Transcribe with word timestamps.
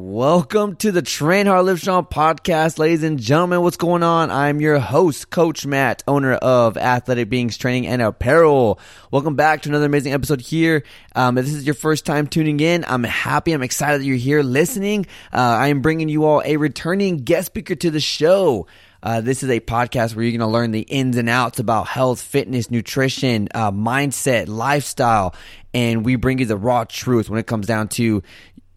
Welcome 0.00 0.76
to 0.76 0.92
the 0.92 1.02
Train 1.02 1.46
Hard 1.46 1.66
Live 1.66 1.80
Strong 1.80 2.06
podcast, 2.06 2.78
ladies 2.78 3.02
and 3.02 3.18
gentlemen. 3.18 3.62
What's 3.62 3.76
going 3.76 4.04
on? 4.04 4.30
I'm 4.30 4.60
your 4.60 4.78
host, 4.78 5.28
Coach 5.30 5.66
Matt, 5.66 6.04
owner 6.06 6.34
of 6.34 6.76
Athletic 6.76 7.28
Beings 7.28 7.56
Training 7.56 7.88
and 7.88 8.00
Apparel. 8.00 8.78
Welcome 9.10 9.34
back 9.34 9.62
to 9.62 9.70
another 9.70 9.86
amazing 9.86 10.12
episode 10.12 10.40
here. 10.40 10.84
Um, 11.16 11.36
if 11.36 11.46
this 11.46 11.54
is 11.54 11.66
your 11.66 11.74
first 11.74 12.06
time 12.06 12.28
tuning 12.28 12.60
in, 12.60 12.84
I'm 12.86 13.02
happy. 13.02 13.50
I'm 13.50 13.64
excited 13.64 14.00
that 14.00 14.04
you're 14.04 14.16
here 14.16 14.44
listening. 14.44 15.04
Uh, 15.32 15.38
I 15.38 15.66
am 15.66 15.82
bringing 15.82 16.08
you 16.08 16.26
all 16.26 16.42
a 16.44 16.58
returning 16.58 17.16
guest 17.24 17.46
speaker 17.46 17.74
to 17.74 17.90
the 17.90 17.98
show. 17.98 18.68
Uh, 19.02 19.20
this 19.20 19.42
is 19.42 19.50
a 19.50 19.58
podcast 19.58 20.14
where 20.14 20.24
you're 20.24 20.38
going 20.38 20.48
to 20.48 20.52
learn 20.52 20.70
the 20.70 20.82
ins 20.82 21.16
and 21.16 21.28
outs 21.28 21.58
about 21.58 21.88
health, 21.88 22.20
fitness, 22.20 22.70
nutrition, 22.70 23.48
uh, 23.52 23.72
mindset, 23.72 24.46
lifestyle, 24.46 25.34
and 25.74 26.04
we 26.04 26.14
bring 26.14 26.38
you 26.38 26.46
the 26.46 26.56
raw 26.56 26.84
truth 26.84 27.28
when 27.28 27.40
it 27.40 27.48
comes 27.48 27.66
down 27.66 27.88
to 27.88 28.22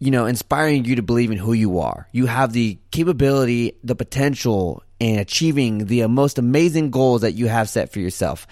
you 0.02 0.10
know, 0.10 0.26
inspiring 0.26 0.84
you 0.84 0.96
to 0.96 1.02
believe 1.02 1.30
in 1.30 1.38
who 1.38 1.52
you 1.52 1.78
are. 1.78 2.08
You 2.10 2.26
have 2.26 2.52
the 2.52 2.76
capability, 2.90 3.78
the 3.84 3.94
potential, 3.94 4.82
and 5.00 5.20
achieving 5.20 5.86
the 5.86 6.08
most 6.08 6.38
amazing 6.38 6.90
goals 6.90 7.20
that 7.20 7.34
you 7.34 7.46
have 7.46 7.68
set 7.68 7.92
for 7.92 8.00
yourself. 8.00 8.48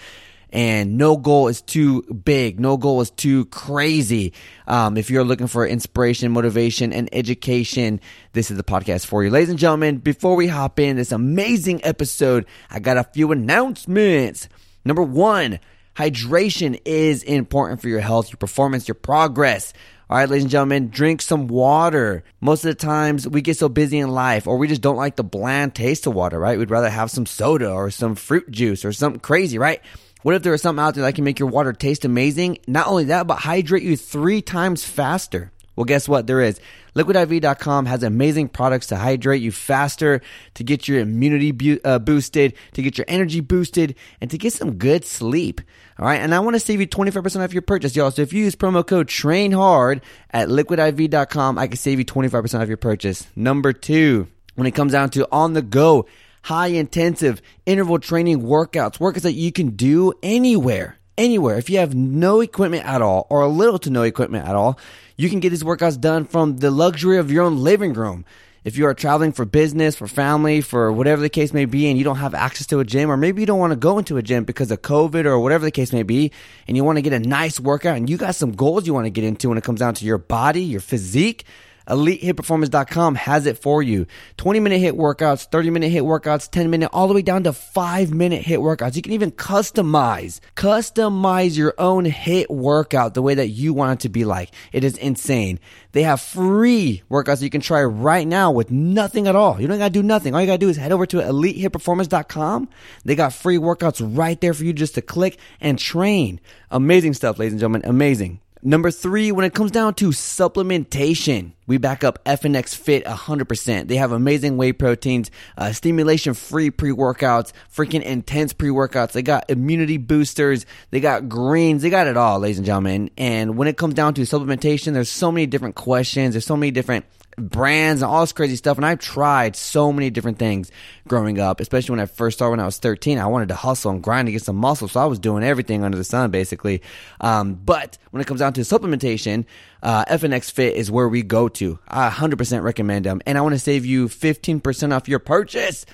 And 0.50 0.96
no 0.96 1.16
goal 1.16 1.48
is 1.48 1.60
too 1.60 2.02
big. 2.02 2.60
No 2.60 2.76
goal 2.76 3.00
is 3.00 3.10
too 3.10 3.46
crazy. 3.46 4.32
Um, 4.68 4.96
if 4.96 5.10
you're 5.10 5.24
looking 5.24 5.48
for 5.48 5.66
inspiration, 5.66 6.30
motivation, 6.30 6.92
and 6.92 7.08
education, 7.10 8.00
this 8.32 8.52
is 8.52 8.56
the 8.56 8.62
podcast 8.62 9.06
for 9.06 9.24
you. 9.24 9.30
Ladies 9.30 9.50
and 9.50 9.58
gentlemen, 9.58 9.98
before 9.98 10.36
we 10.36 10.46
hop 10.46 10.78
in 10.78 10.94
this 10.94 11.10
amazing 11.10 11.84
episode, 11.84 12.46
I 12.70 12.78
got 12.78 12.96
a 12.96 13.02
few 13.02 13.32
announcements. 13.32 14.48
Number 14.84 15.02
one, 15.02 15.58
hydration 15.96 16.80
is 16.84 17.24
important 17.24 17.80
for 17.80 17.88
your 17.88 17.98
health, 17.98 18.30
your 18.30 18.36
performance, 18.36 18.86
your 18.86 18.94
progress. 18.94 19.72
All 20.10 20.16
right, 20.16 20.28
ladies 20.28 20.42
and 20.42 20.50
gentlemen, 20.50 20.88
drink 20.88 21.22
some 21.22 21.46
water. 21.46 22.24
Most 22.40 22.64
of 22.64 22.70
the 22.70 22.74
times 22.74 23.28
we 23.28 23.42
get 23.42 23.58
so 23.58 23.68
busy 23.68 24.00
in 24.00 24.08
life 24.08 24.48
or 24.48 24.56
we 24.56 24.66
just 24.66 24.80
don't 24.80 24.96
like 24.96 25.14
the 25.14 25.22
bland 25.22 25.76
taste 25.76 26.04
of 26.04 26.14
water, 26.14 26.36
right? 26.36 26.58
We'd 26.58 26.68
rather 26.68 26.90
have 26.90 27.12
some 27.12 27.26
soda 27.26 27.70
or 27.70 27.92
some 27.92 28.16
fruit 28.16 28.50
juice 28.50 28.84
or 28.84 28.92
something 28.92 29.20
crazy, 29.20 29.56
right? 29.56 29.80
What 30.22 30.34
if 30.34 30.42
there 30.42 30.50
was 30.50 30.62
something 30.62 30.82
out 30.82 30.96
there 30.96 31.04
that 31.04 31.14
can 31.14 31.22
make 31.22 31.38
your 31.38 31.48
water 31.48 31.72
taste 31.72 32.04
amazing? 32.04 32.58
Not 32.66 32.88
only 32.88 33.04
that, 33.04 33.28
but 33.28 33.36
hydrate 33.36 33.84
you 33.84 33.96
three 33.96 34.42
times 34.42 34.82
faster. 34.82 35.52
Well, 35.80 35.86
guess 35.86 36.06
what? 36.06 36.26
There 36.26 36.42
is. 36.42 36.60
LiquidIV.com 36.94 37.86
has 37.86 38.02
amazing 38.02 38.48
products 38.50 38.88
to 38.88 38.96
hydrate 38.96 39.40
you 39.40 39.50
faster, 39.50 40.20
to 40.52 40.62
get 40.62 40.86
your 40.86 40.98
immunity 41.00 41.52
bu- 41.52 41.80
uh, 41.82 41.98
boosted, 41.98 42.52
to 42.74 42.82
get 42.82 42.98
your 42.98 43.06
energy 43.08 43.40
boosted, 43.40 43.94
and 44.20 44.30
to 44.30 44.36
get 44.36 44.52
some 44.52 44.74
good 44.74 45.06
sleep. 45.06 45.62
All 45.98 46.04
right. 46.04 46.20
And 46.20 46.34
I 46.34 46.40
want 46.40 46.54
to 46.54 46.60
save 46.60 46.82
you 46.82 46.86
25% 46.86 47.42
off 47.42 47.54
your 47.54 47.62
purchase, 47.62 47.96
y'all. 47.96 48.10
So 48.10 48.20
if 48.20 48.34
you 48.34 48.44
use 48.44 48.56
promo 48.56 48.86
code 48.86 49.08
TRAINHARD 49.08 50.02
at 50.32 50.50
liquidiv.com, 50.50 51.58
I 51.58 51.66
can 51.66 51.78
save 51.78 51.98
you 51.98 52.04
25% 52.04 52.60
off 52.60 52.68
your 52.68 52.76
purchase. 52.76 53.26
Number 53.34 53.72
two, 53.72 54.28
when 54.56 54.66
it 54.66 54.72
comes 54.72 54.92
down 54.92 55.08
to 55.12 55.26
on 55.32 55.54
the 55.54 55.62
go, 55.62 56.04
high 56.42 56.66
intensive 56.66 57.40
interval 57.64 57.98
training 57.98 58.42
workouts, 58.42 58.98
workouts 58.98 59.22
that 59.22 59.32
you 59.32 59.50
can 59.50 59.70
do 59.70 60.12
anywhere 60.22 60.99
anywhere. 61.16 61.58
If 61.58 61.70
you 61.70 61.78
have 61.78 61.94
no 61.94 62.40
equipment 62.40 62.84
at 62.84 63.02
all 63.02 63.26
or 63.30 63.40
a 63.40 63.48
little 63.48 63.78
to 63.80 63.90
no 63.90 64.02
equipment 64.02 64.46
at 64.46 64.54
all, 64.54 64.78
you 65.16 65.28
can 65.28 65.40
get 65.40 65.50
these 65.50 65.62
workouts 65.62 66.00
done 66.00 66.24
from 66.24 66.56
the 66.58 66.70
luxury 66.70 67.18
of 67.18 67.30
your 67.30 67.44
own 67.44 67.58
living 67.58 67.92
room. 67.92 68.24
If 68.62 68.76
you 68.76 68.86
are 68.86 68.94
traveling 68.94 69.32
for 69.32 69.46
business, 69.46 69.96
for 69.96 70.06
family, 70.06 70.60
for 70.60 70.92
whatever 70.92 71.22
the 71.22 71.30
case 71.30 71.54
may 71.54 71.64
be, 71.64 71.88
and 71.88 71.96
you 71.96 72.04
don't 72.04 72.16
have 72.16 72.34
access 72.34 72.66
to 72.66 72.80
a 72.80 72.84
gym, 72.84 73.10
or 73.10 73.16
maybe 73.16 73.40
you 73.40 73.46
don't 73.46 73.58
want 73.58 73.70
to 73.70 73.76
go 73.76 73.96
into 73.96 74.18
a 74.18 74.22
gym 74.22 74.44
because 74.44 74.70
of 74.70 74.82
COVID 74.82 75.24
or 75.24 75.40
whatever 75.40 75.64
the 75.64 75.70
case 75.70 75.94
may 75.94 76.02
be, 76.02 76.30
and 76.68 76.76
you 76.76 76.84
want 76.84 76.96
to 76.96 77.02
get 77.02 77.14
a 77.14 77.18
nice 77.18 77.58
workout 77.58 77.96
and 77.96 78.10
you 78.10 78.18
got 78.18 78.34
some 78.34 78.52
goals 78.52 78.86
you 78.86 78.92
want 78.92 79.06
to 79.06 79.10
get 79.10 79.24
into 79.24 79.48
when 79.48 79.56
it 79.56 79.64
comes 79.64 79.80
down 79.80 79.94
to 79.94 80.04
your 80.04 80.18
body, 80.18 80.62
your 80.62 80.80
physique, 80.80 81.44
EliteHitPerformance.com 81.90 83.16
has 83.16 83.46
it 83.46 83.58
for 83.58 83.82
you. 83.82 84.06
20 84.36 84.60
minute 84.60 84.80
HIIT 84.80 84.92
workouts, 84.92 85.46
30 85.46 85.70
minute 85.70 85.92
HIIT 85.92 86.02
workouts, 86.02 86.50
10 86.50 86.70
minute, 86.70 86.90
all 86.92 87.08
the 87.08 87.14
way 87.14 87.22
down 87.22 87.44
to 87.44 87.52
5 87.52 88.14
minute 88.14 88.44
HIIT 88.44 88.58
workouts. 88.58 88.96
You 88.96 89.02
can 89.02 89.12
even 89.12 89.30
customize, 89.30 90.40
customize 90.56 91.56
your 91.56 91.74
own 91.78 92.04
HIIT 92.04 92.48
workout 92.48 93.14
the 93.14 93.22
way 93.22 93.34
that 93.34 93.48
you 93.48 93.74
want 93.74 94.00
it 94.00 94.02
to 94.02 94.08
be 94.08 94.24
like. 94.24 94.50
It 94.72 94.84
is 94.84 94.96
insane. 94.96 95.58
They 95.92 96.02
have 96.04 96.20
free 96.20 97.02
workouts 97.10 97.42
you 97.42 97.50
can 97.50 97.60
try 97.60 97.82
right 97.82 98.26
now 98.26 98.52
with 98.52 98.70
nothing 98.70 99.26
at 99.26 99.34
all. 99.34 99.60
You 99.60 99.66
don't 99.66 99.78
gotta 99.78 99.90
do 99.90 100.02
nothing. 100.02 100.34
All 100.34 100.40
you 100.40 100.46
gotta 100.46 100.58
do 100.58 100.68
is 100.68 100.76
head 100.76 100.92
over 100.92 101.06
to 101.06 101.16
EliteHitPerformance.com. 101.18 102.68
They 103.04 103.14
got 103.14 103.32
free 103.32 103.58
workouts 103.58 104.00
right 104.16 104.40
there 104.40 104.54
for 104.54 104.64
you 104.64 104.72
just 104.72 104.94
to 104.94 105.02
click 105.02 105.38
and 105.60 105.78
train. 105.78 106.40
Amazing 106.70 107.14
stuff, 107.14 107.38
ladies 107.38 107.52
and 107.52 107.60
gentlemen. 107.60 107.82
Amazing. 107.84 108.40
Number 108.62 108.90
three, 108.90 109.32
when 109.32 109.46
it 109.46 109.54
comes 109.54 109.70
down 109.70 109.94
to 109.94 110.10
supplementation, 110.10 111.52
we 111.66 111.78
back 111.78 112.04
up 112.04 112.22
FNX 112.26 112.74
Fit 112.74 113.06
100%. 113.06 113.88
They 113.88 113.96
have 113.96 114.12
amazing 114.12 114.58
whey 114.58 114.74
proteins, 114.74 115.30
uh, 115.56 115.72
stimulation 115.72 116.34
free 116.34 116.68
pre 116.68 116.90
workouts, 116.90 117.52
freaking 117.74 118.02
intense 118.02 118.52
pre 118.52 118.68
workouts. 118.68 119.12
They 119.12 119.22
got 119.22 119.48
immunity 119.48 119.96
boosters, 119.96 120.66
they 120.90 121.00
got 121.00 121.26
greens, 121.26 121.80
they 121.80 121.88
got 121.88 122.06
it 122.06 122.18
all, 122.18 122.38
ladies 122.38 122.58
and 122.58 122.66
gentlemen. 122.66 123.08
And 123.16 123.56
when 123.56 123.66
it 123.66 123.78
comes 123.78 123.94
down 123.94 124.12
to 124.14 124.22
supplementation, 124.22 124.92
there's 124.92 125.08
so 125.08 125.32
many 125.32 125.46
different 125.46 125.74
questions, 125.74 126.34
there's 126.34 126.44
so 126.44 126.56
many 126.56 126.70
different 126.70 127.06
brands 127.40 128.02
and 128.02 128.10
all 128.10 128.20
this 128.20 128.32
crazy 128.32 128.56
stuff. 128.56 128.76
And 128.76 128.84
I've 128.84 128.98
tried 128.98 129.56
so 129.56 129.92
many 129.92 130.10
different 130.10 130.38
things 130.38 130.70
growing 131.08 131.40
up, 131.40 131.60
especially 131.60 131.92
when 131.94 132.00
I 132.00 132.06
first 132.06 132.38
started 132.38 132.50
when 132.50 132.60
I 132.60 132.66
was 132.66 132.78
13. 132.78 133.18
I 133.18 133.26
wanted 133.26 133.48
to 133.48 133.54
hustle 133.54 133.90
and 133.90 134.02
grind 134.02 134.26
to 134.26 134.32
get 134.32 134.42
some 134.42 134.56
muscle. 134.56 134.88
So 134.88 135.00
I 135.00 135.06
was 135.06 135.18
doing 135.18 135.42
everything 135.42 135.84
under 135.84 135.96
the 135.96 136.04
sun, 136.04 136.30
basically. 136.30 136.82
Um, 137.20 137.54
but 137.54 137.98
when 138.10 138.20
it 138.20 138.26
comes 138.26 138.40
down 138.40 138.52
to 138.54 138.60
supplementation, 138.62 139.44
uh, 139.82 140.04
FNX 140.04 140.50
Fit 140.50 140.76
is 140.76 140.90
where 140.90 141.08
we 141.08 141.22
go 141.22 141.48
to. 141.48 141.78
I 141.88 142.10
100% 142.10 142.62
recommend 142.62 143.06
them. 143.06 143.20
And 143.26 143.38
I 143.38 143.40
want 143.40 143.54
to 143.54 143.58
save 143.58 143.86
you 143.86 144.08
15% 144.08 144.94
off 144.94 145.08
your 145.08 145.18
purchase 145.18 145.86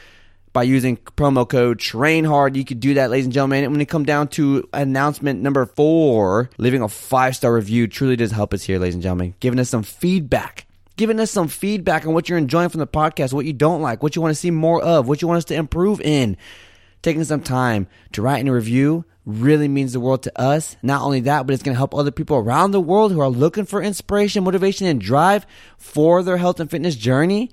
by 0.56 0.62
using 0.62 0.96
promo 0.96 1.46
code 1.46 1.78
TRAINHARD. 1.78 2.56
You 2.56 2.64
could 2.64 2.80
do 2.80 2.94
that, 2.94 3.10
ladies 3.10 3.26
and 3.26 3.34
gentlemen. 3.34 3.64
And 3.64 3.74
when 3.74 3.80
it 3.82 3.90
come 3.90 4.06
down 4.06 4.28
to 4.28 4.66
announcement 4.72 5.42
number 5.42 5.66
four, 5.66 6.48
leaving 6.56 6.80
a 6.80 6.88
five 6.88 7.36
star 7.36 7.52
review 7.52 7.86
truly 7.86 8.16
does 8.16 8.30
help 8.30 8.54
us 8.54 8.62
here, 8.62 8.78
ladies 8.78 8.94
and 8.94 9.02
gentlemen. 9.02 9.34
Giving 9.40 9.60
us 9.60 9.68
some 9.68 9.82
feedback 9.82 10.65
giving 10.96 11.20
us 11.20 11.30
some 11.30 11.48
feedback 11.48 12.06
on 12.06 12.14
what 12.14 12.28
you're 12.28 12.38
enjoying 12.38 12.68
from 12.68 12.80
the 12.80 12.86
podcast, 12.86 13.32
what 13.32 13.46
you 13.46 13.52
don't 13.52 13.82
like, 13.82 14.02
what 14.02 14.16
you 14.16 14.22
want 14.22 14.32
to 14.32 14.40
see 14.40 14.50
more 14.50 14.82
of, 14.82 15.08
what 15.08 15.22
you 15.22 15.28
want 15.28 15.38
us 15.38 15.44
to 15.46 15.54
improve 15.54 16.00
in. 16.00 16.36
Taking 17.02 17.24
some 17.24 17.42
time 17.42 17.86
to 18.12 18.22
write 18.22 18.40
in 18.40 18.48
a 18.48 18.52
review 18.52 19.04
really 19.26 19.68
means 19.68 19.92
the 19.92 20.00
world 20.00 20.22
to 20.22 20.40
us. 20.40 20.76
Not 20.82 21.02
only 21.02 21.20
that, 21.20 21.46
but 21.46 21.52
it's 21.52 21.62
going 21.62 21.74
to 21.74 21.78
help 21.78 21.94
other 21.94 22.10
people 22.10 22.36
around 22.36 22.70
the 22.70 22.80
world 22.80 23.12
who 23.12 23.20
are 23.20 23.28
looking 23.28 23.66
for 23.66 23.82
inspiration, 23.82 24.44
motivation, 24.44 24.86
and 24.86 25.00
drive 25.00 25.46
for 25.78 26.22
their 26.22 26.36
health 26.36 26.60
and 26.60 26.70
fitness 26.70 26.96
journey. 26.96 27.50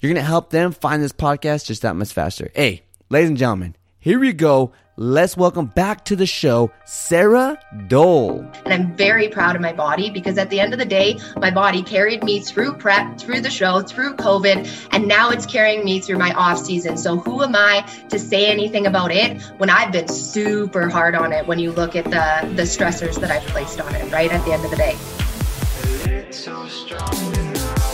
You're 0.00 0.12
going 0.12 0.22
to 0.22 0.28
help 0.28 0.50
them 0.50 0.72
find 0.72 1.02
this 1.02 1.12
podcast 1.12 1.66
just 1.66 1.82
that 1.82 1.96
much 1.96 2.12
faster. 2.12 2.50
Hey, 2.54 2.82
ladies 3.10 3.28
and 3.28 3.38
gentlemen, 3.38 3.76
here 3.98 4.18
we 4.18 4.32
go 4.32 4.72
let's 5.00 5.34
welcome 5.34 5.64
back 5.64 6.04
to 6.04 6.14
the 6.14 6.26
show 6.26 6.70
Sarah 6.84 7.58
Dole. 7.88 8.46
And 8.66 8.74
I'm 8.74 8.94
very 8.94 9.28
proud 9.28 9.56
of 9.56 9.62
my 9.62 9.72
body 9.72 10.10
because 10.10 10.36
at 10.36 10.50
the 10.50 10.60
end 10.60 10.74
of 10.74 10.78
the 10.78 10.84
day, 10.84 11.18
my 11.38 11.50
body 11.50 11.82
carried 11.82 12.22
me 12.22 12.40
through 12.40 12.74
prep, 12.74 13.18
through 13.18 13.40
the 13.40 13.48
show, 13.48 13.80
through 13.80 14.16
COVID, 14.16 14.88
and 14.92 15.08
now 15.08 15.30
it's 15.30 15.46
carrying 15.46 15.86
me 15.86 16.00
through 16.00 16.18
my 16.18 16.34
off 16.34 16.58
season. 16.58 16.98
So 16.98 17.16
who 17.16 17.42
am 17.42 17.56
I 17.56 17.80
to 18.10 18.18
say 18.18 18.52
anything 18.52 18.86
about 18.86 19.10
it 19.10 19.40
when 19.56 19.70
I've 19.70 19.90
been 19.90 20.06
super 20.06 20.90
hard 20.90 21.14
on 21.14 21.32
it 21.32 21.46
when 21.46 21.58
you 21.58 21.72
look 21.72 21.96
at 21.96 22.04
the 22.04 22.46
the 22.54 22.64
stressors 22.64 23.18
that 23.20 23.30
I've 23.30 23.46
placed 23.46 23.80
on 23.80 23.94
it, 23.94 24.12
right? 24.12 24.30
At 24.30 24.44
the 24.44 24.52
end 24.52 24.66
of 24.66 24.70
the 24.70 24.76
day. 24.76 24.98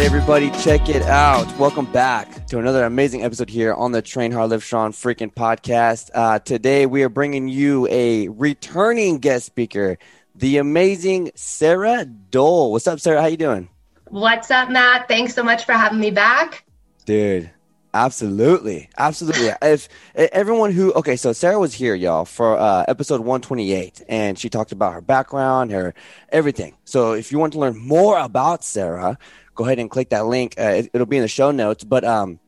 right, 0.00 0.06
everybody, 0.06 0.50
check 0.62 0.88
it 0.88 1.02
out. 1.02 1.46
Welcome 1.58 1.84
back 1.84 2.46
to 2.46 2.58
another 2.58 2.84
amazing 2.84 3.22
episode 3.22 3.50
here 3.50 3.74
on 3.74 3.92
the 3.92 4.00
Train 4.00 4.32
Hard 4.32 4.48
Live 4.48 4.64
Strong 4.64 4.92
freaking 4.92 5.30
podcast. 5.30 6.10
Uh, 6.14 6.38
today, 6.38 6.86
we 6.86 7.02
are 7.02 7.10
bringing 7.10 7.48
you 7.48 7.86
a 7.90 8.28
returning 8.28 9.18
guest 9.18 9.44
speaker, 9.44 9.98
the 10.34 10.56
amazing 10.56 11.32
Sarah 11.34 12.06
Dole. 12.06 12.72
What's 12.72 12.86
up, 12.86 12.98
Sarah? 12.98 13.20
How 13.20 13.26
you 13.26 13.36
doing? 13.36 13.68
What's 14.08 14.50
up, 14.50 14.70
Matt? 14.70 15.06
Thanks 15.06 15.34
so 15.34 15.42
much 15.42 15.66
for 15.66 15.72
having 15.72 16.00
me 16.00 16.10
back. 16.10 16.64
Dude, 17.04 17.50
Absolutely, 17.92 18.88
absolutely. 18.96 19.50
if 19.62 19.88
everyone 20.14 20.70
who 20.72 20.92
okay, 20.92 21.16
so 21.16 21.32
Sarah 21.32 21.58
was 21.58 21.74
here, 21.74 21.94
y'all, 21.94 22.24
for 22.24 22.56
uh, 22.56 22.84
episode 22.86 23.20
one 23.20 23.40
twenty 23.40 23.72
eight, 23.72 24.00
and 24.08 24.38
she 24.38 24.48
talked 24.48 24.70
about 24.70 24.92
her 24.92 25.00
background, 25.00 25.72
her 25.72 25.92
everything. 26.28 26.76
So 26.84 27.12
if 27.12 27.32
you 27.32 27.38
want 27.38 27.52
to 27.54 27.58
learn 27.58 27.76
more 27.76 28.16
about 28.16 28.62
Sarah, 28.62 29.18
go 29.60 29.66
ahead 29.66 29.78
and 29.78 29.90
click 29.90 30.08
that 30.08 30.24
link. 30.24 30.54
Uh, 30.58 30.84
it, 30.84 30.90
will 30.94 31.04
be 31.04 31.18
in 31.18 31.22
the 31.22 31.28
show 31.28 31.50
notes. 31.50 31.84
But 31.84 32.02
um, 32.02 32.40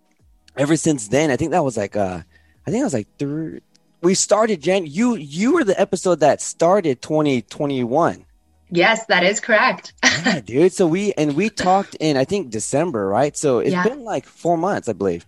ever 0.56 0.76
since 0.76 1.08
then, 1.08 1.30
I 1.30 1.36
think 1.36 1.50
that 1.50 1.62
was 1.62 1.76
like 1.76 1.94
uh, 1.94 2.22
I 2.66 2.70
think 2.70 2.80
it 2.80 2.84
was 2.84 2.94
like 2.94 3.08
three. 3.18 3.60
We 4.00 4.14
started 4.14 4.62
Jan. 4.62 4.86
You 4.86 5.16
you 5.16 5.52
were 5.52 5.62
the 5.62 5.78
episode 5.78 6.20
that 6.20 6.40
started 6.40 7.02
twenty 7.02 7.42
twenty 7.42 7.84
one. 7.84 8.24
Yes, 8.70 9.04
that 9.06 9.24
is 9.24 9.40
correct. 9.40 9.92
yeah, 10.04 10.40
dude. 10.40 10.72
So 10.72 10.86
we 10.86 11.12
and 11.12 11.36
we 11.36 11.50
talked 11.50 11.94
in 11.96 12.16
I 12.16 12.24
think 12.24 12.50
December, 12.50 13.06
right? 13.06 13.36
So 13.36 13.58
it's 13.58 13.72
yeah. 13.72 13.84
been 13.84 14.04
like 14.04 14.24
four 14.24 14.56
months, 14.56 14.88
I 14.88 14.94
believe. 14.94 15.26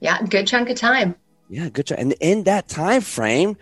Yeah, 0.00 0.22
good 0.22 0.46
chunk 0.46 0.70
of 0.70 0.78
time. 0.78 1.14
Yeah, 1.50 1.68
good 1.68 1.86
chunk. 1.86 2.00
And 2.00 2.14
in 2.20 2.44
that 2.44 2.66
time 2.66 3.02
frame, 3.02 3.58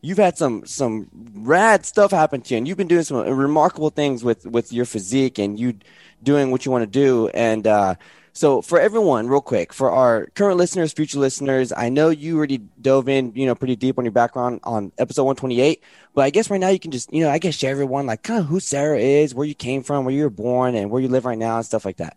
you've 0.00 0.18
had 0.18 0.38
some 0.38 0.64
some 0.64 1.10
rad 1.34 1.84
stuff 1.84 2.10
happen 2.10 2.40
to 2.40 2.54
you, 2.54 2.58
and 2.58 2.66
you've 2.66 2.78
been 2.78 2.88
doing 2.88 3.04
some 3.04 3.18
remarkable 3.18 3.90
things 3.90 4.24
with 4.24 4.46
with 4.46 4.72
your 4.72 4.86
physique 4.86 5.38
and 5.38 5.60
you 5.60 5.74
doing 6.22 6.50
what 6.50 6.64
you 6.64 6.72
want 6.72 6.82
to 6.82 6.86
do. 6.86 7.28
And 7.28 7.66
uh, 7.66 7.94
so, 8.32 8.62
for 8.62 8.78
everyone, 8.78 9.26
real 9.26 9.40
quick, 9.40 9.72
for 9.72 9.90
our 9.90 10.26
current 10.34 10.58
listeners, 10.58 10.92
future 10.92 11.18
listeners, 11.18 11.72
I 11.76 11.88
know 11.88 12.10
you 12.10 12.36
already 12.36 12.58
dove 12.80 13.08
in, 13.08 13.32
you 13.34 13.46
know, 13.46 13.54
pretty 13.56 13.74
deep 13.74 13.98
on 13.98 14.04
your 14.04 14.12
background 14.12 14.60
on 14.62 14.92
episode 14.96 15.24
128. 15.24 15.82
But 16.14 16.22
I 16.22 16.30
guess 16.30 16.48
right 16.48 16.60
now 16.60 16.68
you 16.68 16.78
can 16.78 16.92
just, 16.92 17.12
you 17.12 17.24
know, 17.24 17.30
I 17.30 17.38
guess 17.38 17.56
share 17.56 17.72
everyone 17.72 18.06
like 18.06 18.22
kind 18.22 18.38
of 18.38 18.46
who 18.46 18.60
Sarah 18.60 19.00
is, 19.00 19.34
where 19.34 19.46
you 19.46 19.56
came 19.56 19.82
from, 19.82 20.04
where 20.04 20.14
you 20.14 20.22
were 20.22 20.30
born, 20.30 20.76
and 20.76 20.90
where 20.90 21.02
you 21.02 21.08
live 21.08 21.24
right 21.24 21.38
now, 21.38 21.56
and 21.56 21.66
stuff 21.66 21.84
like 21.84 21.96
that. 21.96 22.16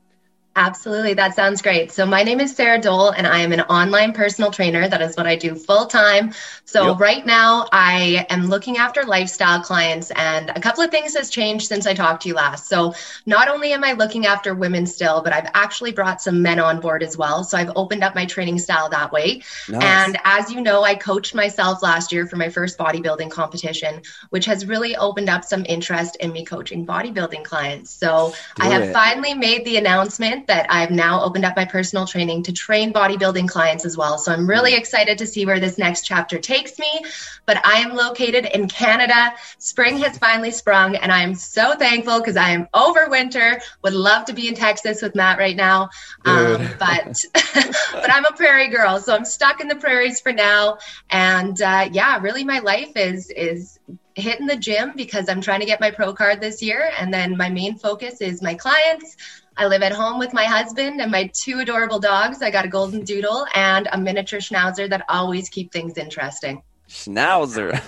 Absolutely. 0.58 1.14
That 1.14 1.34
sounds 1.34 1.62
great. 1.62 1.94
So, 1.94 2.06
my 2.06 2.24
name 2.24 2.42
is 2.42 2.54
Sarah 2.54 2.80
Dole, 2.80 3.12
and 3.12 3.26
I 3.26 3.40
am 3.40 3.54
an 3.54 3.62
online 3.62 4.12
personal 4.12 4.52
trainer. 4.52 4.86
That 4.86 5.02
is 5.02 5.16
what 5.16 5.26
I 5.26 5.38
do 5.38 5.56
full 5.56 5.86
time. 5.86 6.34
So, 6.66 6.90
yep. 6.90 7.00
right 7.00 7.26
now, 7.26 7.68
I 7.72 8.26
am 8.30 8.48
looking 8.48 8.76
after 8.76 9.04
lifestyle 9.04 9.62
clients, 9.62 10.12
and 10.12 10.50
a 10.50 10.60
couple 10.60 10.84
of 10.84 10.92
things 10.92 11.16
has 11.16 11.30
changed 11.30 11.68
since 11.68 11.88
I 11.88 11.94
talked 11.94 12.24
to 12.24 12.28
you 12.28 12.36
last. 12.36 12.68
So, 12.68 12.94
not 13.26 13.48
only 13.48 13.72
am 13.72 13.86
I 13.86 13.94
looking 13.94 14.26
after 14.26 14.54
women 14.54 14.86
still, 14.86 15.22
but 15.22 15.32
I've 15.32 15.50
actually 15.54 15.94
brought 15.94 16.22
some 16.22 16.42
men 16.42 16.60
on 16.60 16.82
board 16.82 17.02
as 17.02 17.16
well. 17.18 17.46
So, 17.46 17.58
I've 17.58 17.72
opened 17.78 18.04
up 18.04 18.14
my 18.14 18.26
training 18.26 18.60
style 18.60 18.90
that 18.90 19.14
way. 19.14 19.44
Nice. 19.70 19.82
And 19.82 20.18
as 20.26 20.52
you 20.52 20.60
know, 20.60 20.84
I 20.84 20.96
coached 20.96 21.34
myself 21.34 21.82
last 21.82 22.12
year 22.12 22.28
for 22.28 22.36
my 22.36 22.50
first 22.50 22.78
bodybuilding 22.78 23.32
competition, 23.32 24.02
which 24.32 24.44
has 24.48 24.66
really 24.66 24.98
opened 24.98 25.30
up 25.30 25.46
some 25.46 25.66
interest 25.70 26.18
in 26.18 26.34
me 26.34 26.44
coaching 26.44 26.86
bodybuilding 26.86 27.46
clients. 27.46 27.90
So, 27.90 28.34
do 28.58 28.66
I 28.66 28.68
have 28.68 28.84
it. 28.84 28.94
finally 28.94 29.34
made 29.34 29.64
the 29.64 29.78
announcement 29.78 30.41
that 30.48 30.68
I've 30.70 30.92
now 30.92 31.24
opened 31.24 31.46
up 31.46 31.56
my 31.56 31.66
personal 31.66 32.06
training 32.06 32.44
to 32.44 32.54
train 32.54 32.94
bodybuilding 32.94 33.48
clients 33.48 33.86
as 33.86 33.98
well. 33.98 34.18
So 34.18 34.32
I'm 34.32 34.48
really 34.48 34.76
excited 34.76 35.18
to 35.18 35.28
see 35.28 35.46
where 35.46 35.60
this 35.60 35.78
next 35.78 36.06
chapter 36.06 36.40
takes 36.40 36.78
me. 36.80 37.06
But 37.46 37.66
I 37.66 37.80
am 37.80 37.96
located 37.96 38.46
in 38.46 38.68
Canada. 38.68 39.34
Spring 39.58 39.98
has 40.00 40.18
finally 40.18 40.52
sprung, 40.52 40.96
and 40.96 41.12
I 41.12 41.22
am 41.22 41.36
so 41.36 41.76
thankful 41.76 42.20
because 42.20 42.38
I 42.38 42.50
am 42.50 42.68
over 42.74 43.10
winter. 43.10 43.60
Would 43.84 43.94
love 43.94 44.26
to 44.26 44.34
be 44.34 44.48
in 44.48 44.56
Texas 44.56 45.02
with 45.02 45.16
Matt 45.16 45.40
right 45.40 45.56
now, 45.56 45.90
um, 46.26 46.70
but 46.80 47.26
but 47.54 48.12
I'm 48.12 48.26
a 48.26 48.34
prairie 48.34 48.70
girl, 48.70 49.00
so 49.00 49.16
I'm 49.16 49.26
stuck 49.26 49.62
in 49.62 49.68
the 49.68 49.76
prairies 49.76 50.20
for 50.20 50.32
now. 50.32 50.78
And 51.10 51.62
uh, 51.62 51.90
yeah, 51.92 52.20
really, 52.20 52.44
my 52.44 52.60
life 52.60 52.92
is 52.96 53.30
is 53.32 53.80
hitting 54.16 54.48
the 54.48 54.56
gym 54.56 54.94
because 54.96 55.30
I'm 55.30 55.42
trying 55.42 55.62
to 55.62 55.66
get 55.66 55.80
my 55.80 55.92
pro 55.92 56.14
card 56.14 56.42
this 56.42 56.62
year. 56.62 56.92
And 57.00 57.14
then 57.14 57.38
my 57.38 57.50
main 57.50 57.78
focus 57.78 58.22
is 58.22 58.42
my 58.42 58.54
clients, 58.54 59.18
I 59.58 59.68
live 59.68 59.82
at 59.82 59.92
home 59.92 60.18
with 60.18 60.34
my 60.34 60.46
husband 60.46 61.02
and 61.02 61.12
my 61.12 61.30
two 61.34 61.60
adorable 61.60 62.00
dogs. 62.00 62.42
I 62.42 62.52
got 62.52 62.66
a 62.66 62.68
golden 62.68 63.04
doodle 63.04 63.46
and 63.54 63.88
a 63.92 63.98
miniature 63.98 64.40
schnauzer 64.40 64.90
that 64.90 65.04
always 65.10 65.50
keep 65.50 65.72
things 65.72 65.98
interesting. 65.98 66.64
Schnauzer. 66.90 67.82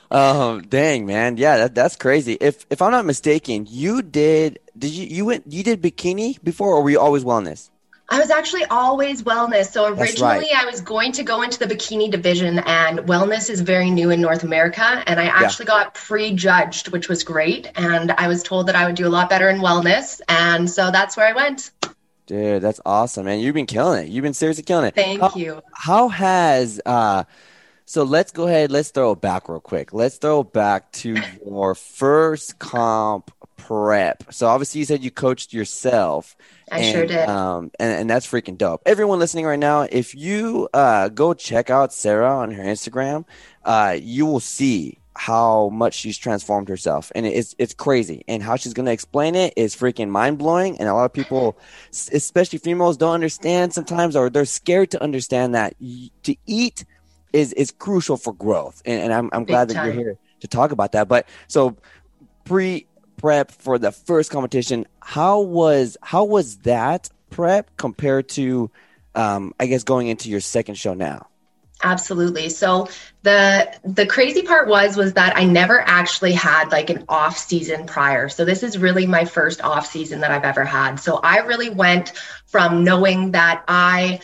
um, 0.10 0.62
dang 0.62 1.06
man, 1.06 1.36
yeah, 1.36 1.56
that, 1.58 1.74
that's 1.74 1.96
crazy. 1.96 2.36
If 2.40 2.66
if 2.70 2.82
I'm 2.82 2.90
not 2.90 3.06
mistaken, 3.06 3.66
you 3.68 4.02
did 4.02 4.58
did 4.76 4.90
you 4.90 5.06
you 5.06 5.24
went 5.24 5.44
you 5.50 5.62
did 5.62 5.80
bikini 5.80 6.42
before, 6.42 6.74
or 6.74 6.82
were 6.82 6.90
you 6.90 7.00
always 7.00 7.24
wellness? 7.24 7.70
I 8.10 8.18
was 8.18 8.30
actually 8.30 8.64
always 8.66 9.22
wellness. 9.22 9.70
So 9.70 9.86
originally 9.86 10.48
right. 10.52 10.56
I 10.56 10.64
was 10.64 10.80
going 10.80 11.12
to 11.12 11.22
go 11.22 11.42
into 11.42 11.58
the 11.58 11.66
bikini 11.66 12.10
division 12.10 12.60
and 12.60 13.00
wellness 13.00 13.50
is 13.50 13.60
very 13.60 13.90
new 13.90 14.10
in 14.10 14.20
North 14.20 14.44
America. 14.44 15.02
And 15.06 15.20
I 15.20 15.26
actually 15.26 15.66
yeah. 15.66 15.84
got 15.84 15.94
prejudged, 15.94 16.88
which 16.88 17.08
was 17.08 17.22
great. 17.22 17.70
And 17.76 18.12
I 18.12 18.28
was 18.28 18.42
told 18.42 18.68
that 18.68 18.76
I 18.76 18.86
would 18.86 18.94
do 18.94 19.06
a 19.06 19.10
lot 19.10 19.28
better 19.28 19.50
in 19.50 19.60
wellness. 19.60 20.22
And 20.28 20.70
so 20.70 20.90
that's 20.90 21.16
where 21.16 21.26
I 21.26 21.32
went. 21.32 21.70
Dude, 22.26 22.62
that's 22.62 22.80
awesome, 22.84 23.26
man. 23.26 23.40
You've 23.40 23.54
been 23.54 23.66
killing 23.66 24.06
it. 24.06 24.10
You've 24.10 24.22
been 24.22 24.34
seriously 24.34 24.62
killing 24.62 24.86
it. 24.86 24.94
Thank 24.94 25.20
how, 25.20 25.32
you. 25.34 25.62
How 25.74 26.08
has 26.08 26.80
uh 26.86 27.24
so 27.84 28.02
let's 28.02 28.32
go 28.32 28.46
ahead, 28.46 28.70
let's 28.70 28.90
throw 28.90 29.12
it 29.12 29.22
back 29.22 29.48
real 29.48 29.60
quick. 29.60 29.94
Let's 29.94 30.16
throw 30.16 30.40
it 30.40 30.52
back 30.52 30.92
to 30.92 31.16
your 31.46 31.74
first 31.74 32.58
comp 32.58 33.30
prep. 33.58 34.32
So 34.32 34.46
obviously 34.46 34.78
you 34.78 34.86
said 34.86 35.04
you 35.04 35.10
coached 35.10 35.52
yourself. 35.52 36.34
I 36.72 36.78
and, 36.78 36.94
sure 36.94 37.06
did. 37.06 37.28
Um, 37.28 37.70
and, 37.78 38.00
and 38.00 38.10
that's 38.10 38.26
freaking 38.26 38.56
dope. 38.56 38.80
Everyone 38.86 39.18
listening 39.18 39.44
right 39.44 39.58
now, 39.58 39.82
if 39.82 40.14
you 40.14 40.70
uh, 40.72 41.10
go 41.10 41.34
check 41.34 41.68
out 41.68 41.92
Sarah 41.92 42.38
on 42.38 42.50
her 42.52 42.62
Instagram, 42.62 43.26
uh, 43.64 43.96
you 44.00 44.24
will 44.24 44.40
see 44.40 44.98
how 45.18 45.68
much 45.70 45.94
she's 45.94 46.16
transformed 46.16 46.68
herself 46.68 47.10
and 47.12 47.26
it's 47.26 47.52
it's 47.58 47.74
crazy 47.74 48.22
and 48.28 48.40
how 48.40 48.54
she's 48.54 48.72
going 48.72 48.86
to 48.86 48.92
explain 48.92 49.34
it 49.34 49.52
is 49.56 49.74
freaking 49.74 50.08
mind 50.08 50.38
blowing 50.38 50.78
and 50.78 50.88
a 50.88 50.94
lot 50.94 51.04
of 51.04 51.12
people 51.12 51.58
especially 52.12 52.56
females 52.56 52.96
don't 52.96 53.14
understand 53.14 53.74
sometimes 53.74 54.14
or 54.14 54.30
they're 54.30 54.44
scared 54.44 54.92
to 54.92 55.02
understand 55.02 55.56
that 55.56 55.74
to 56.22 56.36
eat 56.46 56.84
is 57.32 57.52
is 57.54 57.72
crucial 57.72 58.16
for 58.16 58.32
growth 58.32 58.80
and, 58.84 59.02
and 59.02 59.12
I'm, 59.12 59.28
I'm 59.32 59.44
glad 59.44 59.68
that 59.70 59.84
you're 59.84 59.92
here 59.92 60.18
to 60.38 60.46
talk 60.46 60.70
about 60.70 60.92
that 60.92 61.08
but 61.08 61.26
so 61.48 61.76
pre 62.44 62.86
prep 63.18 63.50
for 63.50 63.78
the 63.78 63.92
first 63.92 64.30
competition. 64.30 64.86
How 65.00 65.40
was 65.40 65.96
how 66.02 66.24
was 66.24 66.58
that 66.58 67.10
prep 67.30 67.76
compared 67.76 68.28
to, 68.30 68.70
um, 69.14 69.54
I 69.60 69.66
guess, 69.66 69.84
going 69.84 70.08
into 70.08 70.30
your 70.30 70.40
second 70.40 70.76
show 70.76 70.94
now? 70.94 71.26
Absolutely. 71.82 72.48
So 72.48 72.88
the 73.22 73.72
the 73.84 74.06
crazy 74.06 74.42
part 74.42 74.68
was 74.68 74.96
was 74.96 75.12
that 75.12 75.36
I 75.36 75.44
never 75.44 75.80
actually 75.80 76.32
had 76.32 76.70
like 76.72 76.90
an 76.90 77.04
off 77.08 77.38
season 77.38 77.86
prior. 77.86 78.28
So 78.28 78.44
this 78.44 78.62
is 78.64 78.78
really 78.78 79.06
my 79.06 79.24
first 79.24 79.62
off 79.62 79.86
season 79.86 80.20
that 80.20 80.32
I've 80.32 80.44
ever 80.44 80.64
had. 80.64 80.96
So 80.96 81.20
I 81.22 81.38
really 81.38 81.70
went 81.70 82.12
from 82.46 82.82
knowing 82.82 83.32
that 83.32 83.62
I 83.68 84.20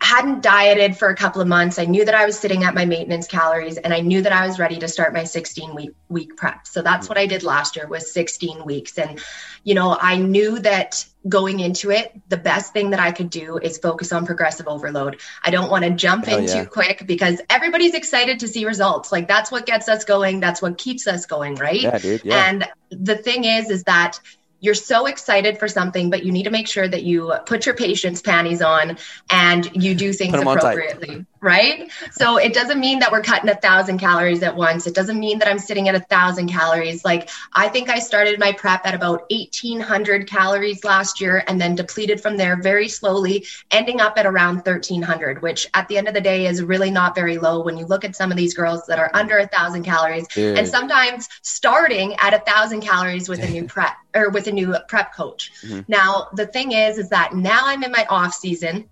hadn't 0.00 0.42
dieted 0.42 0.96
for 0.96 1.08
a 1.08 1.16
couple 1.16 1.40
of 1.40 1.48
months. 1.48 1.78
I 1.78 1.84
knew 1.84 2.04
that 2.04 2.14
I 2.14 2.24
was 2.24 2.38
sitting 2.38 2.62
at 2.64 2.74
my 2.74 2.84
maintenance 2.84 3.26
calories 3.26 3.78
and 3.78 3.92
I 3.92 4.00
knew 4.00 4.22
that 4.22 4.32
I 4.32 4.46
was 4.46 4.58
ready 4.58 4.78
to 4.78 4.88
start 4.88 5.12
my 5.12 5.24
16 5.24 5.74
week 5.74 5.90
week 6.08 6.36
prep. 6.36 6.66
So 6.66 6.82
that's 6.82 7.06
mm. 7.06 7.08
what 7.10 7.18
I 7.18 7.26
did 7.26 7.42
last 7.42 7.74
year 7.76 7.88
was 7.88 8.12
16 8.12 8.64
weeks 8.64 8.96
and 8.98 9.20
you 9.64 9.74
know, 9.74 9.98
I 10.00 10.16
knew 10.16 10.60
that 10.60 11.04
going 11.28 11.60
into 11.60 11.90
it, 11.90 12.12
the 12.28 12.36
best 12.36 12.72
thing 12.72 12.90
that 12.90 13.00
I 13.00 13.10
could 13.10 13.28
do 13.28 13.58
is 13.58 13.76
focus 13.76 14.12
on 14.12 14.24
progressive 14.24 14.68
overload. 14.68 15.20
I 15.42 15.50
don't 15.50 15.70
want 15.70 15.84
to 15.84 15.90
jump 15.90 16.28
in 16.28 16.44
yeah. 16.44 16.62
too 16.62 16.68
quick 16.68 17.04
because 17.06 17.40
everybody's 17.50 17.94
excited 17.94 18.40
to 18.40 18.48
see 18.48 18.64
results. 18.64 19.10
Like 19.10 19.26
that's 19.26 19.50
what 19.50 19.66
gets 19.66 19.88
us 19.88 20.04
going, 20.04 20.40
that's 20.40 20.62
what 20.62 20.78
keeps 20.78 21.06
us 21.06 21.26
going, 21.26 21.56
right? 21.56 21.80
Yeah, 21.80 21.98
dude. 21.98 22.24
Yeah. 22.24 22.48
And 22.48 22.68
the 22.90 23.16
thing 23.16 23.44
is 23.44 23.68
is 23.68 23.84
that 23.84 24.20
you're 24.60 24.74
so 24.74 25.06
excited 25.06 25.58
for 25.58 25.68
something, 25.68 26.10
but 26.10 26.24
you 26.24 26.32
need 26.32 26.44
to 26.44 26.50
make 26.50 26.66
sure 26.66 26.86
that 26.86 27.04
you 27.04 27.32
put 27.46 27.66
your 27.66 27.74
patient's 27.74 28.20
panties 28.20 28.62
on 28.62 28.98
and 29.30 29.70
you 29.82 29.94
do 29.94 30.12
things 30.12 30.34
appropriately 30.34 31.26
right? 31.40 31.90
So 32.12 32.36
it 32.36 32.52
doesn't 32.52 32.80
mean 32.80 32.98
that 33.00 33.12
we're 33.12 33.22
cutting 33.22 33.48
a 33.48 33.54
thousand 33.54 33.98
calories 33.98 34.42
at 34.42 34.56
once. 34.56 34.86
It 34.86 34.94
doesn't 34.94 35.18
mean 35.18 35.38
that 35.38 35.48
I'm 35.48 35.58
sitting 35.58 35.88
at 35.88 35.94
a 35.94 36.00
thousand 36.00 36.48
calories. 36.48 37.04
Like 37.04 37.30
I 37.52 37.68
think 37.68 37.88
I 37.88 37.98
started 37.98 38.38
my 38.38 38.52
prep 38.52 38.86
at 38.86 38.94
about 38.94 39.26
1800 39.30 40.28
calories 40.28 40.84
last 40.84 41.20
year 41.20 41.44
and 41.46 41.60
then 41.60 41.74
depleted 41.74 42.20
from 42.20 42.36
there 42.36 42.60
very 42.60 42.88
slowly, 42.88 43.46
ending 43.70 44.00
up 44.00 44.18
at 44.18 44.26
around 44.26 44.56
1300, 44.56 45.42
which 45.42 45.66
at 45.74 45.88
the 45.88 45.98
end 45.98 46.08
of 46.08 46.14
the 46.14 46.20
day 46.20 46.46
is 46.46 46.62
really 46.62 46.90
not 46.90 47.14
very 47.14 47.38
low 47.38 47.62
when 47.62 47.76
you 47.76 47.86
look 47.86 48.04
at 48.04 48.16
some 48.16 48.30
of 48.30 48.36
these 48.36 48.54
girls 48.54 48.86
that 48.86 48.98
are 48.98 49.10
under 49.14 49.38
a 49.38 49.46
thousand 49.46 49.84
calories 49.84 50.26
and 50.36 50.66
sometimes 50.66 51.28
starting 51.42 52.14
at 52.16 52.34
a 52.34 52.38
thousand 52.40 52.80
calories 52.80 53.28
with 53.28 53.42
a 53.42 53.48
new 53.48 53.64
prep 53.68 53.96
or 54.14 54.30
with 54.30 54.46
a 54.46 54.52
new 54.52 54.74
prep 54.88 55.14
coach. 55.14 55.52
Mm-hmm. 55.62 55.80
Now, 55.88 56.28
the 56.34 56.46
thing 56.46 56.72
is, 56.72 56.98
is 56.98 57.10
that 57.10 57.34
now 57.34 57.62
I'm 57.64 57.82
in 57.84 57.92
my 57.92 58.06
off 58.08 58.34
season 58.34 58.88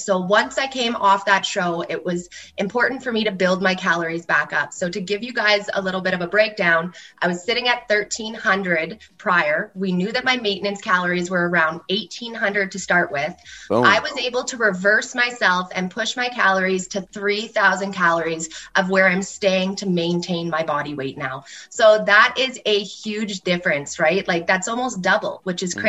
so 0.00 0.18
once 0.18 0.58
I 0.58 0.66
came 0.66 0.96
off 0.96 1.24
that 1.26 1.44
show, 1.44 1.82
it 1.82 2.04
was 2.04 2.28
important 2.56 3.02
for 3.02 3.12
me 3.12 3.24
to 3.24 3.32
build 3.32 3.62
my 3.62 3.74
calories 3.74 4.26
back 4.26 4.52
up. 4.52 4.72
So 4.72 4.88
to 4.88 5.00
give 5.00 5.22
you 5.22 5.32
guys 5.32 5.68
a 5.72 5.82
little 5.82 6.00
bit 6.00 6.14
of 6.14 6.20
a 6.20 6.26
breakdown, 6.26 6.94
I 7.20 7.28
was 7.28 7.44
sitting 7.44 7.68
at 7.68 7.88
1300 7.88 8.98
prior. 9.18 9.70
We 9.74 9.92
knew 9.92 10.12
that 10.12 10.24
my 10.24 10.36
maintenance 10.36 10.80
calories 10.80 11.30
were 11.30 11.48
around 11.48 11.80
1800 11.88 12.72
to 12.72 12.78
start 12.78 13.10
with. 13.10 13.34
Boom. 13.68 13.84
I 13.84 14.00
was 14.00 14.16
able 14.18 14.44
to 14.44 14.56
reverse 14.56 15.14
myself 15.14 15.70
and 15.74 15.90
push 15.90 16.16
my 16.16 16.28
calories 16.28 16.88
to 16.88 17.02
3000 17.02 17.92
calories 17.92 18.48
of 18.76 18.90
where 18.90 19.08
I'm 19.08 19.22
staying 19.22 19.76
to 19.76 19.88
maintain 19.88 20.50
my 20.50 20.62
body 20.62 20.94
weight 20.94 21.18
now. 21.18 21.44
So 21.70 22.04
that 22.04 22.36
is 22.38 22.60
a 22.64 22.82
huge 22.82 23.40
difference, 23.40 23.98
right? 23.98 24.26
Like 24.26 24.46
that's 24.46 24.68
almost 24.68 25.02
double, 25.02 25.40
which 25.44 25.62
is 25.62 25.74
mm. 25.74 25.82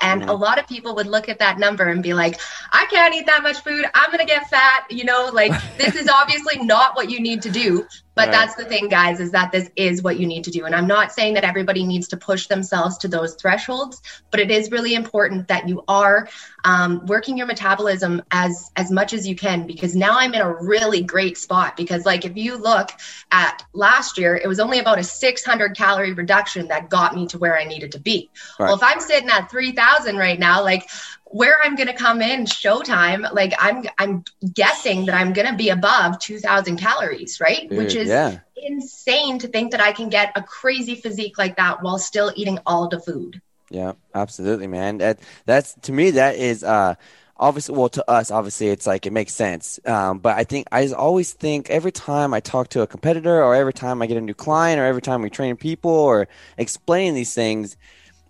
And 0.00 0.22
mm-hmm. 0.22 0.30
a 0.30 0.34
lot 0.34 0.58
of 0.58 0.66
people 0.66 0.94
would 0.96 1.06
look 1.06 1.28
at 1.28 1.38
that 1.38 1.58
number 1.58 1.88
and 1.88 2.02
be 2.02 2.14
like, 2.14 2.40
I 2.72 2.86
can't 2.86 3.14
eat 3.14 3.26
that 3.26 3.42
much 3.42 3.60
food. 3.60 3.84
I'm 3.94 4.10
going 4.10 4.20
to 4.20 4.26
get 4.26 4.48
fat. 4.48 4.86
You 4.90 5.04
know, 5.04 5.30
like 5.32 5.52
this 5.76 5.94
is 5.94 6.08
obviously 6.08 6.62
not 6.64 6.96
what 6.96 7.10
you 7.10 7.20
need 7.20 7.42
to 7.42 7.50
do. 7.50 7.86
But 8.18 8.30
right. 8.30 8.32
that's 8.32 8.56
the 8.56 8.64
thing, 8.64 8.88
guys, 8.88 9.20
is 9.20 9.30
that 9.30 9.52
this 9.52 9.70
is 9.76 10.02
what 10.02 10.18
you 10.18 10.26
need 10.26 10.42
to 10.42 10.50
do. 10.50 10.64
And 10.64 10.74
I'm 10.74 10.88
not 10.88 11.12
saying 11.12 11.34
that 11.34 11.44
everybody 11.44 11.84
needs 11.84 12.08
to 12.08 12.16
push 12.16 12.48
themselves 12.48 12.98
to 12.98 13.06
those 13.06 13.36
thresholds, 13.36 14.02
but 14.32 14.40
it 14.40 14.50
is 14.50 14.72
really 14.72 14.96
important 14.96 15.46
that 15.46 15.68
you 15.68 15.84
are 15.86 16.28
um, 16.64 17.06
working 17.06 17.38
your 17.38 17.46
metabolism 17.46 18.20
as 18.32 18.72
as 18.74 18.90
much 18.90 19.12
as 19.12 19.24
you 19.24 19.36
can. 19.36 19.68
Because 19.68 19.94
now 19.94 20.18
I'm 20.18 20.34
in 20.34 20.40
a 20.40 20.52
really 20.52 21.00
great 21.00 21.38
spot. 21.38 21.76
Because 21.76 22.04
like 22.04 22.24
if 22.24 22.36
you 22.36 22.56
look 22.56 22.90
at 23.30 23.64
last 23.72 24.18
year, 24.18 24.34
it 24.34 24.48
was 24.48 24.58
only 24.58 24.80
about 24.80 24.98
a 24.98 25.04
600 25.04 25.76
calorie 25.76 26.12
reduction 26.12 26.66
that 26.66 26.90
got 26.90 27.14
me 27.14 27.28
to 27.28 27.38
where 27.38 27.56
I 27.56 27.62
needed 27.62 27.92
to 27.92 28.00
be. 28.00 28.30
Right. 28.58 28.66
Well, 28.66 28.74
if 28.74 28.82
I'm 28.82 28.98
sitting 28.98 29.30
at 29.30 29.48
3,000 29.48 30.16
right 30.16 30.40
now, 30.40 30.64
like 30.64 30.90
where 31.30 31.56
I'm 31.62 31.76
going 31.76 31.88
to 31.88 31.94
come 31.94 32.22
in 32.22 32.44
showtime, 32.44 33.32
like 33.32 33.52
I'm 33.58 33.84
I'm 33.98 34.24
guessing 34.52 35.06
that 35.06 35.14
I'm 35.14 35.32
going 35.32 35.48
to 35.48 35.56
be 35.56 35.68
above 35.70 36.18
2000 36.18 36.76
calories, 36.76 37.40
right? 37.40 37.68
Dude, 37.68 37.78
Which 37.78 37.94
is 37.94 38.08
yeah. 38.08 38.38
insane 38.56 39.38
to 39.40 39.48
think 39.48 39.72
that 39.72 39.80
I 39.80 39.92
can 39.92 40.08
get 40.08 40.32
a 40.36 40.42
crazy 40.42 40.94
physique 40.94 41.38
like 41.38 41.56
that 41.56 41.82
while 41.82 41.98
still 41.98 42.32
eating 42.34 42.58
all 42.66 42.88
the 42.88 43.00
food. 43.00 43.40
Yeah, 43.70 43.92
absolutely, 44.14 44.66
man. 44.66 44.98
That 44.98 45.18
that's 45.44 45.74
to 45.82 45.92
me 45.92 46.12
that 46.12 46.36
is 46.36 46.64
uh 46.64 46.94
obviously 47.40 47.76
well 47.76 47.88
to 47.88 48.10
us 48.10 48.32
obviously 48.32 48.66
it's 48.66 48.84
like 48.84 49.06
it 49.06 49.12
makes 49.12 49.32
sense 49.32 49.78
um, 49.86 50.18
but 50.18 50.36
i 50.36 50.42
think 50.42 50.66
i 50.72 50.88
always 50.88 51.32
think 51.32 51.70
every 51.70 51.92
time 51.92 52.34
i 52.34 52.40
talk 52.40 52.68
to 52.68 52.82
a 52.82 52.86
competitor 52.86 53.42
or 53.44 53.54
every 53.54 53.72
time 53.72 54.02
i 54.02 54.06
get 54.06 54.16
a 54.16 54.20
new 54.20 54.34
client 54.34 54.80
or 54.80 54.84
every 54.84 55.00
time 55.00 55.22
we 55.22 55.30
train 55.30 55.56
people 55.56 55.88
or 55.88 56.26
explain 56.56 57.14
these 57.14 57.32
things 57.34 57.76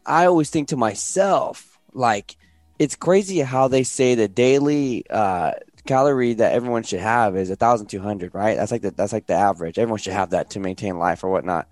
i 0.05 0.27
always 0.27 0.51
think 0.51 0.69
to 0.69 0.77
myself 0.77 1.79
like 1.95 2.37
it's 2.79 2.97
crazy 2.97 3.41
how 3.41 3.69
they 3.69 3.83
say 3.83 4.15
the 4.15 4.29
daily 4.29 5.05
uh, 5.11 5.53
calorie 5.87 6.35
that 6.35 6.53
everyone 6.53 6.83
should 6.83 7.01
have 7.01 7.37
is 7.37 7.49
1200 7.49 8.35
right? 8.35 8.57
That's 8.57 8.71
like 8.71 8.83
the 8.83 8.91
that's 8.91 9.13
like 9.13 9.27
the 9.27 9.35
average. 9.35 9.79
Everyone 9.79 9.99
should 9.99 10.13
have 10.13 10.31
that 10.31 10.51
to 10.51 10.61
maintain 10.61 10.99
life 10.99 11.25
or 11.25 11.31
whatnot. 11.31 11.69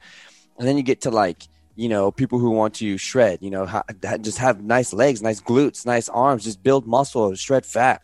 And 0.59 0.67
then 0.67 0.77
you 0.77 0.83
get 0.83 1.03
to 1.03 1.11
like 1.11 1.47
you 1.77 1.89
know 1.89 2.11
people 2.11 2.39
who 2.39 2.51
want 2.51 2.75
to 2.77 2.97
shred 2.97 3.39
you 3.43 3.51
know 3.51 3.67
ha- 3.67 3.85
just 4.23 4.39
have 4.39 4.63
nice 4.63 4.95
legs 4.95 5.21
nice 5.21 5.43
glutes 5.43 5.85
nice 5.85 6.09
arms 6.09 6.43
just 6.43 6.63
build 6.63 6.87
muscle 6.87 7.35
shred 7.35 7.67
fat 7.67 8.01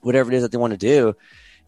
whatever 0.00 0.32
it 0.32 0.36
is 0.36 0.42
that 0.42 0.50
they 0.50 0.58
want 0.58 0.72
to 0.72 0.76
do. 0.76 1.14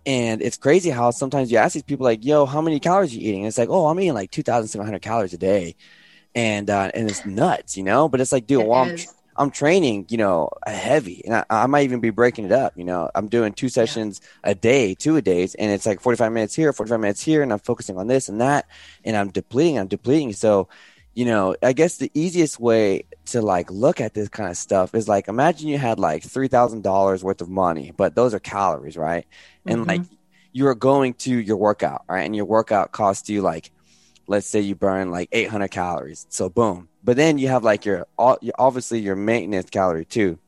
And 0.05 0.43
it's 0.43 0.57
crazy 0.57 0.91
how 0.91 1.11
sometimes 1.11 1.53
you 1.53 1.59
ask 1.59 1.75
these 1.75 1.83
people 1.83 2.05
like 2.05 2.25
yo 2.25 2.47
how 2.47 2.61
many 2.61 2.81
calories 2.81 3.13
are 3.13 3.15
you 3.15 3.29
eating? 3.29 3.41
And 3.41 3.49
it's 3.49 3.59
like 3.59 3.69
oh 3.69 3.87
i'm 3.87 3.99
eating 4.01 4.15
like 4.15 4.31
2700 4.31 5.01
calories 5.01 5.33
a 5.33 5.39
day. 5.39 5.77
And 6.35 6.69
uh, 6.69 6.91
and 6.95 7.09
it's 7.09 7.25
nuts 7.25 7.77
you 7.77 7.85
know? 7.85 8.09
But 8.09 8.21
it's 8.21 8.33
like 8.33 8.47
dude 8.47 8.67
well, 8.67 8.83
I'm, 8.83 8.97
I'm 9.39 9.51
training, 9.51 10.07
you 10.09 10.19
know, 10.19 10.51
heavy, 10.67 11.23
and 11.25 11.35
I, 11.37 11.45
I, 11.49 11.67
might 11.67 11.85
even 11.85 12.01
be 12.01 12.11
breaking 12.11 12.45
it 12.45 12.53
up. 12.53 12.77
You 12.77 12.85
know, 12.85 13.11
I'm 13.15 13.29
doing 13.29 13.53
two 13.53 13.69
sessions 13.69 14.21
yeah. 14.45 14.51
a 14.51 14.55
day, 14.55 14.95
two 14.95 15.17
a 15.17 15.23
days, 15.23 15.55
and 15.55 15.71
it's 15.71 15.87
like 15.87 16.01
45 16.01 16.33
minutes 16.33 16.55
here, 16.55 16.73
45 16.73 17.01
minutes 17.01 17.23
here, 17.23 17.43
and 17.43 17.53
I'm 17.53 17.61
focusing 17.61 17.97
on 17.97 18.09
this 18.09 18.29
and 18.29 18.41
that, 18.41 18.67
and 19.05 19.17
I'm 19.17 19.31
depleting, 19.31 19.79
I'm 19.79 19.87
depleting. 19.87 20.33
So, 20.33 20.69
you 21.15 21.25
know, 21.25 21.57
I 21.63 21.73
guess 21.73 21.97
the 21.97 22.11
easiest 22.15 22.59
way 22.59 23.05
to 23.27 23.41
like 23.41 23.71
look 23.71 24.01
at 24.01 24.15
this 24.15 24.29
kind 24.29 24.51
of 24.51 24.57
stuff 24.57 24.95
is 24.95 25.09
like 25.09 25.29
imagine 25.29 25.69
you 25.69 25.79
had 25.79 25.99
like 25.99 26.23
three 26.25 26.49
thousand 26.49 26.83
dollars 26.83 27.23
worth 27.23 27.41
of 27.41 27.49
money, 27.49 27.93
but 27.97 28.15
those 28.15 28.35
are 28.35 28.41
calories, 28.41 28.97
right? 28.97 29.27
Mm-hmm. 29.67 29.71
And 29.71 29.87
like 29.87 30.03
you're 30.53 30.75
going 30.75 31.15
to 31.15 31.39
your 31.39 31.57
workout, 31.57 32.05
right? 32.09 32.23
And 32.23 32.35
your 32.35 32.45
workout 32.45 32.93
costs 32.93 33.29
you 33.29 33.43
like 33.43 33.71
let's 34.29 34.47
say 34.47 34.61
you 34.61 34.75
burn 34.75 35.11
like 35.11 35.29
800 35.33 35.69
calories. 35.69 36.27
So 36.29 36.49
boom. 36.49 36.88
But 37.05 37.17
then 37.17 37.39
you 37.39 37.49
have 37.49 37.65
like 37.65 37.85
your 37.85 38.07
obviously 38.19 39.01
your 39.01 39.17
maintenance 39.17 39.71
calorie 39.71 40.05
too. 40.05 40.39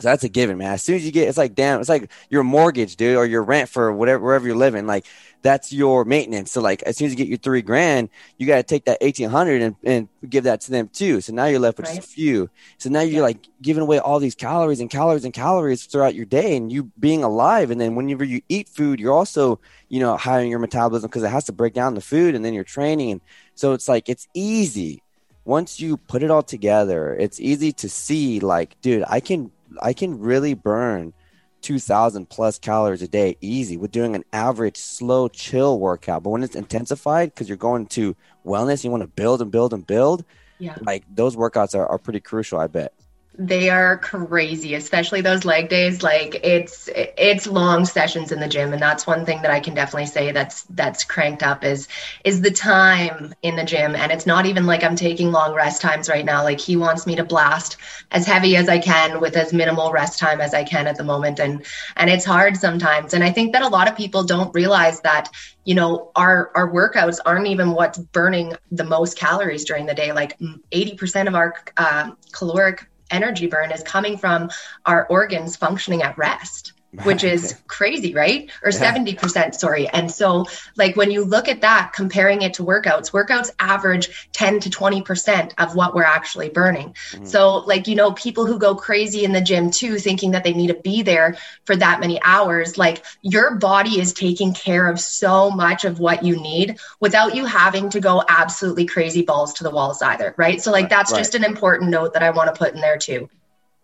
So 0.00 0.06
that's 0.08 0.22
a 0.22 0.28
given, 0.28 0.58
man. 0.58 0.74
As 0.74 0.82
soon 0.82 0.94
as 0.94 1.04
you 1.04 1.10
get, 1.10 1.28
it's 1.28 1.38
like 1.38 1.54
damn, 1.56 1.80
it's 1.80 1.88
like 1.88 2.10
your 2.30 2.44
mortgage, 2.44 2.94
dude, 2.96 3.16
or 3.16 3.26
your 3.26 3.42
rent 3.42 3.68
for 3.68 3.92
whatever 3.92 4.24
wherever 4.24 4.46
you're 4.46 4.56
living. 4.56 4.86
Like 4.86 5.06
that's 5.42 5.72
your 5.72 6.04
maintenance. 6.04 6.52
So 6.52 6.60
like 6.60 6.82
as 6.84 6.96
soon 6.96 7.06
as 7.06 7.12
you 7.12 7.16
get 7.16 7.26
your 7.26 7.38
three 7.38 7.62
grand, 7.62 8.08
you 8.36 8.46
got 8.46 8.56
to 8.56 8.62
take 8.62 8.84
that 8.84 8.98
eighteen 9.00 9.28
hundred 9.28 9.60
and, 9.60 9.76
and 9.82 10.08
give 10.28 10.44
that 10.44 10.60
to 10.62 10.70
them 10.70 10.88
too. 10.88 11.20
So 11.20 11.32
now 11.32 11.46
you're 11.46 11.58
left 11.58 11.78
with 11.78 11.88
right. 11.88 11.96
just 11.96 12.08
a 12.08 12.12
few. 12.12 12.48
So 12.78 12.90
now 12.90 13.00
you're 13.00 13.16
yeah. 13.16 13.22
like 13.22 13.48
giving 13.60 13.82
away 13.82 13.98
all 13.98 14.20
these 14.20 14.36
calories 14.36 14.78
and 14.78 14.88
calories 14.88 15.24
and 15.24 15.34
calories 15.34 15.86
throughout 15.86 16.14
your 16.14 16.26
day, 16.26 16.56
and 16.56 16.70
you 16.70 16.92
being 17.00 17.24
alive. 17.24 17.72
And 17.72 17.80
then 17.80 17.96
whenever 17.96 18.22
you 18.22 18.40
eat 18.48 18.68
food, 18.68 19.00
you're 19.00 19.14
also 19.14 19.58
you 19.88 19.98
know 19.98 20.16
hiring 20.16 20.50
your 20.50 20.60
metabolism 20.60 21.08
because 21.08 21.24
it 21.24 21.30
has 21.30 21.46
to 21.46 21.52
break 21.52 21.74
down 21.74 21.94
the 21.94 22.00
food, 22.00 22.36
and 22.36 22.44
then 22.44 22.54
you're 22.54 22.62
training. 22.62 23.10
And 23.10 23.20
so 23.56 23.72
it's 23.72 23.88
like 23.88 24.08
it's 24.08 24.28
easy 24.32 25.02
once 25.48 25.80
you 25.80 25.96
put 25.96 26.22
it 26.22 26.30
all 26.30 26.42
together. 26.42 27.14
It's 27.14 27.40
easy 27.40 27.72
to 27.72 27.88
see 27.88 28.38
like, 28.38 28.78
dude, 28.82 29.02
I 29.08 29.18
can 29.20 29.50
I 29.80 29.94
can 29.94 30.20
really 30.20 30.52
burn 30.54 31.14
2000 31.62 32.28
plus 32.28 32.58
calories 32.58 33.02
a 33.02 33.08
day 33.08 33.36
easy 33.40 33.76
with 33.76 33.90
doing 33.90 34.14
an 34.14 34.24
average 34.32 34.76
slow 34.76 35.26
chill 35.26 35.80
workout 35.80 36.22
but 36.22 36.30
when 36.30 36.44
it's 36.44 36.54
intensified 36.54 37.34
because 37.34 37.48
you're 37.48 37.56
going 37.56 37.84
to 37.84 38.14
wellness 38.46 38.84
you 38.84 38.92
want 38.92 39.00
to 39.00 39.08
build 39.08 39.42
and 39.42 39.50
build 39.50 39.74
and 39.74 39.84
build 39.84 40.24
yeah 40.60 40.76
like 40.82 41.02
those 41.12 41.34
workouts 41.34 41.74
are, 41.74 41.84
are 41.88 41.98
pretty 41.98 42.20
crucial 42.20 42.60
i 42.60 42.68
bet 42.68 42.92
they 43.40 43.70
are 43.70 43.98
crazy 43.98 44.74
especially 44.74 45.20
those 45.20 45.44
leg 45.44 45.68
days. 45.68 46.02
Like 46.02 46.40
it's 46.42 46.88
it's 46.92 47.46
long 47.46 47.84
sessions 47.84 48.32
in 48.32 48.40
the 48.40 48.48
gym. 48.48 48.72
And 48.72 48.82
that's 48.82 49.06
one 49.06 49.24
thing 49.24 49.42
that 49.42 49.52
i 49.52 49.60
can 49.60 49.74
definitely 49.74 50.06
say 50.06 50.32
that's 50.32 50.64
that's 50.70 51.04
cranked 51.04 51.44
up 51.44 51.64
is 51.64 51.86
is 52.24 52.40
the 52.40 52.50
time 52.50 53.32
in 53.42 53.54
the 53.54 53.64
gym. 53.64 53.94
And 53.94 54.10
it's 54.10 54.26
not 54.26 54.46
even 54.46 54.66
like 54.66 54.82
i'm 54.82 54.96
taking 54.96 55.30
long 55.30 55.54
rest 55.54 55.80
times 55.80 56.08
right 56.08 56.24
now. 56.24 56.42
Like 56.42 56.60
he 56.60 56.76
wants 56.76 57.06
me 57.06 57.14
to 57.14 57.24
blast 57.24 57.76
as 58.10 58.26
heavy 58.26 58.56
as 58.56 58.68
i 58.68 58.78
can 58.80 59.20
with 59.20 59.36
as 59.36 59.52
minimal 59.52 59.92
rest 59.92 60.18
time 60.18 60.40
as 60.40 60.52
i 60.52 60.64
can 60.64 60.88
at 60.88 60.96
the 60.96 61.04
moment. 61.04 61.38
And 61.38 61.64
and 61.94 62.10
it's 62.10 62.24
hard 62.24 62.56
sometimes. 62.56 63.14
And 63.14 63.22
i 63.22 63.30
think 63.30 63.52
that 63.52 63.62
a 63.62 63.68
lot 63.68 63.88
of 63.88 63.96
people 63.96 64.24
don't 64.24 64.52
realize 64.52 65.00
that 65.02 65.28
you 65.64 65.76
know 65.76 66.10
our 66.16 66.50
our 66.56 66.68
workouts 66.68 67.18
aren't 67.24 67.46
even 67.46 67.70
what's 67.70 67.98
burning 67.98 68.54
the 68.72 68.84
most 68.84 69.16
calories 69.16 69.64
during 69.64 69.86
the 69.86 69.94
day. 69.94 70.10
Like 70.10 70.36
80% 70.72 71.28
of 71.28 71.36
our 71.36 71.54
uh, 71.76 72.10
caloric 72.32 72.88
energy 73.10 73.46
burn 73.46 73.72
is 73.72 73.82
coming 73.82 74.16
from 74.18 74.50
our 74.86 75.06
organs 75.06 75.56
functioning 75.56 76.02
at 76.02 76.16
rest 76.18 76.72
which 77.04 77.22
is 77.22 77.60
crazy, 77.66 78.14
right? 78.14 78.50
Or 78.62 78.70
yeah. 78.70 78.94
70%, 78.94 79.54
sorry. 79.54 79.88
And 79.88 80.10
so, 80.10 80.46
like, 80.76 80.96
when 80.96 81.10
you 81.10 81.24
look 81.24 81.48
at 81.48 81.60
that, 81.60 81.92
comparing 81.94 82.42
it 82.42 82.54
to 82.54 82.64
workouts, 82.64 83.10
workouts 83.10 83.50
average 83.60 84.28
10 84.32 84.60
to 84.60 84.70
20% 84.70 85.52
of 85.58 85.74
what 85.74 85.94
we're 85.94 86.02
actually 86.02 86.48
burning. 86.48 86.94
Mm-hmm. 87.10 87.26
So, 87.26 87.56
like, 87.56 87.86
you 87.88 87.94
know, 87.94 88.12
people 88.12 88.46
who 88.46 88.58
go 88.58 88.74
crazy 88.74 89.24
in 89.24 89.32
the 89.32 89.40
gym 89.40 89.70
too, 89.70 89.98
thinking 89.98 90.30
that 90.30 90.44
they 90.44 90.54
need 90.54 90.68
to 90.68 90.74
be 90.74 91.02
there 91.02 91.36
for 91.64 91.76
that 91.76 92.00
many 92.00 92.20
hours, 92.22 92.78
like, 92.78 93.04
your 93.20 93.56
body 93.56 94.00
is 94.00 94.14
taking 94.14 94.54
care 94.54 94.88
of 94.88 94.98
so 94.98 95.50
much 95.50 95.84
of 95.84 96.00
what 96.00 96.24
you 96.24 96.40
need 96.40 96.78
without 97.00 97.34
you 97.34 97.44
having 97.44 97.90
to 97.90 98.00
go 98.00 98.22
absolutely 98.28 98.86
crazy 98.86 99.22
balls 99.22 99.52
to 99.54 99.64
the 99.64 99.70
walls 99.70 100.00
either, 100.00 100.34
right? 100.38 100.62
So, 100.62 100.72
like, 100.72 100.88
that's 100.88 101.12
right. 101.12 101.18
just 101.18 101.34
an 101.34 101.44
important 101.44 101.90
note 101.90 102.14
that 102.14 102.22
I 102.22 102.30
want 102.30 102.52
to 102.52 102.58
put 102.58 102.74
in 102.74 102.80
there 102.80 102.96
too. 102.96 103.28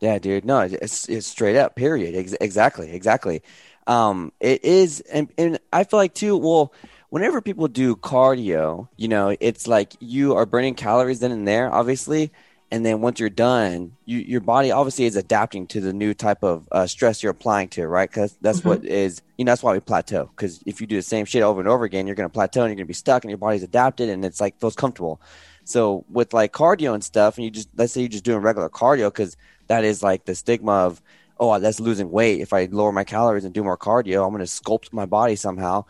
Yeah, 0.05 0.19
dude. 0.19 0.45
No, 0.45 0.61
it's, 0.61 1.09
it's 1.09 1.27
straight 1.27 1.57
up. 1.57 1.77
Period. 1.77 2.15
Ex- 2.15 2.37
exactly. 2.39 2.91
Exactly. 2.91 3.43
Um, 3.87 4.33
it 4.39 4.63
is, 4.63 5.01
and, 5.01 5.33
and 5.39 5.59
I 5.73 5.85
feel 5.85 5.99
like 5.99 6.13
too. 6.13 6.37
Well, 6.37 6.75
whenever 7.09 7.41
people 7.41 7.69
do 7.69 7.97
cardio, 7.97 8.89
you 8.99 9.09
know, 9.09 9.35
it's 9.41 9.67
like 9.67 9.95
you 10.01 10.35
are 10.35 10.45
burning 10.45 10.75
calories 10.75 11.21
then 11.21 11.33
and 11.33 11.49
there, 11.49 11.73
obviously, 11.73 12.33
and 12.71 12.85
then 12.85 13.01
once 13.01 13.19
you're 13.19 13.31
done, 13.31 13.93
you, 14.05 14.19
your 14.19 14.43
body 14.43 14.71
obviously 14.71 15.07
is 15.07 15.17
adapting 15.17 15.67
to 15.69 15.81
the 15.81 15.95
new 15.95 16.13
type 16.13 16.43
of 16.43 16.69
uh, 16.71 16.87
stress 16.87 17.23
you're 17.23 17.33
applying 17.33 17.69
to 17.69 17.87
right? 17.87 18.11
Because 18.11 18.37
that's 18.43 18.59
mm-hmm. 18.61 18.69
what 18.69 18.85
is, 18.85 19.23
you 19.39 19.47
know, 19.47 19.53
that's 19.53 19.63
why 19.63 19.73
we 19.73 19.81
plateau. 19.81 20.29
Because 20.37 20.63
if 20.67 20.83
you 20.83 20.87
do 20.87 20.97
the 20.97 21.03
same 21.03 21.25
shit 21.25 21.43
over 21.43 21.61
and 21.61 21.69
over 21.69 21.85
again, 21.85 22.07
you're 22.07 22.17
going 22.17 22.29
to 22.29 22.33
plateau 22.33 22.63
and 22.63 22.69
you're 22.69 22.77
going 22.77 22.85
to 22.85 22.89
be 22.89 22.93
stuck, 22.93 23.25
and 23.25 23.31
your 23.31 23.39
body's 23.39 23.63
adapted, 23.63 24.11
and 24.11 24.23
it's 24.23 24.39
like 24.39 24.61
feels 24.61 24.77
comfortable. 24.77 25.19
So 25.65 26.05
with 26.11 26.35
like 26.35 26.53
cardio 26.53 26.93
and 26.93 27.03
stuff, 27.03 27.39
and 27.39 27.45
you 27.45 27.51
just 27.51 27.69
let's 27.77 27.93
say 27.93 28.03
you're 28.03 28.09
just 28.09 28.25
doing 28.25 28.41
regular 28.41 28.69
cardio 28.69 29.09
because 29.09 29.37
that 29.75 29.85
is 29.85 30.02
like 30.02 30.25
the 30.25 30.37
stigma 30.37 30.73
of 30.73 31.02
oh 31.40 31.59
that's 31.59 31.81
losing 31.81 32.11
weight. 32.11 32.40
If 32.40 32.52
i 32.52 32.66
lower 32.71 32.93
my 32.93 33.04
calories 33.04 33.45
and 33.45 33.52
do 33.52 33.64
more 33.64 33.76
cardio 33.76 34.25
i'm 34.25 34.33
going 34.33 34.47
to 34.47 34.50
sculpt 34.50 34.93
my 34.93 35.07
body 35.07 35.37
somehow. 35.37 35.85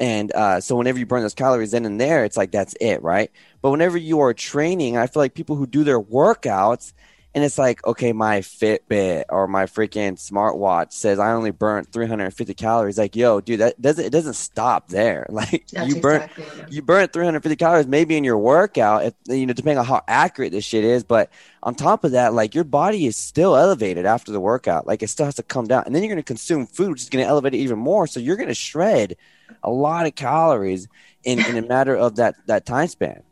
And 0.00 0.32
uh, 0.32 0.60
so 0.60 0.74
whenever 0.74 0.98
you 0.98 1.06
burn 1.06 1.22
those 1.22 1.34
calories 1.34 1.72
in 1.72 1.84
and 1.84 2.00
there 2.00 2.24
it's 2.24 2.36
like 2.36 2.52
that's 2.52 2.74
it 2.80 3.02
right? 3.02 3.30
But 3.60 3.70
whenever 3.70 3.98
you 3.98 4.20
are 4.20 4.32
training 4.32 4.96
i 4.96 5.06
feel 5.08 5.22
like 5.22 5.34
people 5.34 5.56
who 5.56 5.66
do 5.66 5.82
their 5.82 6.00
workouts 6.00 6.92
and 7.34 7.42
it's 7.42 7.58
like 7.58 7.84
okay 7.84 8.12
my 8.12 8.40
fitbit 8.40 9.24
or 9.28 9.48
my 9.48 9.64
freaking 9.64 10.14
smartwatch 10.14 10.92
says 10.92 11.18
i 11.18 11.32
only 11.32 11.50
burnt 11.50 11.92
350 11.92 12.54
calories. 12.54 12.98
Like 12.98 13.16
yo 13.16 13.40
dude 13.40 13.60
that 13.60 13.80
doesn't 13.80 14.04
it 14.04 14.10
doesn't 14.10 14.34
stop 14.34 14.88
there. 14.88 15.26
Like 15.34 15.66
That's 15.68 15.88
you 15.88 16.00
burn 16.00 16.22
exactly 16.22 16.64
you 16.70 16.82
burn 16.82 17.08
350 17.08 17.56
calories 17.56 17.86
maybe 17.88 18.16
in 18.16 18.22
your 18.22 18.38
workout 18.38 19.04
if, 19.04 19.14
you 19.26 19.46
know 19.46 19.52
depending 19.52 19.78
on 19.78 19.84
how 19.84 20.02
accurate 20.06 20.52
this 20.52 20.64
shit 20.64 20.84
is 20.84 21.02
but 21.02 21.28
on 21.64 21.74
top 21.74 22.04
of 22.04 22.12
that 22.12 22.34
like 22.34 22.54
your 22.54 22.62
body 22.62 23.06
is 23.06 23.16
still 23.16 23.56
elevated 23.56 24.06
after 24.06 24.30
the 24.30 24.40
workout. 24.40 24.86
Like 24.86 25.02
it 25.02 25.08
still 25.08 25.26
has 25.26 25.34
to 25.36 25.42
come 25.42 25.66
down. 25.66 25.84
And 25.86 25.94
then 25.94 26.02
you're 26.02 26.10
going 26.10 26.22
to 26.22 26.22
consume 26.22 26.66
food 26.66 26.90
which 26.90 27.02
is 27.02 27.08
going 27.08 27.24
to 27.24 27.28
elevate 27.28 27.54
it 27.54 27.58
even 27.58 27.78
more. 27.78 28.06
So 28.06 28.20
you're 28.20 28.36
going 28.36 28.48
to 28.48 28.54
shred 28.54 29.16
a 29.62 29.70
lot 29.70 30.06
of 30.06 30.14
calories 30.14 30.86
in, 31.24 31.40
in 31.40 31.56
a 31.56 31.66
matter 31.66 31.96
of 31.96 32.16
that 32.16 32.34
that 32.46 32.64
time 32.66 32.86
span 32.86 33.22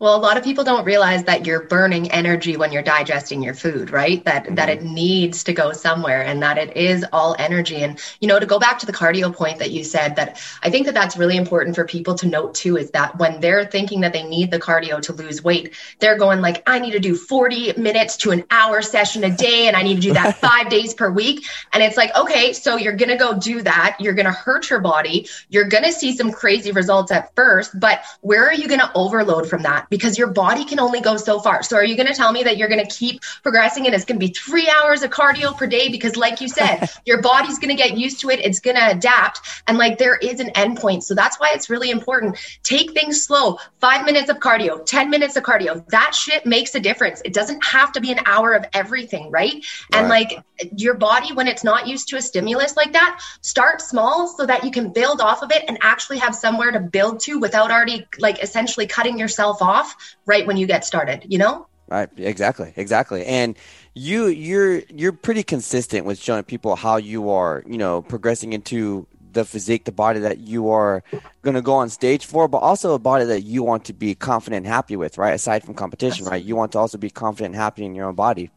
Well, 0.00 0.16
a 0.16 0.18
lot 0.18 0.38
of 0.38 0.44
people 0.44 0.64
don't 0.64 0.86
realize 0.86 1.24
that 1.24 1.44
you're 1.44 1.64
burning 1.64 2.10
energy 2.10 2.56
when 2.56 2.72
you're 2.72 2.82
digesting 2.82 3.42
your 3.42 3.52
food, 3.52 3.90
right? 3.90 4.24
That 4.24 4.44
mm-hmm. 4.44 4.54
that 4.54 4.70
it 4.70 4.82
needs 4.82 5.44
to 5.44 5.52
go 5.52 5.72
somewhere 5.72 6.24
and 6.24 6.42
that 6.42 6.56
it 6.56 6.74
is 6.74 7.04
all 7.12 7.36
energy. 7.38 7.82
And 7.82 8.00
you 8.18 8.26
know, 8.26 8.38
to 8.38 8.46
go 8.46 8.58
back 8.58 8.78
to 8.78 8.86
the 8.86 8.94
cardio 8.94 9.30
point 9.34 9.58
that 9.58 9.72
you 9.72 9.84
said 9.84 10.16
that 10.16 10.42
I 10.62 10.70
think 10.70 10.86
that 10.86 10.94
that's 10.94 11.18
really 11.18 11.36
important 11.36 11.76
for 11.76 11.84
people 11.84 12.14
to 12.14 12.26
note 12.26 12.54
too 12.54 12.78
is 12.78 12.90
that 12.92 13.18
when 13.18 13.40
they're 13.40 13.66
thinking 13.66 14.00
that 14.00 14.14
they 14.14 14.22
need 14.22 14.50
the 14.50 14.58
cardio 14.58 15.02
to 15.02 15.12
lose 15.12 15.44
weight, 15.44 15.74
they're 15.98 16.16
going 16.16 16.40
like 16.40 16.62
I 16.66 16.78
need 16.78 16.92
to 16.92 16.98
do 16.98 17.14
40 17.14 17.74
minutes 17.74 18.16
to 18.18 18.30
an 18.30 18.44
hour 18.50 18.80
session 18.80 19.22
a 19.24 19.36
day 19.36 19.68
and 19.68 19.76
I 19.76 19.82
need 19.82 19.96
to 19.96 20.00
do 20.00 20.14
that 20.14 20.36
5 20.40 20.70
days 20.70 20.94
per 20.94 21.10
week. 21.10 21.44
And 21.74 21.82
it's 21.82 21.98
like, 21.98 22.16
okay, 22.16 22.54
so 22.54 22.78
you're 22.78 22.96
going 22.96 23.10
to 23.10 23.18
go 23.18 23.38
do 23.38 23.60
that. 23.62 23.98
You're 24.00 24.14
going 24.14 24.24
to 24.24 24.32
hurt 24.32 24.70
your 24.70 24.80
body. 24.80 25.28
You're 25.50 25.68
going 25.68 25.84
to 25.84 25.92
see 25.92 26.16
some 26.16 26.32
crazy 26.32 26.72
results 26.72 27.12
at 27.12 27.36
first, 27.36 27.78
but 27.78 28.02
where 28.22 28.48
are 28.48 28.54
you 28.54 28.66
going 28.66 28.80
to 28.80 28.90
overload 28.94 29.46
from 29.46 29.62
that? 29.64 29.89
Because 29.90 30.16
your 30.16 30.28
body 30.28 30.64
can 30.64 30.80
only 30.80 31.00
go 31.00 31.16
so 31.16 31.40
far. 31.40 31.62
So 31.62 31.76
are 31.76 31.84
you 31.84 31.96
going 31.96 32.06
to 32.06 32.14
tell 32.14 32.32
me 32.32 32.42
that 32.44 32.56
you're 32.56 32.68
going 32.68 32.84
to 32.84 32.94
keep 32.94 33.20
progressing 33.42 33.86
and 33.86 33.94
it's 33.94 34.04
going 34.04 34.18
to 34.18 34.26
be 34.26 34.32
three 34.32 34.70
hours 34.70 35.02
of 35.02 35.10
cardio 35.10 35.56
per 35.56 35.66
day? 35.66 35.88
Because 35.88 36.16
like 36.16 36.40
you 36.40 36.48
said, 36.48 36.88
your 37.04 37.20
body's 37.20 37.58
going 37.58 37.76
to 37.76 37.80
get 37.80 37.98
used 37.98 38.20
to 38.20 38.30
it. 38.30 38.40
It's 38.40 38.60
going 38.60 38.76
to 38.76 38.90
adapt. 38.90 39.40
And 39.66 39.76
like 39.76 39.98
there 39.98 40.16
is 40.16 40.40
an 40.40 40.50
end 40.50 40.78
point. 40.78 41.04
So 41.04 41.14
that's 41.14 41.38
why 41.38 41.50
it's 41.54 41.68
really 41.68 41.90
important. 41.90 42.38
Take 42.62 42.92
things 42.92 43.22
slow. 43.22 43.58
Five 43.80 44.06
minutes 44.06 44.30
of 44.30 44.38
cardio, 44.38 44.84
10 44.86 45.10
minutes 45.10 45.36
of 45.36 45.42
cardio. 45.42 45.86
That 45.88 46.14
shit 46.14 46.46
makes 46.46 46.74
a 46.74 46.80
difference. 46.80 47.20
It 47.24 47.34
doesn't 47.34 47.62
have 47.64 47.92
to 47.92 48.00
be 48.00 48.12
an 48.12 48.20
hour 48.26 48.54
of 48.54 48.64
everything, 48.72 49.30
right? 49.30 49.54
right. 49.54 49.64
And 49.92 50.08
like 50.08 50.42
your 50.76 50.94
body, 50.94 51.32
when 51.32 51.48
it's 51.48 51.64
not 51.64 51.88
used 51.88 52.08
to 52.08 52.16
a 52.16 52.22
stimulus 52.22 52.76
like 52.76 52.92
that, 52.92 53.20
start 53.40 53.80
small 53.80 54.28
so 54.28 54.46
that 54.46 54.64
you 54.64 54.70
can 54.70 54.92
build 54.92 55.20
off 55.20 55.42
of 55.42 55.50
it 55.50 55.64
and 55.66 55.78
actually 55.80 56.18
have 56.18 56.34
somewhere 56.34 56.70
to 56.70 56.80
build 56.80 57.20
to 57.20 57.38
without 57.38 57.70
already 57.70 58.06
like 58.18 58.42
essentially 58.42 58.86
cutting 58.86 59.18
yourself 59.18 59.62
off 59.62 59.79
off 59.80 60.16
right 60.26 60.46
when 60.46 60.56
you 60.56 60.66
get 60.66 60.84
started, 60.84 61.24
you 61.28 61.38
know? 61.38 61.66
Right, 61.88 62.08
exactly, 62.16 62.72
exactly. 62.76 63.26
And 63.26 63.56
you 63.94 64.26
you're 64.26 64.82
you're 64.88 65.12
pretty 65.12 65.42
consistent 65.42 66.06
with 66.06 66.20
showing 66.20 66.44
people 66.44 66.76
how 66.76 66.96
you 66.98 67.30
are, 67.30 67.64
you 67.66 67.78
know, 67.78 68.02
progressing 68.02 68.52
into 68.52 69.06
the 69.32 69.44
physique, 69.44 69.84
the 69.84 69.92
body 69.92 70.20
that 70.20 70.38
you 70.38 70.70
are 70.70 71.02
going 71.42 71.54
to 71.54 71.62
go 71.62 71.74
on 71.74 71.88
stage 71.88 72.26
for, 72.26 72.48
but 72.48 72.58
also 72.58 72.94
a 72.94 72.98
body 72.98 73.24
that 73.24 73.42
you 73.42 73.62
want 73.62 73.84
to 73.86 73.92
be 73.92 74.14
confident 74.14 74.64
and 74.64 74.72
happy 74.72 74.96
with, 74.96 75.18
right? 75.18 75.34
Aside 75.34 75.64
from 75.64 75.74
competition, 75.74 76.26
right? 76.26 76.42
You 76.42 76.56
want 76.56 76.72
to 76.72 76.78
also 76.78 76.98
be 76.98 77.10
confident 77.10 77.54
and 77.54 77.62
happy 77.62 77.84
in 77.84 77.94
your 77.94 78.06
own 78.06 78.14
body. 78.14 78.50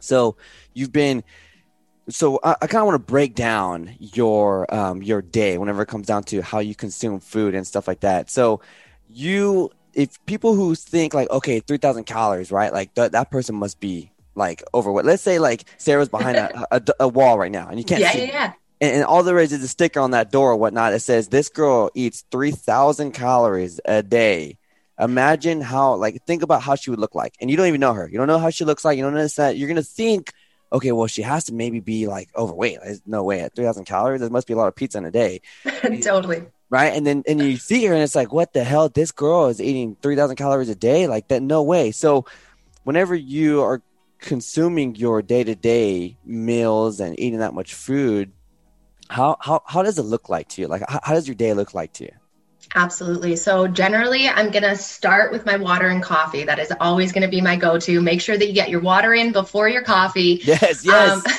So 0.00 0.36
you've 0.74 0.92
been, 0.92 1.24
so 2.08 2.38
I, 2.42 2.56
I 2.62 2.66
kind 2.66 2.82
of 2.82 2.86
want 2.86 2.96
to 2.96 3.12
break 3.12 3.34
down 3.34 3.94
your 3.98 4.72
um, 4.74 5.02
your 5.02 5.22
day 5.22 5.56
whenever 5.58 5.82
it 5.82 5.86
comes 5.86 6.06
down 6.06 6.24
to 6.24 6.42
how 6.42 6.58
you 6.60 6.74
consume 6.74 7.20
food 7.20 7.54
and 7.54 7.66
stuff 7.66 7.88
like 7.88 8.00
that. 8.00 8.30
So 8.30 8.60
you 9.08 9.70
if 9.96 10.24
people 10.26 10.54
who 10.54 10.74
think 10.74 11.14
like 11.14 11.30
okay 11.30 11.60
3000 11.60 12.04
calories 12.04 12.50
right? 12.52 12.72
Like 12.72 12.94
th- 12.94 13.12
that 13.12 13.30
person 13.30 13.54
must 13.54 13.80
be 13.80 14.10
like 14.34 14.62
overweight 14.74 15.04
let's 15.04 15.22
say 15.22 15.38
like 15.38 15.64
sarah's 15.78 16.08
behind 16.08 16.36
a, 16.36 16.66
a, 16.74 16.82
a, 17.00 17.08
wall 17.08 17.38
right 17.38 17.52
now 17.52 17.68
and 17.68 17.78
you 17.78 17.84
can't 17.84 18.00
yeah, 18.00 18.10
see. 18.10 18.18
yeah, 18.18 18.24
yeah. 18.24 18.52
And, 18.80 18.96
and 18.96 19.04
all 19.04 19.22
there 19.22 19.38
is 19.38 19.52
is 19.52 19.62
a 19.62 19.68
sticker 19.68 20.00
on 20.00 20.10
that 20.10 20.32
door 20.32 20.52
or 20.52 20.56
whatnot 20.56 20.92
that 20.92 21.00
says 21.00 21.28
this 21.28 21.48
girl 21.48 21.90
eats 21.94 22.24
3000 22.32 23.12
calories 23.12 23.80
a 23.84 24.02
day. 24.02 24.58
Imagine 24.98 25.60
how 25.60 25.94
like 25.94 26.24
think 26.26 26.42
about 26.42 26.62
how 26.62 26.74
she 26.74 26.90
would 26.90 26.98
look 26.98 27.14
like. 27.14 27.34
And 27.40 27.50
you 27.50 27.56
don't 27.56 27.68
even 27.68 27.80
know 27.80 27.92
her. 27.92 28.08
You 28.08 28.18
don't 28.18 28.26
know 28.26 28.38
how 28.38 28.50
she 28.50 28.64
looks 28.64 28.84
like. 28.84 28.96
You 28.96 29.04
don't 29.04 29.14
know 29.14 29.26
that 29.26 29.56
you're 29.56 29.68
gonna 29.68 29.82
think 29.82 30.32
okay 30.72 30.90
well 30.90 31.06
she 31.06 31.22
has 31.22 31.44
to 31.44 31.54
maybe 31.54 31.80
be 31.80 32.06
like 32.08 32.28
overweight. 32.36 32.78
There's 32.82 33.02
no 33.06 33.22
way. 33.22 33.40
At 33.40 33.54
3000 33.54 33.84
calories 33.84 34.20
there 34.20 34.30
must 34.30 34.48
be 34.48 34.54
a 34.54 34.56
lot 34.56 34.68
of 34.68 34.74
pizza 34.74 34.98
in 34.98 35.04
a 35.04 35.10
day. 35.10 35.40
Totally 36.02 36.42
right? 36.74 36.92
And 36.92 37.06
then 37.06 37.22
and 37.28 37.40
you 37.40 37.56
see 37.68 37.86
her 37.86 37.94
and 37.94 38.02
it's 38.02 38.16
like, 38.16 38.32
what 38.32 38.52
the 38.52 38.64
hell? 38.64 38.88
This 38.88 39.12
girl 39.12 39.46
is 39.46 39.60
eating 39.60 39.96
three 40.02 40.16
thousand 40.16 40.36
calories 40.36 40.68
a 40.68 40.74
day, 40.74 41.06
like 41.06 41.28
that? 41.28 41.40
No 41.40 41.62
way. 41.62 41.92
So, 41.92 42.26
whenever 42.82 43.14
you 43.14 43.62
are 43.62 43.80
consuming 44.18 44.96
your 44.96 45.22
day 45.22 45.44
to 45.44 45.54
day 45.54 46.16
meals 46.24 46.98
and 46.98 47.18
eating 47.18 47.38
that 47.38 47.54
much 47.54 47.74
food, 47.74 48.32
how 49.08 49.36
how 49.40 49.62
how 49.66 49.82
does 49.82 49.98
it 49.98 50.02
look 50.02 50.28
like 50.28 50.48
to 50.50 50.62
you? 50.62 50.66
Like, 50.66 50.82
how, 50.88 51.00
how 51.02 51.14
does 51.14 51.28
your 51.28 51.36
day 51.36 51.54
look 51.54 51.74
like 51.74 51.92
to 51.94 52.04
you? 52.04 52.12
Absolutely. 52.74 53.36
So, 53.36 53.68
generally, 53.68 54.26
I'm 54.26 54.50
going 54.50 54.64
to 54.64 54.74
start 54.74 55.30
with 55.30 55.46
my 55.46 55.56
water 55.56 55.88
and 55.88 56.02
coffee. 56.02 56.42
That 56.42 56.58
is 56.58 56.72
always 56.80 57.12
going 57.12 57.22
to 57.22 57.28
be 57.28 57.40
my 57.40 57.54
go 57.54 57.78
to. 57.78 58.00
Make 58.00 58.20
sure 58.20 58.36
that 58.36 58.46
you 58.48 58.52
get 58.52 58.68
your 58.68 58.80
water 58.80 59.14
in 59.14 59.30
before 59.30 59.68
your 59.68 59.82
coffee. 59.82 60.40
Yes, 60.42 60.84
yes. 60.84 61.24
Um, 61.24 61.32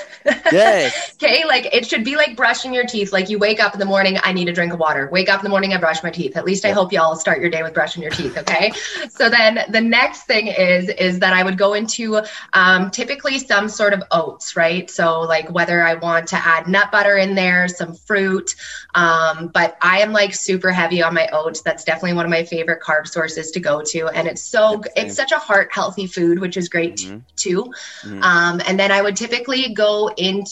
yes. 0.55 1.11
Okay, 1.25 1.45
like 1.45 1.73
it 1.73 1.87
should 1.87 2.03
be 2.03 2.17
like 2.17 2.35
brushing 2.35 2.73
your 2.73 2.85
teeth. 2.85 3.13
Like 3.13 3.29
you 3.29 3.39
wake 3.39 3.61
up 3.61 3.73
in 3.73 3.79
the 3.79 3.85
morning, 3.85 4.17
I 4.21 4.33
need 4.33 4.49
a 4.49 4.53
drink 4.53 4.73
of 4.73 4.79
water. 4.79 5.09
Wake 5.11 5.29
up 5.29 5.39
in 5.39 5.43
the 5.45 5.49
morning, 5.49 5.73
I 5.73 5.77
brush 5.77 6.03
my 6.03 6.09
teeth. 6.09 6.35
At 6.35 6.43
least 6.45 6.65
I 6.65 6.71
hope 6.71 6.91
y'all 6.91 7.15
start 7.15 7.39
your 7.39 7.49
day 7.49 7.63
with 7.63 7.73
brushing 7.73 8.03
your 8.03 8.11
teeth. 8.11 8.37
Okay. 8.37 8.71
so 9.09 9.29
then 9.29 9.59
the 9.69 9.79
next 9.81 10.23
thing 10.23 10.47
is 10.47 10.89
is 10.89 11.19
that 11.19 11.33
I 11.33 11.43
would 11.43 11.57
go 11.57 11.73
into 11.73 12.21
um, 12.53 12.91
typically 12.91 13.39
some 13.39 13.69
sort 13.69 13.93
of 13.93 14.03
oats, 14.11 14.55
right? 14.55 14.89
So 14.89 15.21
like 15.21 15.49
whether 15.49 15.81
I 15.81 15.95
want 15.95 16.27
to 16.27 16.35
add 16.35 16.67
nut 16.67 16.91
butter 16.91 17.17
in 17.17 17.33
there, 17.33 17.67
some 17.67 17.93
fruit, 17.93 18.55
um, 18.93 19.47
but 19.47 19.77
I 19.81 20.01
am 20.01 20.11
like 20.11 20.33
super 20.33 20.71
heavy 20.71 21.01
on 21.01 21.13
my 21.13 21.29
oats. 21.31 21.61
That's 21.61 21.85
definitely 21.85 22.13
one 22.13 22.25
of 22.25 22.31
my 22.31 22.43
favorite 22.43 22.81
carb 22.81 23.07
sources 23.07 23.51
to 23.51 23.59
go 23.59 23.81
to, 23.81 24.07
and 24.09 24.27
it's 24.27 24.43
so 24.43 24.83
it's 24.95 25.15
such 25.15 25.31
a 25.31 25.37
heart 25.37 25.69
healthy 25.71 26.07
food, 26.07 26.39
which 26.39 26.57
is 26.57 26.69
great 26.69 26.97
mm-hmm. 26.97 27.19
too. 27.35 27.73
Mm-hmm. 28.01 28.23
Um, 28.23 28.61
and 28.67 28.79
then 28.79 28.91
I 28.91 29.01
would 29.01 29.15
typically 29.15 29.73
go 29.73 30.09
into 30.17 30.44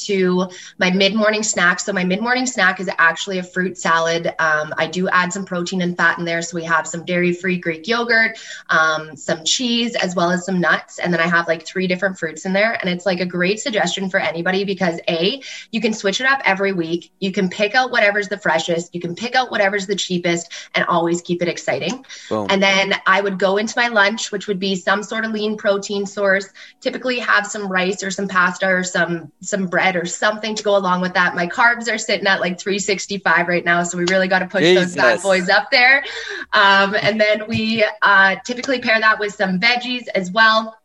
my 0.77 0.91
mid 0.91 1.15
morning 1.15 1.43
snack. 1.43 1.79
So 1.79 1.93
my 1.93 2.03
mid 2.03 2.21
morning 2.21 2.45
snack 2.45 2.79
is 2.79 2.89
actually 2.97 3.39
a 3.39 3.43
fruit 3.43 3.77
salad. 3.77 4.27
Um, 4.39 4.73
I 4.77 4.87
do 4.87 5.09
add 5.09 5.33
some 5.33 5.45
protein 5.45 5.81
and 5.81 5.95
fat 5.95 6.19
in 6.19 6.25
there, 6.25 6.41
so 6.41 6.55
we 6.55 6.63
have 6.63 6.87
some 6.87 7.05
dairy 7.05 7.33
free 7.33 7.57
Greek 7.57 7.87
yogurt, 7.87 8.37
um, 8.69 9.15
some 9.15 9.43
cheese, 9.43 9.95
as 9.95 10.15
well 10.15 10.31
as 10.31 10.45
some 10.45 10.59
nuts, 10.59 10.99
and 10.99 11.13
then 11.13 11.19
I 11.19 11.27
have 11.27 11.47
like 11.47 11.65
three 11.65 11.87
different 11.87 12.17
fruits 12.17 12.45
in 12.45 12.53
there, 12.53 12.73
and 12.73 12.89
it's 12.89 13.05
like 13.05 13.19
a 13.19 13.25
great 13.25 13.59
suggestion 13.59 14.09
for 14.09 14.19
anybody 14.19 14.63
because 14.63 14.99
a 15.07 15.41
you 15.71 15.81
can 15.81 15.93
switch 15.93 16.21
it 16.21 16.27
up 16.27 16.41
every 16.45 16.73
week. 16.73 17.11
You 17.19 17.31
can 17.31 17.49
pick 17.49 17.75
out 17.75 17.91
whatever's 17.91 18.29
the 18.29 18.37
freshest. 18.37 18.93
You 18.93 19.01
can 19.01 19.15
pick 19.15 19.35
out 19.35 19.51
whatever's 19.51 19.87
the 19.87 19.95
cheapest, 19.95 20.51
and 20.75 20.85
always 20.85 21.21
keep 21.21 21.41
it 21.41 21.47
exciting. 21.47 22.05
Boom. 22.29 22.47
And 22.49 22.61
then 22.61 22.95
I 23.05 23.21
would 23.21 23.39
go 23.39 23.57
into 23.57 23.73
my 23.77 23.87
lunch, 23.87 24.31
which 24.31 24.47
would 24.47 24.59
be 24.59 24.75
some 24.75 25.03
sort 25.03 25.25
of 25.25 25.31
lean 25.31 25.57
protein 25.57 26.05
source. 26.05 26.49
Typically 26.81 27.19
have 27.19 27.47
some 27.47 27.67
rice 27.67 28.03
or 28.03 28.11
some 28.11 28.27
pasta 28.27 28.67
or 28.67 28.83
some 28.83 29.31
some 29.41 29.67
bread 29.73 29.95
or 29.95 30.05
something 30.05 30.53
to 30.53 30.61
go 30.61 30.77
along 30.77 31.01
with 31.01 31.15
that. 31.15 31.33
My 31.33 31.47
carbs 31.47 31.91
are 31.91 31.97
sitting 31.97 32.27
at 32.27 32.39
like 32.39 32.59
365 32.59 33.47
right 33.47 33.65
now, 33.65 33.81
so 33.81 33.97
we 33.97 34.05
really 34.07 34.27
got 34.27 34.39
to 34.39 34.45
push 34.45 34.61
Jesus. 34.61 34.93
those 34.93 34.95
bad 34.95 35.21
boys 35.23 35.49
up 35.49 35.71
there. 35.71 36.05
Um, 36.53 36.95
and 37.01 37.19
then 37.19 37.47
we 37.47 37.83
uh, 38.03 38.35
typically 38.45 38.79
pair 38.81 38.99
that 38.99 39.19
with 39.19 39.33
some 39.33 39.59
veggies 39.59 40.03
as 40.13 40.31
well 40.31 40.77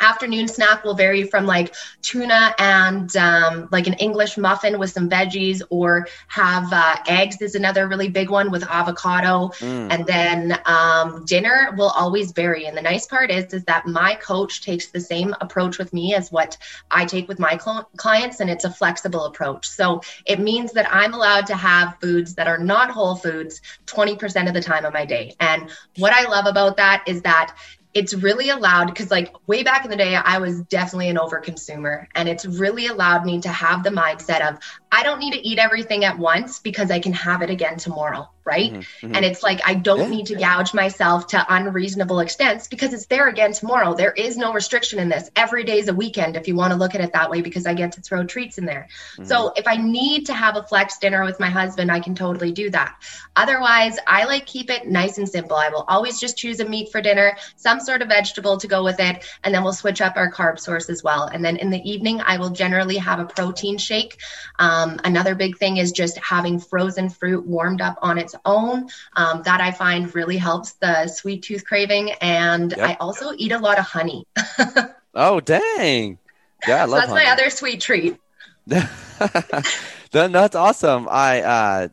afternoon 0.00 0.48
snack 0.48 0.84
will 0.84 0.94
vary 0.94 1.24
from 1.24 1.46
like 1.46 1.74
tuna 2.02 2.54
and 2.58 3.16
um, 3.16 3.68
like 3.70 3.86
an 3.86 3.94
English 3.94 4.36
muffin 4.36 4.78
with 4.78 4.90
some 4.90 5.08
veggies, 5.08 5.62
or 5.70 6.06
have 6.28 6.72
uh, 6.72 6.96
eggs 7.06 7.40
is 7.40 7.54
another 7.54 7.88
really 7.88 8.08
big 8.08 8.30
one 8.30 8.50
with 8.50 8.62
avocado. 8.64 9.48
Mm. 9.58 9.92
And 9.92 10.06
then 10.06 10.58
um, 10.66 11.24
dinner 11.24 11.74
will 11.76 11.90
always 11.90 12.32
vary. 12.32 12.66
And 12.66 12.76
the 12.76 12.82
nice 12.82 13.06
part 13.06 13.30
is 13.30 13.52
is 13.52 13.64
that 13.64 13.86
my 13.86 14.14
coach 14.16 14.62
takes 14.62 14.88
the 14.88 15.00
same 15.00 15.34
approach 15.40 15.78
with 15.78 15.92
me 15.92 16.14
as 16.14 16.30
what 16.30 16.56
I 16.90 17.04
take 17.04 17.28
with 17.28 17.38
my 17.38 17.58
cl- 17.58 17.88
clients, 17.96 18.40
and 18.40 18.50
it's 18.50 18.64
a 18.64 18.70
flexible 18.70 19.24
approach. 19.24 19.66
So 19.68 20.00
it 20.26 20.40
means 20.40 20.72
that 20.72 20.92
I'm 20.92 21.14
allowed 21.14 21.46
to 21.46 21.56
have 21.56 21.96
foods 22.00 22.34
that 22.34 22.46
are 22.46 22.58
not 22.58 22.90
whole 22.90 23.16
foods 23.16 23.60
20% 23.86 24.48
of 24.48 24.54
the 24.54 24.60
time 24.60 24.84
of 24.84 24.92
my 24.92 25.04
day. 25.04 25.34
And 25.40 25.70
what 25.98 26.12
I 26.12 26.28
love 26.28 26.46
about 26.46 26.76
that 26.76 27.04
is 27.06 27.22
that 27.22 27.56
it's 27.94 28.12
really 28.12 28.50
allowed 28.50 28.86
because 28.86 29.10
like 29.10 29.32
way 29.48 29.62
back 29.62 29.84
in 29.84 29.90
the 29.90 29.96
day 29.96 30.14
i 30.16 30.38
was 30.38 30.60
definitely 30.62 31.08
an 31.08 31.16
overconsumer 31.16 32.06
and 32.14 32.28
it's 32.28 32.44
really 32.44 32.88
allowed 32.88 33.24
me 33.24 33.40
to 33.40 33.48
have 33.48 33.82
the 33.84 33.90
mindset 33.90 34.46
of 34.46 34.58
i 34.92 35.02
don't 35.02 35.20
need 35.20 35.32
to 35.32 35.46
eat 35.46 35.58
everything 35.58 36.04
at 36.04 36.18
once 36.18 36.58
because 36.58 36.90
i 36.90 36.98
can 36.98 37.12
have 37.12 37.40
it 37.42 37.50
again 37.50 37.76
tomorrow 37.76 38.28
right? 38.44 38.72
Mm-hmm, 38.72 39.06
mm-hmm. 39.06 39.14
And 39.14 39.24
it's 39.24 39.42
like 39.42 39.60
I 39.64 39.74
don't 39.74 40.00
yeah. 40.00 40.08
need 40.08 40.26
to 40.26 40.36
gouge 40.36 40.74
myself 40.74 41.28
to 41.28 41.44
unreasonable 41.48 42.20
extents 42.20 42.68
because 42.68 42.92
it's 42.92 43.06
there 43.06 43.28
again 43.28 43.52
tomorrow. 43.52 43.94
There 43.94 44.12
is 44.12 44.36
no 44.36 44.52
restriction 44.52 44.98
in 44.98 45.08
this. 45.08 45.30
Every 45.36 45.64
day 45.64 45.78
is 45.78 45.88
a 45.88 45.94
weekend 45.94 46.36
if 46.36 46.48
you 46.48 46.54
want 46.54 46.72
to 46.72 46.78
look 46.78 46.94
at 46.94 47.00
it 47.00 47.12
that 47.12 47.30
way 47.30 47.40
because 47.40 47.66
I 47.66 47.74
get 47.74 47.92
to 47.92 48.00
throw 48.00 48.24
treats 48.24 48.58
in 48.58 48.64
there. 48.64 48.88
Mm-hmm. 49.14 49.24
So 49.24 49.52
if 49.56 49.66
I 49.66 49.76
need 49.76 50.26
to 50.26 50.34
have 50.34 50.56
a 50.56 50.62
flex 50.62 50.98
dinner 50.98 51.24
with 51.24 51.40
my 51.40 51.50
husband, 51.50 51.90
I 51.90 52.00
can 52.00 52.14
totally 52.14 52.52
do 52.52 52.70
that. 52.70 52.96
Otherwise, 53.36 53.98
I 54.06 54.24
like 54.24 54.46
keep 54.46 54.70
it 54.70 54.86
nice 54.86 55.18
and 55.18 55.28
simple. 55.28 55.56
I 55.56 55.68
will 55.68 55.84
always 55.88 56.20
just 56.20 56.36
choose 56.36 56.60
a 56.60 56.64
meat 56.64 56.92
for 56.92 57.00
dinner, 57.00 57.36
some 57.56 57.80
sort 57.80 58.02
of 58.02 58.08
vegetable 58.08 58.58
to 58.58 58.68
go 58.68 58.84
with 58.84 59.00
it, 59.00 59.24
and 59.42 59.54
then 59.54 59.62
we'll 59.64 59.72
switch 59.72 60.00
up 60.00 60.16
our 60.16 60.30
carb 60.30 60.58
source 60.58 60.88
as 60.88 61.02
well. 61.02 61.24
And 61.24 61.44
then 61.44 61.56
in 61.56 61.70
the 61.70 61.80
evening, 61.88 62.20
I 62.20 62.38
will 62.38 62.50
generally 62.50 62.96
have 62.98 63.18
a 63.18 63.24
protein 63.24 63.78
shake. 63.78 64.18
Um, 64.58 65.00
another 65.04 65.34
big 65.34 65.58
thing 65.58 65.78
is 65.78 65.92
just 65.92 66.18
having 66.18 66.58
frozen 66.58 67.08
fruit 67.08 67.46
warmed 67.46 67.80
up 67.80 67.98
on 68.02 68.18
its 68.18 68.33
own. 68.44 68.88
Um, 69.16 69.42
that 69.42 69.60
I 69.60 69.70
find 69.70 70.14
really 70.14 70.36
helps 70.36 70.72
the 70.74 71.06
sweet 71.08 71.42
tooth 71.42 71.64
craving. 71.64 72.12
And 72.20 72.72
yep. 72.76 72.90
I 72.90 72.94
also 72.94 73.32
eat 73.36 73.52
a 73.52 73.58
lot 73.58 73.78
of 73.78 73.84
honey. 73.84 74.26
oh, 75.14 75.40
dang. 75.40 76.18
Yeah, 76.66 76.82
I 76.82 76.84
love 76.84 77.00
That's 77.00 77.12
honey. 77.12 77.24
my 77.24 77.30
other 77.30 77.50
sweet 77.50 77.80
treat. 77.80 78.18
that's 78.66 80.56
awesome. 80.56 81.08
I, 81.10 81.42
uh, 81.42 81.88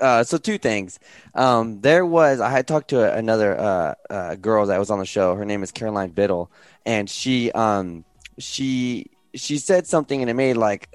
uh, 0.00 0.24
so 0.24 0.36
two 0.36 0.58
things. 0.58 0.98
Um, 1.34 1.80
there 1.80 2.04
was 2.04 2.40
I 2.40 2.50
had 2.50 2.66
talked 2.66 2.90
to 2.90 3.14
another 3.14 3.58
uh, 3.58 3.94
uh, 4.10 4.34
girl 4.34 4.66
that 4.66 4.78
was 4.78 4.90
on 4.90 4.98
the 4.98 5.06
show. 5.06 5.34
Her 5.34 5.44
name 5.44 5.62
is 5.62 5.70
Caroline 5.70 6.10
Biddle, 6.10 6.50
and 6.84 7.08
she 7.08 7.52
um 7.52 8.04
she 8.38 9.10
she 9.34 9.58
said 9.58 9.86
something 9.86 10.20
and 10.20 10.28
it 10.28 10.34
made 10.34 10.56
like 10.56 10.92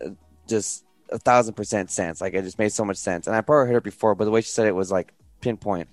just 0.47 0.83
a 1.11 1.19
thousand 1.19 1.55
percent 1.55 1.91
sense. 1.91 2.21
Like 2.21 2.33
it 2.33 2.43
just 2.43 2.59
made 2.59 2.71
so 2.71 2.85
much 2.85 2.97
sense. 2.97 3.27
And 3.27 3.35
I 3.35 3.41
probably 3.41 3.71
heard 3.71 3.77
it 3.77 3.83
before, 3.83 4.15
but 4.15 4.25
the 4.25 4.31
way 4.31 4.41
she 4.41 4.49
said 4.49 4.67
it 4.67 4.75
was 4.75 4.91
like 4.91 5.13
pinpoint. 5.41 5.89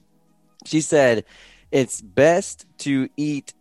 She 0.64 0.81
said 0.81 1.24
it's 1.70 2.00
best 2.00 2.66
to 2.79 3.09
eat 3.16 3.53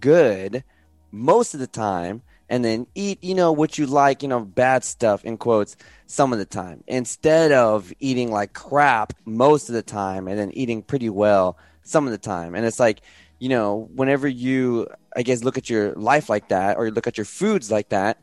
good 0.00 0.64
most 1.10 1.54
of 1.54 1.60
the 1.60 1.66
time 1.66 2.22
and 2.48 2.64
then 2.64 2.86
eat, 2.94 3.22
you 3.22 3.34
know, 3.34 3.52
what 3.52 3.78
you 3.78 3.86
like, 3.86 4.22
you 4.22 4.28
know, 4.28 4.40
bad 4.40 4.84
stuff 4.84 5.24
in 5.24 5.36
quotes 5.36 5.76
some 6.06 6.32
of 6.32 6.38
the 6.38 6.44
time 6.44 6.84
instead 6.86 7.52
of 7.52 7.92
eating 8.00 8.30
like 8.30 8.52
crap 8.52 9.12
most 9.24 9.68
of 9.68 9.74
the 9.74 9.82
time 9.82 10.28
and 10.28 10.38
then 10.38 10.50
eating 10.52 10.82
pretty 10.82 11.08
well 11.08 11.56
some 11.82 12.06
of 12.06 12.12
the 12.12 12.18
time. 12.18 12.54
And 12.54 12.66
it's 12.66 12.78
like, 12.78 13.00
you 13.38 13.48
know, 13.48 13.88
whenever 13.94 14.28
you, 14.28 14.88
I 15.16 15.22
guess, 15.22 15.42
look 15.42 15.58
at 15.58 15.70
your 15.70 15.92
life 15.94 16.28
like 16.28 16.48
that 16.48 16.76
or 16.76 16.86
you 16.86 16.92
look 16.92 17.06
at 17.06 17.18
your 17.18 17.24
foods 17.24 17.70
like 17.70 17.88
that, 17.90 18.18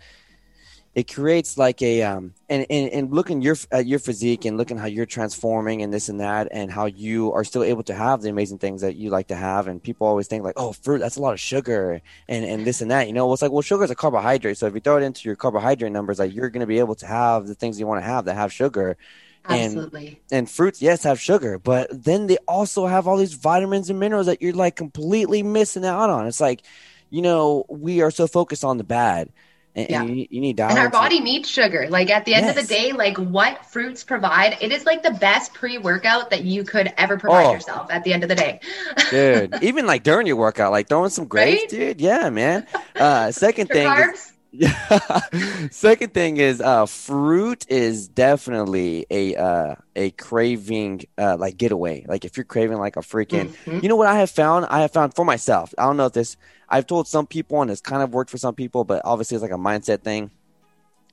it 0.93 1.12
creates 1.12 1.58
like 1.58 1.82
a 1.82 2.04
um 2.04 2.34
and, 2.49 2.65
and 2.69 2.89
and 2.89 3.13
looking 3.13 3.41
your 3.41 3.56
at 3.71 3.86
your 3.86 3.99
physique 3.99 4.43
and 4.43 4.58
looking 4.58 4.77
how 4.77 4.88
you're 4.88 5.06
transforming 5.06 5.82
and 5.82 5.93
this 5.93 6.10
and 6.10 6.19
that 6.19 6.49
and 6.51 6.69
how 6.69 6.86
you 6.86 7.32
are 7.32 7.45
still 7.45 7.63
able 7.63 7.84
to 7.84 7.93
have 7.93 8.21
the 8.21 8.30
amazing 8.30 8.58
things 8.58 8.82
that 8.82 8.95
you 8.95 9.10
like 9.10 9.27
to 9.27 9.36
have. 9.36 9.67
And 9.67 9.82
people 9.82 10.06
always 10.06 10.27
think 10.27 10.43
like 10.43 10.56
oh 10.58 10.73
fruit 10.73 10.99
that's 10.99 11.15
a 11.15 11.21
lot 11.21 11.34
of 11.34 11.39
sugar 11.39 12.01
and 12.27 12.45
and 12.45 12.65
this 12.65 12.82
and 12.82 12.91
that 12.91 13.08
you 13.08 13.13
know? 13.13 13.25
Well, 13.25 13.34
it's 13.34 13.41
like 13.41 13.51
well 13.51 13.62
sugar 13.62 13.84
is 13.86 13.91
a 13.91 13.95
carbohydrate. 13.95 14.58
So 14.58 14.67
if 14.67 14.73
you 14.73 14.82
throw 14.82 14.97
it 14.97 15.04
into 15.04 15.30
your 15.30 15.38
carbohydrate 15.38 15.91
numbers 15.91 16.19
like 16.19 16.34
you're 16.34 16.49
going 16.49 16.62
to 16.62 16.67
be 16.67 16.80
able 16.80 16.95
to 16.95 17.08
have 17.08 17.47
the 17.47 17.56
things 17.56 17.80
you 17.80 17.88
want 17.88 18.01
to 18.01 18.08
have 18.08 18.25
that 18.25 18.36
have 18.36 18.51
sugar. 18.51 18.97
Absolutely. 19.43 20.21
And, 20.30 20.39
and 20.39 20.51
fruits, 20.51 20.84
yes, 20.84 21.01
have 21.01 21.19
sugar, 21.19 21.58
but 21.58 21.88
then 21.91 22.27
they 22.27 22.38
also 22.47 22.86
have 22.86 23.08
all 23.08 23.17
these 23.17 23.34
vitamins 23.34 23.89
and 23.89 23.99
minerals 23.99 24.27
that 24.27 24.39
you're 24.39 24.54
like 24.54 24.75
completely 24.75 25.41
missing 25.41 25.84
out 25.84 26.12
on. 26.12 26.27
It's 26.27 26.39
like, 26.39 26.62
you 27.10 27.23
know, 27.23 27.65
we 27.67 28.01
are 28.01 28.12
so 28.12 28.27
focused 28.27 28.63
on 28.63 28.77
the 28.77 28.84
bad 28.84 29.32
and, 29.75 29.89
Yeah. 29.89 30.01
and 30.01 30.17
you, 30.17 30.27
you 30.29 30.41
need 30.41 30.60
And 30.60 30.77
our 30.77 30.89
body 30.89 31.19
needs 31.19 31.49
sugar. 31.49 31.88
Like 31.89 32.10
at 32.10 32.25
the 32.25 32.34
end 32.34 32.49
of 32.49 32.55
the 32.55 32.63
day, 32.63 32.91
like 32.91 33.17
what 33.17 33.65
fruits 33.65 34.03
provide, 34.03 34.57
it 34.62 34.71
is 34.71 34.86
like 34.86 35.03
the 35.03 35.12
best 35.12 35.53
pre 35.53 35.77
workout 35.77 36.29
that 36.31 36.43
you 36.43 36.63
could 36.63 36.91
ever 36.97 37.17
provide 37.17 37.45
Oh. 37.47 37.53
yourself 37.53 37.88
at 37.91 38.03
the 38.03 38.13
end 38.13 38.23
of 38.23 38.29
the 38.29 38.36
day. 38.36 38.60
dude. 39.10 39.63
Even 39.63 39.86
like 39.86 40.03
during 40.03 40.27
your 40.27 40.36
workout, 40.36 40.71
like 40.71 40.88
throwing 40.89 41.10
some 41.10 41.25
grapes, 41.25 41.62
Right? 41.62 41.69
dude. 41.69 42.01
Yeah, 42.01 42.29
man. 42.29 42.67
Uh, 42.95 43.31
second 43.45 43.67
thing 43.69 43.88
is, 43.91 44.34
Yeah. 44.53 44.73
Second 45.71 46.13
thing 46.13 46.36
is 46.36 46.60
uh 46.60 46.86
fruit 46.86 47.65
is 47.69 48.10
definitely 48.10 49.05
a 49.10 49.36
uh 49.36 49.75
a 49.95 50.12
craving 50.12 51.03
uh 51.17 51.38
like 51.38 51.55
getaway. 51.55 52.05
Like 52.05 52.25
if 52.25 52.36
you're 52.36 52.43
craving 52.43 52.77
like 52.77 52.97
a 52.97 52.99
freaking 52.99 53.53
Mhm. 53.65 53.81
you 53.81 53.88
know 53.88 53.95
what 53.95 54.07
I 54.07 54.19
have 54.19 54.29
found? 54.29 54.65
I 54.69 54.81
have 54.81 54.91
found 54.91 55.15
for 55.15 55.23
myself. 55.23 55.73
I 55.77 55.84
don't 55.84 55.95
know 55.95 56.07
if 56.07 56.13
this 56.13 56.36
I've 56.71 56.88
told 56.88 57.07
some 57.07 57.27
people 57.27 57.62
and 57.62 57.69
it's 57.69 57.81
kind 57.81 58.01
of 58.01 58.13
worked 58.13 58.31
for 58.31 58.38
some 58.39 58.55
people, 58.55 58.86
but 58.86 59.01
obviously 59.05 59.36
it's 59.36 59.43
like 59.43 59.51
a 59.51 59.55
mindset 59.55 60.03
thing. 60.03 60.31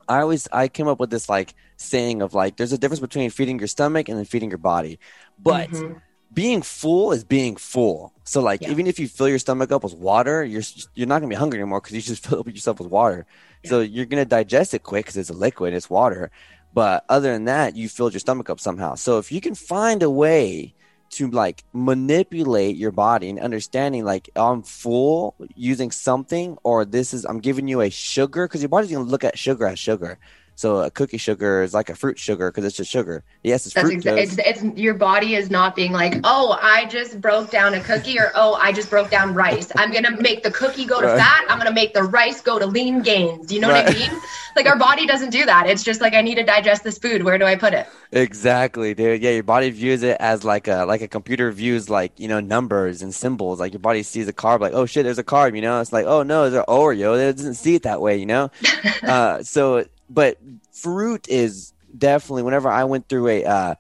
I 0.08 0.20
always 0.20 0.48
I 0.52 0.68
came 0.68 0.88
up 0.88 1.00
with 1.00 1.10
this 1.10 1.28
like 1.28 1.54
saying 1.76 2.22
of 2.22 2.32
like 2.34 2.56
there's 2.56 2.72
a 2.72 2.78
difference 2.78 3.00
between 3.00 3.30
feeding 3.30 3.58
your 3.58 3.68
stomach 3.68 4.08
and 4.08 4.16
then 4.16 4.24
feeding 4.24 4.50
your 4.50 4.58
body. 4.58 4.98
But 5.38 5.70
Mhm. 5.70 6.00
being 6.32 6.62
full 6.62 7.12
is 7.12 7.24
being 7.24 7.56
full. 7.56 8.14
So 8.24 8.40
like 8.40 8.62
Yeah. 8.62 8.70
even 8.70 8.86
if 8.86 8.98
you 8.98 9.08
fill 9.08 9.28
your 9.28 9.38
stomach 9.38 9.72
up 9.72 9.84
with 9.84 9.94
water, 9.94 10.44
you're 10.44 10.62
you're 10.94 11.06
not 11.06 11.18
gonna 11.20 11.28
be 11.28 11.34
hungry 11.34 11.60
anymore 11.60 11.80
because 11.80 11.94
you 11.96 12.00
just 12.02 12.26
fill 12.26 12.40
up 12.40 12.46
yourself 12.48 12.78
with 12.80 12.88
water. 12.90 13.26
So 13.66 13.80
you're 13.80 14.06
gonna 14.06 14.24
digest 14.24 14.72
it 14.74 14.82
quick 14.82 15.04
because 15.06 15.16
it's 15.18 15.30
a 15.30 15.34
liquid, 15.34 15.74
it's 15.74 15.90
water. 15.90 16.30
But 16.72 17.04
other 17.08 17.32
than 17.32 17.46
that, 17.46 17.76
you 17.76 17.88
filled 17.88 18.12
your 18.14 18.20
stomach 18.20 18.48
up 18.50 18.60
somehow. 18.60 18.94
So 18.94 19.18
if 19.18 19.32
you 19.32 19.40
can 19.40 19.54
find 19.54 20.02
a 20.02 20.10
way 20.10 20.74
to 21.10 21.30
like 21.30 21.64
manipulate 21.72 22.76
your 22.76 22.92
body 22.92 23.30
and 23.30 23.38
understanding 23.38 24.04
like 24.04 24.30
I'm 24.36 24.62
full 24.62 25.34
using 25.54 25.90
something 25.90 26.56
or 26.62 26.84
this 26.84 27.14
is 27.14 27.24
I'm 27.24 27.40
giving 27.40 27.68
you 27.68 27.80
a 27.80 27.90
sugar 27.90 28.46
because 28.46 28.62
your 28.62 28.68
body's 28.68 28.92
gonna 28.92 29.04
look 29.04 29.24
at 29.24 29.38
sugar 29.38 29.66
as 29.66 29.78
sugar. 29.78 30.18
So 30.58 30.78
a 30.78 30.90
cookie 30.90 31.18
sugar 31.18 31.62
is 31.62 31.72
like 31.72 31.88
a 31.88 31.94
fruit 31.94 32.18
sugar 32.18 32.50
because 32.50 32.64
it's 32.64 32.76
just 32.76 32.90
sugar. 32.90 33.22
Yes, 33.44 33.64
it's 33.64 33.76
That's 33.76 33.90
fructose. 33.90 34.02
exa- 34.02 34.18
it's, 34.18 34.62
it's 34.64 34.76
your 34.76 34.94
body 34.94 35.36
is 35.36 35.50
not 35.50 35.76
being 35.76 35.92
like, 35.92 36.18
oh, 36.24 36.58
I 36.60 36.86
just 36.86 37.20
broke 37.20 37.52
down 37.52 37.74
a 37.74 37.80
cookie, 37.80 38.18
or 38.18 38.32
oh, 38.34 38.54
I 38.54 38.72
just 38.72 38.90
broke 38.90 39.08
down 39.08 39.34
rice. 39.34 39.70
I'm 39.76 39.92
gonna 39.92 40.20
make 40.20 40.42
the 40.42 40.50
cookie 40.50 40.84
go 40.84 41.00
to 41.00 41.06
Right. 41.06 41.16
fat. 41.16 41.44
I'm 41.48 41.58
gonna 41.58 41.70
make 41.72 41.94
the 41.94 42.02
rice 42.02 42.40
go 42.40 42.58
to 42.58 42.66
lean 42.66 43.02
gains. 43.02 43.52
You 43.52 43.60
know 43.60 43.68
what 43.68 43.88
I 43.88 43.94
mean? 43.94 44.10
Like 44.56 44.66
our 44.66 44.76
body 44.76 45.06
doesn't 45.06 45.30
do 45.30 45.46
that. 45.46 45.68
It's 45.68 45.84
just 45.84 46.00
like 46.00 46.14
I 46.14 46.22
need 46.22 46.34
to 46.34 46.42
digest 46.42 46.82
this 46.82 46.98
food. 46.98 47.22
Where 47.22 47.38
do 47.38 47.44
I 47.44 47.54
put 47.54 47.72
it? 47.72 47.86
Exactly, 48.10 48.94
dude. 48.94 49.22
Yeah, 49.22 49.30
your 49.30 49.44
body 49.44 49.70
views 49.70 50.02
it 50.02 50.16
as 50.18 50.42
like 50.42 50.66
a 50.66 50.84
like 50.86 51.02
a 51.02 51.06
computer 51.06 51.52
views 51.52 51.88
like 51.88 52.18
you 52.18 52.26
know 52.26 52.40
numbers 52.40 53.00
and 53.00 53.14
symbols. 53.14 53.60
Like 53.60 53.72
your 53.74 53.78
body 53.78 54.02
sees 54.02 54.26
a 54.26 54.32
carb, 54.32 54.58
like 54.58 54.72
oh 54.72 54.86
shit, 54.86 55.04
there's 55.04 55.18
a 55.18 55.24
carb. 55.24 55.54
You 55.54 55.62
know, 55.62 55.80
it's 55.80 55.92
like 55.92 56.06
oh 56.06 56.24
no, 56.24 56.50
there's 56.50 56.54
an 56.60 56.64
Oreo. 56.66 57.16
It 57.16 57.36
doesn't 57.36 57.54
see 57.54 57.76
it 57.76 57.84
that 57.84 58.00
way. 58.00 58.16
You 58.16 58.26
know, 58.26 58.50
uh, 59.04 59.44
so 59.44 59.84
but 60.08 60.38
fruit 60.72 61.28
is 61.28 61.72
definitely. 61.96 62.42
Whenever 62.42 62.68
I 62.68 62.84
went 62.84 63.08
through 63.08 63.28
a, 63.28 63.44
uh, 63.44 63.74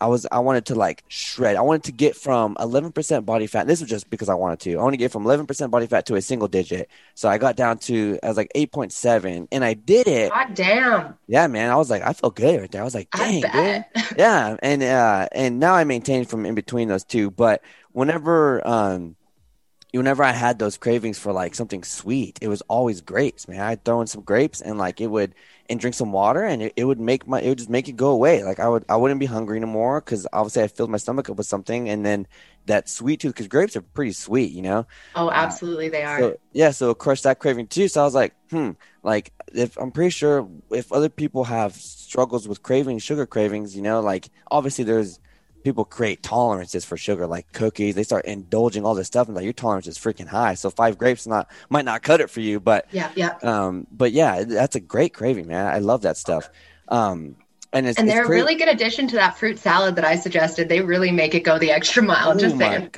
I 0.00 0.06
was 0.06 0.26
I 0.30 0.40
wanted 0.40 0.66
to 0.66 0.74
like 0.74 1.04
shred. 1.08 1.56
I 1.56 1.62
wanted 1.62 1.84
to 1.84 1.92
get 1.92 2.16
from 2.16 2.56
11% 2.56 3.24
body 3.24 3.46
fat. 3.46 3.66
This 3.66 3.80
was 3.80 3.88
just 3.88 4.10
because 4.10 4.28
I 4.28 4.34
wanted 4.34 4.60
to. 4.60 4.74
I 4.76 4.82
want 4.82 4.92
to 4.92 4.98
get 4.98 5.12
from 5.12 5.24
11% 5.24 5.70
body 5.70 5.86
fat 5.86 6.06
to 6.06 6.16
a 6.16 6.22
single 6.22 6.48
digit. 6.48 6.90
So 7.14 7.28
I 7.28 7.38
got 7.38 7.56
down 7.56 7.78
to 7.80 8.18
I 8.22 8.28
was 8.28 8.36
like 8.36 8.50
8.7, 8.54 9.48
and 9.50 9.64
I 9.64 9.74
did 9.74 10.06
it. 10.08 10.30
God 10.30 10.54
damn! 10.54 11.18
Yeah, 11.26 11.46
man. 11.46 11.70
I 11.70 11.76
was 11.76 11.90
like, 11.90 12.02
I 12.02 12.12
feel 12.12 12.30
good 12.30 12.60
right 12.60 12.70
there. 12.70 12.82
I 12.82 12.84
was 12.84 12.94
like, 12.94 13.10
dang, 13.10 13.42
dude 13.42 13.84
yeah 14.16 14.56
and 14.62 14.82
uh 14.82 15.28
and 15.32 15.58
now 15.58 15.74
i 15.74 15.84
maintain 15.84 16.24
from 16.24 16.46
in 16.46 16.54
between 16.54 16.88
those 16.88 17.04
two 17.04 17.30
but 17.30 17.62
whenever 17.92 18.66
um 18.66 19.16
whenever 19.98 20.22
i 20.22 20.32
had 20.32 20.58
those 20.58 20.76
cravings 20.78 21.18
for 21.18 21.32
like 21.32 21.54
something 21.54 21.82
sweet 21.84 22.38
it 22.42 22.48
was 22.48 22.62
always 22.62 23.00
grapes 23.00 23.48
man 23.48 23.60
i'd 23.60 23.84
throw 23.84 24.00
in 24.00 24.06
some 24.06 24.22
grapes 24.22 24.60
and 24.60 24.78
like 24.78 25.00
it 25.00 25.06
would 25.08 25.34
and 25.70 25.80
drink 25.80 25.94
some 25.94 26.12
water 26.12 26.42
and 26.44 26.62
it, 26.62 26.72
it 26.76 26.84
would 26.84 27.00
make 27.00 27.26
my 27.26 27.40
it 27.40 27.48
would 27.48 27.58
just 27.58 27.70
make 27.70 27.88
it 27.88 27.96
go 27.96 28.10
away 28.10 28.42
like 28.44 28.60
i 28.60 28.68
would 28.68 28.84
i 28.88 28.96
wouldn't 28.96 29.20
be 29.20 29.26
hungry 29.26 29.56
anymore 29.56 30.00
because 30.00 30.26
obviously 30.32 30.62
i 30.62 30.68
filled 30.68 30.90
my 30.90 30.98
stomach 30.98 31.30
up 31.30 31.36
with 31.36 31.46
something 31.46 31.88
and 31.88 32.04
then 32.04 32.26
that 32.66 32.88
sweet 32.88 33.20
tooth 33.20 33.32
because 33.34 33.48
grapes 33.48 33.76
are 33.76 33.82
pretty 33.82 34.12
sweet 34.12 34.52
you 34.52 34.62
know 34.62 34.86
Oh, 35.14 35.30
absolutely, 35.30 35.88
they 35.88 36.04
are. 36.04 36.20
so 36.20 36.36
yeah, 36.52 36.70
so 36.70 36.90
of 36.90 36.98
course 36.98 37.22
that 37.22 37.38
craving 37.38 37.66
too. 37.66 37.88
So 37.88 38.00
I 38.00 38.04
was 38.04 38.14
like, 38.14 38.34
hmm, 38.50 38.72
like 39.02 39.32
if 39.54 39.76
I'm 39.78 39.90
pretty 39.90 40.10
sure 40.10 40.48
if 40.70 40.92
other 40.92 41.08
people 41.08 41.44
have 41.44 41.74
struggles 41.74 42.46
with 42.46 42.62
craving 42.62 42.98
sugar 42.98 43.26
cravings, 43.26 43.74
you 43.76 43.82
know, 43.82 44.00
like 44.00 44.28
obviously 44.50 44.84
there's 44.84 45.18
people 45.64 45.84
create 45.84 46.22
tolerances 46.22 46.84
for 46.84 46.96
sugar, 46.96 47.26
like 47.26 47.50
cookies. 47.52 47.94
They 47.94 48.04
start 48.04 48.26
indulging 48.26 48.84
all 48.84 48.94
this 48.94 49.08
stuff, 49.08 49.26
and 49.26 49.34
like 49.34 49.44
your 49.44 49.52
tolerance 49.52 49.86
is 49.88 49.98
freaking 49.98 50.28
high. 50.28 50.54
So 50.54 50.70
five 50.70 50.98
grapes 50.98 51.26
not 51.26 51.50
might 51.70 51.84
not 51.84 52.02
cut 52.02 52.20
it 52.20 52.30
for 52.30 52.40
you, 52.40 52.60
but 52.60 52.86
yeah, 52.92 53.10
yeah. 53.16 53.36
um, 53.42 53.86
but 53.90 54.12
yeah, 54.12 54.44
that's 54.44 54.76
a 54.76 54.80
great 54.80 55.14
craving, 55.14 55.48
man. 55.48 55.66
I 55.66 55.78
love 55.78 56.02
that 56.02 56.16
stuff. 56.16 56.48
Um, 56.88 57.36
and 57.74 57.88
it's 57.88 57.98
And 57.98 58.08
they're 58.08 58.24
a 58.24 58.28
really 58.28 58.54
good 58.54 58.68
addition 58.68 59.08
to 59.08 59.16
that 59.16 59.36
fruit 59.36 59.58
salad 59.58 59.96
that 59.96 60.04
I 60.04 60.16
suggested. 60.16 60.68
They 60.68 60.80
really 60.80 61.10
make 61.10 61.34
it 61.34 61.40
go 61.40 61.58
the 61.58 61.70
extra 61.70 62.02
mile. 62.02 62.30
Oh 62.30 62.38
just 62.38 62.56
saying. 62.56 62.90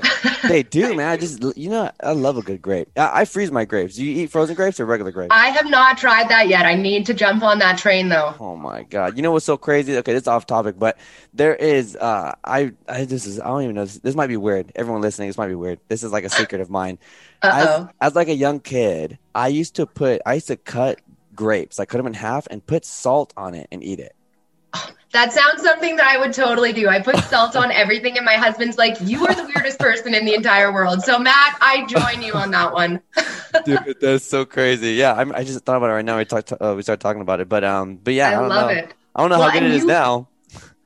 they 0.49 0.63
do, 0.63 0.95
man. 0.95 1.09
I 1.09 1.17
just 1.17 1.43
you 1.57 1.71
know 1.71 1.91
I 2.03 2.13
love 2.13 2.37
a 2.37 2.43
good 2.43 2.61
grape. 2.61 2.89
I, 2.97 3.23
I 3.23 3.25
freeze 3.25 3.51
my 3.51 3.65
grapes. 3.65 3.97
Do 3.97 4.05
you 4.05 4.23
eat 4.23 4.31
frozen 4.31 4.55
grapes 4.55 4.79
or 4.79 4.87
regular 4.87 5.11
grapes? 5.13 5.31
I 5.35 5.49
have 5.49 5.69
not 5.69 5.99
tried 5.99 6.29
that 6.29 6.49
yet. 6.49 6.67
I 6.67 6.75
need 6.75 7.07
to 7.07 7.15
jump 7.15 7.43
on 7.43 7.59
that 7.61 7.79
train 7.79 8.09
though. 8.09 8.35
Oh 8.39 8.57
my 8.57 8.83
god! 8.83 9.17
You 9.17 9.23
know 9.23 9.33
what's 9.33 9.47
so 9.47 9.57
crazy? 9.57 9.97
Okay, 9.97 10.13
this 10.13 10.23
is 10.23 10.29
off 10.29 10.47
topic, 10.47 10.79
but 10.79 10.99
there 11.33 11.55
is. 11.55 11.97
Uh, 11.97 12.35
I, 12.45 12.73
I 12.89 13.05
this 13.07 13.27
is. 13.27 13.41
I 13.41 13.47
don't 13.47 13.63
even 13.63 13.75
know. 13.75 13.85
This, 13.85 13.99
this 13.99 14.15
might 14.15 14.29
be 14.29 14.37
weird. 14.37 14.73
Everyone 14.75 15.01
listening, 15.01 15.29
this 15.29 15.39
might 15.39 15.49
be 15.49 15.55
weird. 15.55 15.81
This 15.89 16.03
is 16.03 16.13
like 16.13 16.25
a 16.25 16.31
secret 16.31 16.61
of 16.61 16.71
mine. 16.71 16.99
Uh 17.43 17.53
As, 17.55 17.67
oh. 17.69 17.89
as 18.01 18.15
like 18.15 18.29
a 18.29 18.35
young 18.35 18.61
kid, 18.61 19.19
I 19.35 19.49
used 19.49 19.77
to 19.77 19.87
put. 19.87 20.21
I 20.27 20.35
used 20.35 20.49
to 20.49 20.57
cut 20.57 21.01
grapes. 21.35 21.79
I 21.79 21.85
cut 21.85 21.99
them 21.99 22.07
in 22.07 22.15
half 22.15 22.49
and 22.51 22.67
put 22.67 22.85
salt 22.85 23.33
on 23.37 23.55
it 23.55 23.69
and 23.71 23.85
eat 23.85 24.01
it. 24.01 24.16
That 25.13 25.33
sounds 25.33 25.63
something 25.63 25.97
that 25.97 26.07
I 26.07 26.19
would 26.19 26.33
totally 26.33 26.73
do. 26.73 26.89
I 26.89 27.01
put 27.01 27.17
salt 27.25 27.57
on 27.57 27.71
everything, 27.71 28.17
and 28.17 28.25
my 28.27 28.35
husband's 28.35 28.77
like, 28.77 28.97
"You 29.01 29.27
are 29.27 29.35
the 29.35 29.45
weirdest 29.45 29.79
person 29.79 30.15
in 30.15 30.25
the 30.27 30.35
entire 30.35 30.73
world." 30.73 31.03
So, 31.03 31.19
Matt, 31.19 31.57
I 31.61 31.87
join 31.87 32.23
you 32.23 32.33
on 32.35 32.51
that 32.51 32.73
one. 32.75 33.01
Dude, 33.65 33.97
that's 34.01 34.25
so 34.27 34.45
crazy. 34.45 34.95
Yeah, 34.95 35.15
I'm, 35.15 35.33
I 35.33 35.45
just 35.45 35.65
thought 35.65 35.77
about 35.77 35.91
it 35.91 35.95
right 35.95 36.05
now. 36.05 36.19
We 36.19 36.25
talked. 36.25 36.53
Uh, 36.53 36.75
we 36.77 36.83
started 36.83 37.01
talking 37.01 37.23
about 37.23 37.41
it, 37.41 37.49
but 37.49 37.65
um, 37.65 37.97
but 37.97 38.15
yeah, 38.15 38.29
I, 38.29 38.33
I 38.33 38.41
don't 38.41 38.49
love 38.49 38.71
know. 38.71 38.77
it. 38.77 38.95
I 39.15 39.21
don't 39.23 39.31
know 39.31 39.39
Well, 39.39 39.49
how 39.49 39.55
good 39.55 39.63
it 39.63 39.73
is 39.73 39.83
you- 39.83 39.87
now. 39.89 40.29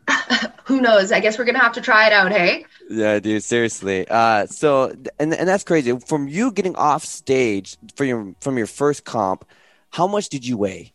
Who 0.65 0.81
knows? 0.81 1.11
I 1.13 1.21
guess 1.21 1.39
we're 1.39 1.45
gonna 1.45 1.59
have 1.61 1.73
to 1.73 1.81
try 1.81 2.07
it 2.07 2.13
out. 2.13 2.31
Hey. 2.31 2.65
Yeah, 2.89 3.19
dude, 3.21 3.43
seriously. 3.43 4.07
Uh, 4.09 4.47
so 4.47 4.93
and 5.19 5.35
and 5.35 5.49
that's 5.49 5.65
crazy. 5.65 5.99
From 6.07 6.29
you 6.29 6.53
getting 6.53 6.77
off 6.77 7.05
stage 7.05 7.77
for 7.97 8.05
your 8.05 8.35
from 8.41 8.59
your 8.59 8.67
first 8.67 9.05
comp, 9.05 9.45
how 9.91 10.07
much 10.07 10.29
did 10.29 10.47
you 10.47 10.57
weigh? 10.57 10.93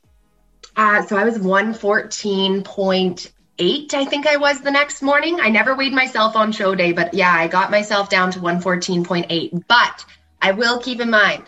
Uh, 0.75 1.05
so 1.05 1.15
I 1.15 1.23
was 1.23 1.37
114.8, 1.37 3.93
I 3.93 4.05
think 4.05 4.27
I 4.27 4.37
was 4.37 4.61
the 4.61 4.71
next 4.71 5.01
morning. 5.01 5.39
I 5.39 5.49
never 5.49 5.75
weighed 5.75 5.93
myself 5.93 6.35
on 6.35 6.51
show 6.51 6.75
day, 6.75 6.91
but 6.91 7.13
yeah, 7.13 7.33
I 7.33 7.47
got 7.47 7.71
myself 7.71 8.09
down 8.09 8.31
to 8.31 8.39
114.8. 8.39 9.63
But 9.67 10.05
I 10.41 10.51
will 10.51 10.79
keep 10.79 10.99
in 10.99 11.09
mind, 11.09 11.43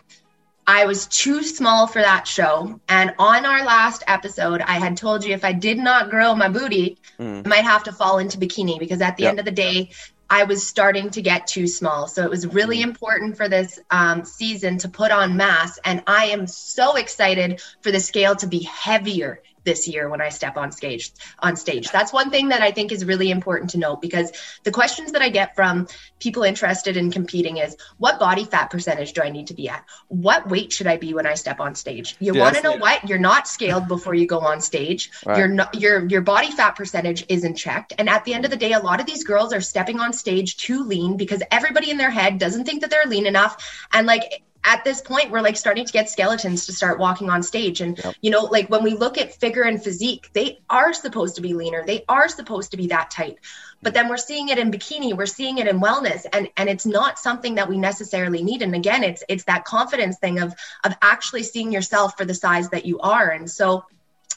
I 0.65 0.85
was 0.85 1.07
too 1.07 1.43
small 1.43 1.87
for 1.87 2.01
that 2.01 2.27
show. 2.27 2.79
And 2.89 3.13
on 3.19 3.45
our 3.45 3.63
last 3.63 4.03
episode, 4.07 4.61
I 4.61 4.79
had 4.79 4.97
told 4.97 5.23
you 5.23 5.33
if 5.33 5.45
I 5.45 5.53
did 5.53 5.77
not 5.77 6.09
grow 6.09 6.35
my 6.35 6.49
booty, 6.49 6.97
mm. 7.17 7.45
I 7.45 7.49
might 7.49 7.63
have 7.63 7.85
to 7.85 7.93
fall 7.93 8.19
into 8.19 8.37
bikini 8.37 8.77
because 8.77 9.01
at 9.01 9.15
the 9.15 9.23
yep. 9.23 9.29
end 9.31 9.39
of 9.39 9.45
the 9.45 9.51
day, 9.51 9.91
I 10.29 10.43
was 10.43 10.67
starting 10.67 11.09
to 11.11 11.21
get 11.21 11.47
too 11.47 11.67
small. 11.67 12.07
So 12.07 12.23
it 12.23 12.29
was 12.29 12.47
really 12.47 12.79
mm. 12.79 12.83
important 12.83 13.37
for 13.37 13.47
this 13.47 13.79
um, 13.89 14.25
season 14.25 14.77
to 14.79 14.89
put 14.89 15.11
on 15.11 15.37
mass. 15.37 15.79
And 15.83 16.03
I 16.07 16.27
am 16.27 16.47
so 16.47 16.95
excited 16.95 17.61
for 17.81 17.91
the 17.91 17.99
scale 17.99 18.35
to 18.37 18.47
be 18.47 18.63
heavier 18.63 19.41
this 19.67 19.85
year 19.85 20.07
when 20.09 20.21
I 20.21 20.29
step 20.29 20.55
on 20.55 20.71
stage 20.71 21.11
on 21.39 21.57
stage. 21.57 21.91
That's 21.91 22.13
one 22.13 22.31
thing 22.31 22.47
that 22.49 22.61
I 22.61 22.71
think 22.71 22.93
is 22.93 23.03
really 23.03 23.29
important 23.29 23.71
to 23.71 23.77
note 23.77 24.01
because 24.01 24.31
the 24.63 24.71
questions 24.71 25.11
that 25.11 25.21
I 25.21 25.27
get 25.27 25.55
from 25.55 25.87
people 26.19 26.43
interested 26.43 26.95
in 26.95 27.11
competing 27.11 27.57
is 27.57 27.75
what 27.97 28.17
body 28.17 28.45
fat 28.45 28.69
percentage 28.69 29.11
do 29.11 29.21
I 29.21 29.29
need 29.29 29.47
to 29.47 29.53
be 29.53 29.67
at? 29.67 29.83
What 30.07 30.49
weight 30.49 30.71
should 30.71 30.87
I 30.87 30.95
be 30.95 31.13
when 31.13 31.27
I 31.27 31.33
step 31.33 31.59
on 31.59 31.75
stage? 31.75 32.15
You 32.19 32.33
want 32.33 32.55
to 32.55 32.63
know 32.63 32.77
what? 32.77 33.07
You're 33.09 33.19
not 33.19 33.45
scaled 33.45 33.89
before 33.89 34.15
you 34.15 34.25
go 34.25 34.39
on 34.39 34.61
stage. 34.61 35.11
Right. 35.25 35.39
You're 35.39 35.49
not 35.49 35.75
your 35.75 36.07
your 36.07 36.21
body 36.21 36.49
fat 36.51 36.77
percentage 36.77 37.25
isn't 37.27 37.55
checked. 37.55 37.93
And 37.97 38.07
at 38.09 38.23
the 38.23 38.33
end 38.33 38.45
of 38.45 38.51
the 38.51 38.57
day, 38.57 38.71
a 38.71 38.79
lot 38.79 39.01
of 39.01 39.05
these 39.05 39.25
girls 39.25 39.51
are 39.51 39.61
stepping 39.61 39.99
on 39.99 40.13
stage 40.13 40.55
too 40.55 40.85
lean 40.85 41.17
because 41.17 41.43
everybody 41.51 41.91
in 41.91 41.97
their 41.97 42.09
head 42.09 42.37
doesn't 42.37 42.63
think 42.63 42.81
that 42.81 42.89
they're 42.89 43.05
lean 43.05 43.27
enough. 43.27 43.85
And 43.91 44.07
like 44.07 44.43
at 44.67 44.83
this 44.83 44.99
point 44.99 45.31
we're 45.31 45.41
like 45.41 45.55
starting 45.55 45.85
to 45.85 45.93
get 45.93 46.09
skeletons 46.09 46.65
to 46.65 46.73
start 46.73 46.99
walking 46.99 47.29
on 47.29 47.41
stage. 47.41 47.79
And 47.79 47.97
yep. 47.97 48.15
you 48.21 48.29
know 48.29 48.43
like 48.43 48.69
when 48.69 48.83
we 48.83 48.91
look 48.91 49.17
at 49.17 49.33
figure 49.33 49.63
and 49.63 49.81
physique 49.81 50.29
they 50.33 50.59
are 50.69 50.93
supposed 50.93 51.35
to 51.37 51.41
be 51.41 51.53
leaner. 51.53 51.85
They 51.85 52.03
are 52.09 52.27
supposed 52.27 52.71
to 52.71 52.77
be 52.77 52.87
that 52.87 53.09
tight. 53.09 53.37
But 53.81 53.93
then 53.93 54.09
we're 54.09 54.17
seeing 54.17 54.49
it 54.49 54.57
in 54.57 54.71
bikini. 54.71 55.15
We're 55.15 55.25
seeing 55.25 55.59
it 55.59 55.67
in 55.67 55.79
wellness. 55.79 56.25
And 56.31 56.49
and 56.57 56.69
it's 56.69 56.85
not 56.85 57.17
something 57.17 57.55
that 57.55 57.69
we 57.69 57.77
necessarily 57.77 58.43
need. 58.43 58.61
And 58.61 58.75
again 58.75 59.03
it's 59.03 59.23
it's 59.29 59.45
that 59.45 59.63
confidence 59.63 60.17
thing 60.17 60.39
of 60.39 60.53
of 60.83 60.93
actually 61.01 61.43
seeing 61.43 61.71
yourself 61.71 62.17
for 62.17 62.25
the 62.25 62.35
size 62.35 62.69
that 62.69 62.85
you 62.85 62.99
are. 62.99 63.29
And 63.29 63.49
so 63.49 63.85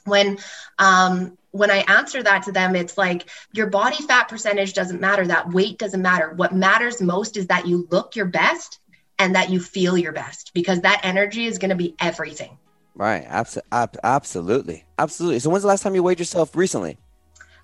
when 0.05 0.39
um 0.79 1.37
when 1.51 1.73
I 1.73 1.79
answer 1.79 2.23
that 2.23 2.45
to 2.45 2.53
them, 2.53 2.77
it's 2.77 2.97
like 2.97 3.29
your 3.53 3.67
body 3.67 4.01
fat 4.05 4.29
percentage 4.29 4.75
doesn't 4.75 5.01
matter. 5.01 5.27
That 5.27 5.51
weight 5.51 5.79
doesn't 5.79 6.01
matter. 6.01 6.33
What 6.33 6.55
matters 6.55 7.03
most 7.03 7.37
is 7.37 7.49
that 7.49 7.67
you 7.67 7.89
look 7.91 8.15
your 8.15 8.27
best 8.27 8.79
and 9.21 9.35
that 9.35 9.51
you 9.51 9.61
feel 9.61 9.97
your 9.97 10.13
best 10.13 10.53
because 10.55 10.81
that 10.81 11.03
energy 11.05 11.45
is 11.45 11.59
going 11.59 11.69
to 11.69 11.77
be 11.77 11.95
everything. 12.01 12.59
Right. 12.95 13.25
Abs- 13.29 13.59
ab- 13.71 13.99
absolutely. 14.03 14.87
Absolutely. 14.99 15.39
So, 15.39 15.51
when's 15.51 15.63
the 15.63 15.69
last 15.69 15.83
time 15.83 15.95
you 15.95 16.03
weighed 16.03 16.19
yourself 16.19 16.57
recently? 16.57 16.99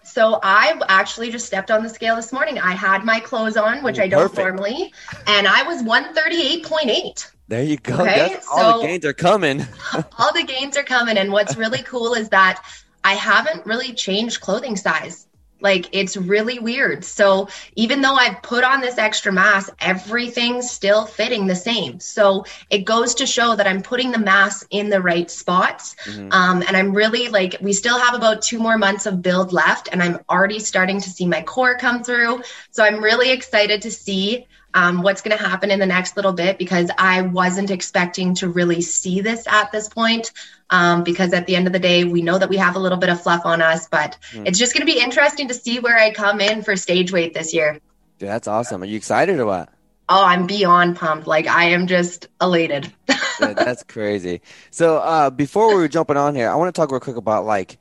So 0.04 0.38
I 0.40 0.80
actually 0.88 1.32
just 1.32 1.46
stepped 1.46 1.68
on 1.68 1.82
the 1.82 1.88
scale 1.88 2.14
this 2.14 2.32
morning. 2.32 2.60
I 2.60 2.72
had 2.72 3.04
my 3.04 3.18
clothes 3.18 3.56
on, 3.56 3.82
which 3.82 3.98
I 3.98 4.06
don't 4.06 4.30
Perfect. 4.30 4.38
normally, 4.38 4.94
and 5.26 5.48
I 5.48 5.64
was 5.64 5.82
138.8. 5.82 7.32
There 7.48 7.64
you 7.64 7.76
go. 7.76 7.94
Okay? 7.94 8.38
all 8.52 8.80
the 8.80 8.86
gains 8.86 9.04
are 9.04 9.12
coming. 9.12 9.66
all 10.18 10.32
the 10.32 10.44
gains 10.44 10.76
are 10.76 10.84
coming. 10.84 11.18
And 11.18 11.32
what's 11.32 11.56
really 11.56 11.82
cool 11.82 12.14
is 12.14 12.28
that 12.28 12.64
I 13.02 13.14
haven't 13.14 13.66
really 13.66 13.94
changed 13.94 14.40
clothing 14.40 14.76
size. 14.76 15.26
Like 15.60 15.88
it's 15.92 16.16
really 16.16 16.58
weird. 16.58 17.04
So 17.04 17.48
even 17.74 18.02
though 18.02 18.14
I've 18.14 18.42
put 18.42 18.62
on 18.62 18.80
this 18.80 18.98
extra 18.98 19.32
mass, 19.32 19.70
everything's 19.80 20.70
still 20.70 21.06
fitting 21.06 21.46
the 21.46 21.54
same. 21.54 21.98
So 22.00 22.44
it 22.70 22.84
goes 22.84 23.14
to 23.16 23.26
show 23.26 23.56
that 23.56 23.66
I'm 23.66 23.82
putting 23.82 24.12
the 24.12 24.18
mass 24.18 24.64
in 24.70 24.90
the 24.90 25.00
right 25.00 25.30
spots. 25.30 25.96
Mm-hmm. 26.04 26.32
Um, 26.32 26.62
and 26.66 26.76
I'm 26.76 26.92
really 26.92 27.28
like, 27.28 27.56
we 27.60 27.72
still 27.72 27.98
have 27.98 28.14
about 28.14 28.42
two 28.42 28.58
more 28.58 28.76
months 28.76 29.06
of 29.06 29.22
build 29.22 29.52
left, 29.52 29.88
and 29.90 30.02
I'm 30.02 30.18
already 30.28 30.58
starting 30.58 31.00
to 31.00 31.10
see 31.10 31.26
my 31.26 31.42
core 31.42 31.76
come 31.76 32.04
through. 32.04 32.42
So 32.70 32.84
I'm 32.84 33.02
really 33.02 33.32
excited 33.32 33.82
to 33.82 33.90
see 33.90 34.46
um, 34.76 35.00
what's 35.00 35.22
going 35.22 35.36
to 35.36 35.42
happen 35.42 35.70
in 35.70 35.80
the 35.80 35.86
next 35.86 36.16
little 36.16 36.34
bit 36.34 36.58
because 36.58 36.90
I 36.98 37.22
wasn't 37.22 37.70
expecting 37.70 38.34
to 38.36 38.48
really 38.48 38.82
see 38.82 39.22
this 39.22 39.46
at 39.46 39.72
this 39.72 39.88
point. 39.88 40.32
Um, 40.68 41.04
because 41.04 41.32
at 41.32 41.46
the 41.46 41.54
end 41.54 41.68
of 41.68 41.72
the 41.72 41.78
day, 41.78 42.04
we 42.04 42.22
know 42.22 42.36
that 42.38 42.48
we 42.48 42.56
have 42.56 42.74
a 42.74 42.78
little 42.80 42.98
bit 42.98 43.08
of 43.08 43.22
fluff 43.22 43.46
on 43.46 43.62
us, 43.62 43.88
but 43.88 44.18
mm. 44.32 44.46
it's 44.46 44.58
just 44.58 44.74
going 44.74 44.84
to 44.84 44.92
be 44.92 45.00
interesting 45.00 45.48
to 45.48 45.54
see 45.54 45.78
where 45.78 45.96
I 45.96 46.10
come 46.10 46.40
in 46.40 46.62
for 46.62 46.76
stage 46.76 47.12
weight 47.12 47.34
this 47.34 47.54
year. 47.54 47.80
Dude, 48.18 48.28
that's 48.28 48.48
awesome. 48.48 48.82
Are 48.82 48.86
you 48.86 48.96
excited 48.96 49.38
or 49.38 49.46
what? 49.46 49.68
Oh, 50.08 50.24
I'm 50.24 50.46
beyond 50.46 50.96
pumped. 50.96 51.26
Like 51.26 51.46
I 51.46 51.66
am 51.66 51.86
just 51.86 52.28
elated. 52.40 52.92
that's 53.38 53.84
crazy. 53.84 54.42
So 54.70 54.98
uh, 54.98 55.30
before 55.30 55.68
we 55.68 55.74
were 55.74 55.88
jumping 55.88 56.16
on 56.16 56.34
here, 56.34 56.50
I 56.50 56.56
want 56.56 56.74
to 56.74 56.78
talk 56.78 56.90
real 56.90 57.00
quick 57.00 57.16
about 57.16 57.44
like 57.44 57.78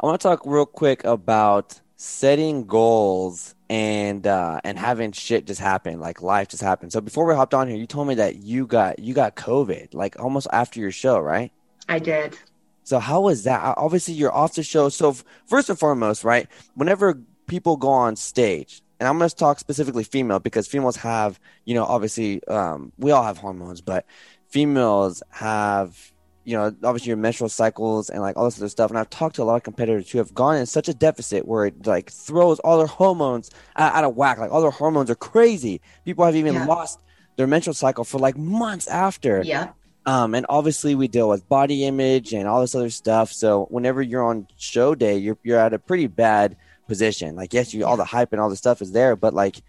I 0.00 0.06
want 0.06 0.20
to 0.20 0.28
talk 0.28 0.42
real 0.46 0.66
quick 0.66 1.04
about 1.04 1.80
setting 1.96 2.64
goals 2.64 3.54
and 3.72 4.26
uh, 4.26 4.60
and 4.64 4.78
having 4.78 5.12
shit 5.12 5.46
just 5.46 5.58
happen, 5.58 5.98
like 5.98 6.20
life 6.20 6.48
just 6.48 6.62
happened. 6.62 6.92
So 6.92 7.00
before 7.00 7.24
we 7.24 7.34
hopped 7.34 7.54
on 7.54 7.68
here, 7.68 7.76
you 7.78 7.86
told 7.86 8.06
me 8.06 8.16
that 8.16 8.36
you 8.36 8.66
got 8.66 8.98
you 8.98 9.14
got 9.14 9.34
COVID, 9.34 9.94
like 9.94 10.20
almost 10.20 10.46
after 10.52 10.78
your 10.78 10.90
show, 10.90 11.18
right? 11.18 11.50
I 11.88 11.98
did. 11.98 12.36
So 12.84 12.98
how 12.98 13.22
was 13.22 13.44
that? 13.44 13.62
Obviously, 13.78 14.12
you're 14.12 14.34
off 14.34 14.56
the 14.56 14.62
show. 14.62 14.90
So 14.90 15.16
first 15.46 15.70
and 15.70 15.78
foremost, 15.78 16.22
right? 16.22 16.48
Whenever 16.74 17.18
people 17.46 17.78
go 17.78 17.88
on 17.88 18.14
stage, 18.14 18.82
and 19.00 19.08
I'm 19.08 19.16
going 19.16 19.30
to 19.30 19.34
talk 19.34 19.58
specifically 19.58 20.04
female 20.04 20.38
because 20.38 20.68
females 20.68 20.96
have, 20.96 21.40
you 21.64 21.74
know, 21.74 21.84
obviously 21.84 22.46
um, 22.48 22.92
we 22.98 23.10
all 23.10 23.22
have 23.22 23.38
hormones, 23.38 23.80
but 23.80 24.04
females 24.48 25.22
have 25.30 26.11
you 26.44 26.56
know, 26.56 26.74
obviously 26.82 27.08
your 27.08 27.16
menstrual 27.16 27.48
cycles 27.48 28.10
and 28.10 28.20
like 28.20 28.36
all 28.36 28.44
this 28.44 28.58
other 28.58 28.68
stuff. 28.68 28.90
And 28.90 28.98
I've 28.98 29.10
talked 29.10 29.36
to 29.36 29.42
a 29.42 29.44
lot 29.44 29.56
of 29.56 29.62
competitors 29.62 30.10
who 30.10 30.18
have 30.18 30.34
gone 30.34 30.56
in 30.56 30.66
such 30.66 30.88
a 30.88 30.94
deficit 30.94 31.46
where 31.46 31.66
it 31.66 31.86
like 31.86 32.10
throws 32.10 32.58
all 32.60 32.78
their 32.78 32.86
hormones 32.86 33.50
out, 33.76 33.94
out 33.94 34.04
of 34.04 34.16
whack. 34.16 34.38
Like 34.38 34.50
all 34.50 34.60
their 34.60 34.70
hormones 34.70 35.10
are 35.10 35.14
crazy. 35.14 35.80
People 36.04 36.24
have 36.24 36.36
even 36.36 36.54
yeah. 36.54 36.66
lost 36.66 37.00
their 37.36 37.46
menstrual 37.46 37.74
cycle 37.74 38.04
for 38.04 38.18
like 38.18 38.36
months 38.36 38.88
after. 38.88 39.42
Yeah. 39.42 39.70
Um, 40.04 40.34
and 40.34 40.44
obviously 40.48 40.94
we 40.96 41.06
deal 41.06 41.28
with 41.28 41.48
body 41.48 41.84
image 41.84 42.32
and 42.32 42.48
all 42.48 42.60
this 42.60 42.74
other 42.74 42.90
stuff. 42.90 43.32
So 43.32 43.66
whenever 43.70 44.02
you're 44.02 44.24
on 44.24 44.48
show 44.56 44.94
day, 44.94 45.16
you're 45.16 45.38
you're 45.44 45.58
at 45.58 45.72
a 45.72 45.78
pretty 45.78 46.08
bad 46.08 46.56
position. 46.88 47.36
Like 47.36 47.52
yes, 47.52 47.72
you 47.72 47.80
yeah. 47.80 47.86
all 47.86 47.96
the 47.96 48.04
hype 48.04 48.32
and 48.32 48.40
all 48.40 48.50
the 48.50 48.56
stuff 48.56 48.82
is 48.82 48.92
there, 48.92 49.14
but 49.14 49.32
like 49.32 49.62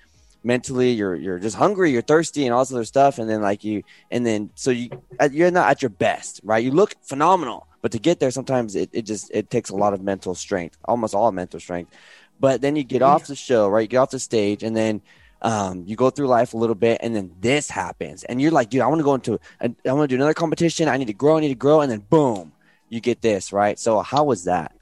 mentally 0.43 0.91
you're 0.91 1.15
you're 1.15 1.39
just 1.39 1.55
hungry 1.55 1.91
you're 1.91 2.01
thirsty 2.01 2.45
and 2.45 2.53
all 2.53 2.61
this 2.61 2.71
other 2.71 2.85
stuff. 2.85 3.17
And 3.17 3.29
then 3.29 3.41
like 3.41 3.63
you 3.63 3.83
and 4.11 4.25
then 4.25 4.49
so 4.55 4.71
you 4.71 4.89
you're 5.31 5.51
not 5.51 5.69
at 5.69 5.81
your 5.81 5.89
best 5.89 6.41
right? 6.43 6.63
You 6.63 6.71
look 6.71 6.95
phenomenal 7.01 7.67
but 7.81 7.91
to 7.93 7.99
get 7.99 8.19
there 8.19 8.31
sometimes 8.31 8.75
it, 8.75 8.89
it 8.93 9.03
just 9.03 9.31
it 9.33 9.49
takes 9.49 9.69
a 9.69 9.75
lot 9.75 9.93
of 9.93 10.01
mental 10.01 10.35
strength 10.35 10.77
almost 10.85 11.15
all 11.15 11.31
mental 11.31 11.59
strength. 11.59 11.91
But 12.39 12.61
then 12.61 12.75
you 12.75 12.83
get 12.83 13.01
off 13.01 13.27
the 13.27 13.35
show 13.35 13.67
right? 13.67 13.81
You 13.81 13.87
get 13.87 13.97
off 13.97 14.11
the 14.11 14.19
stage 14.19 14.63
and 14.63 14.75
then 14.75 15.01
um, 15.41 15.83
you 15.85 15.97
go 15.97 16.09
through 16.09 16.27
life 16.27 16.53
a 16.53 16.57
little 16.57 16.75
bit 16.75 16.99
and 17.01 17.15
then 17.15 17.31
this 17.39 17.69
happens. 17.69 18.23
And 18.23 18.41
you're 18.41 18.51
like 18.51 18.69
dude 18.69 18.81
i 18.81 18.87
want 18.87 18.99
to 18.99 19.05
go 19.05 19.15
into 19.15 19.39
i 19.61 19.67
want 19.91 20.09
to 20.09 20.15
do 20.15 20.15
another 20.15 20.33
competition. 20.33 20.89
I 20.89 20.97
need 20.97 21.07
to 21.07 21.13
grow 21.13 21.37
i 21.37 21.41
need 21.41 21.49
to 21.49 21.55
grow. 21.55 21.81
And 21.81 21.91
then 21.91 21.99
boom 21.99 22.51
you 22.89 22.99
get 22.99 23.21
this 23.21 23.53
right? 23.53 23.79
So 23.79 24.01
how 24.01 24.23
was 24.25 24.43
that 24.43 24.75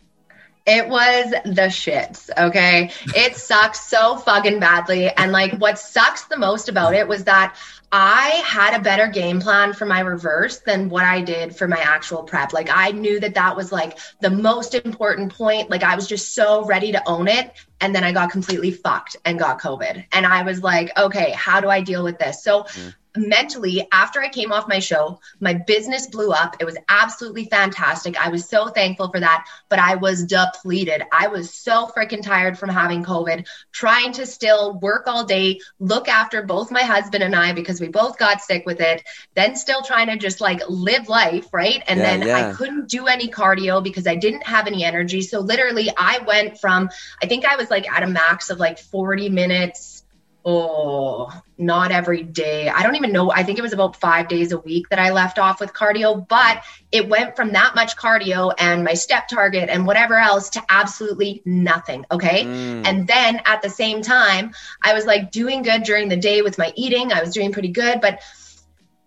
it 0.66 0.88
was 0.88 1.32
the 1.44 1.70
shits, 1.70 2.30
okay? 2.38 2.92
It 3.16 3.36
sucks 3.36 3.88
so 3.88 4.18
fucking 4.18 4.60
badly. 4.60 5.10
And 5.10 5.32
like 5.32 5.54
what 5.54 5.80
sucks 5.80 6.26
the 6.26 6.38
most 6.38 6.70
about 6.70 6.94
it 6.94 7.08
was 7.08 7.24
that 7.24 7.56
I 7.92 8.42
had 8.46 8.80
a 8.80 8.82
better 8.82 9.08
game 9.08 9.42
plan 9.42 9.74
for 9.74 9.86
my 9.86 10.00
reverse 10.00 10.60
than 10.60 10.90
what 10.90 11.04
I 11.04 11.22
did 11.22 11.56
for 11.56 11.68
my 11.68 11.80
actual 11.80 12.24
prep. 12.24 12.54
Like 12.54 12.70
I 12.72 12.92
knew 12.92 13.20
that 13.20 13.34
that 13.34 13.58
was 13.58 13.72
like 13.72 13.98
the 14.22 14.30
most 14.30 14.76
important 14.76 15.34
point. 15.34 15.70
Like 15.70 15.84
I 15.84 15.96
was 15.96 16.08
just 16.08 16.34
so 16.34 16.64
ready 16.66 16.92
to 16.94 17.10
own 17.10 17.28
it. 17.28 17.52
And 17.82 17.94
then 17.96 18.04
I 18.04 18.12
got 18.12 18.32
completely 18.32 18.72
fucked 18.72 19.18
and 19.26 19.40
got 19.40 19.60
COVID. 19.60 20.06
And 20.12 20.26
I 20.26 20.44
was 20.44 20.62
like, 20.62 20.98
okay, 20.98 21.32
how 21.32 21.60
do 21.60 21.70
I 21.70 21.82
deal 21.82 22.04
with 22.04 22.20
this? 22.20 22.44
So 22.44 22.64
mm 22.64 22.94
mentally 23.16 23.88
after 23.92 24.22
i 24.22 24.30
came 24.30 24.52
off 24.52 24.68
my 24.68 24.80
show 24.80 25.20
my 25.40 25.54
business 25.54 26.08
blew 26.08 26.32
up. 26.32 26.58
It 26.60 26.66
was 26.66 26.78
absolutely 26.88 27.46
fantastic. 27.46 28.18
I 28.18 28.30
was 28.30 28.48
so 28.48 28.68
thankful 28.68 29.12
for 29.12 29.20
that 29.20 29.48
but 29.70 29.80
i 29.80 29.96
was 29.96 30.26
depleted. 30.26 31.04
I 31.12 31.28
was 31.28 31.54
so 31.54 31.88
freaking 31.96 32.24
tired 32.24 32.58
from 32.58 32.70
having 32.70 33.04
covid 33.04 33.48
trying 33.72 34.14
to 34.14 34.26
still 34.26 34.80
work 34.80 35.08
all 35.08 35.26
day 35.26 35.60
look 35.80 36.08
after 36.08 36.42
both 36.44 36.72
my 36.72 36.84
husband 36.84 37.24
and 37.24 37.36
i 37.36 37.54
because 37.54 37.82
we 37.82 37.88
both 37.88 38.18
got 38.18 38.42
sick 38.42 38.66
with 38.66 38.80
it 38.80 39.04
then 39.36 39.56
still 39.56 39.82
trying 39.82 40.08
to 40.08 40.18
just 40.18 40.42
like 40.42 40.62
live 40.70 41.10
life 41.10 41.48
right? 41.52 41.84
And 41.88 42.00
yeah, 42.00 42.18
then 42.18 42.28
yeah. 42.28 42.50
i 42.50 42.54
couldn't 42.54 42.90
do 42.90 43.08
any 43.08 43.28
cardio 43.28 43.84
because 43.84 44.08
i 44.08 44.16
didn't 44.16 44.44
have 44.44 44.68
any 44.68 44.84
energy. 44.84 45.22
So 45.22 45.40
literally 45.40 45.90
i 45.98 46.20
went 46.20 46.60
from 46.60 46.90
i 47.22 47.26
think 47.26 47.46
i 47.46 47.56
was 47.56 47.70
like 47.70 47.90
at 47.92 48.04
a 48.04 48.08
max 48.08 48.50
of 48.50 48.60
like 48.60 48.80
40 48.80 49.30
minutes 49.30 50.01
oh, 50.44 51.32
not 51.58 51.92
every 51.92 52.24
day. 52.24 52.70
I 52.70 52.84
don't 52.84 52.96
even 52.96 53.12
know. 53.12 53.32
I 53.32 53.44
think 53.44 53.60
it 53.60 53.62
was 53.62 53.74
about 53.74 53.96
five 53.96 54.28
days 54.28 54.52
a 54.52 54.58
week 54.58 54.90
that 54.90 55.00
I 55.00 55.12
left 55.12 55.38
off 55.38 55.60
with 55.60 55.74
cardio, 55.74 56.28
but 56.28 56.64
it 56.92 57.08
went 57.08 57.36
from 57.36 57.52
that 57.52 57.76
much 57.76 57.96
cardio 57.96 58.54
and 58.58 58.84
my 58.84 58.96
step 58.96 59.28
target 59.28 59.70
and 59.70 59.86
whatever 59.86 60.16
else 60.18 60.50
to 60.52 60.64
absolutely 60.70 61.42
nothing. 61.46 62.06
Okay. 62.12 62.46
Mm. 62.46 62.88
And 62.88 63.08
then 63.08 63.42
at 63.46 63.62
the 63.62 63.70
same 63.70 64.02
time, 64.02 64.54
I 64.84 64.94
was 64.94 65.06
like 65.06 65.32
doing 65.32 65.62
good 65.62 65.84
during 65.84 66.10
the 66.10 66.18
day 66.18 66.42
with 66.42 66.58
my 66.58 66.74
eating. 66.76 67.12
I 67.12 67.22
was 67.22 67.34
doing 67.34 67.52
pretty 67.52 67.70
good, 67.70 68.02
but 68.02 68.22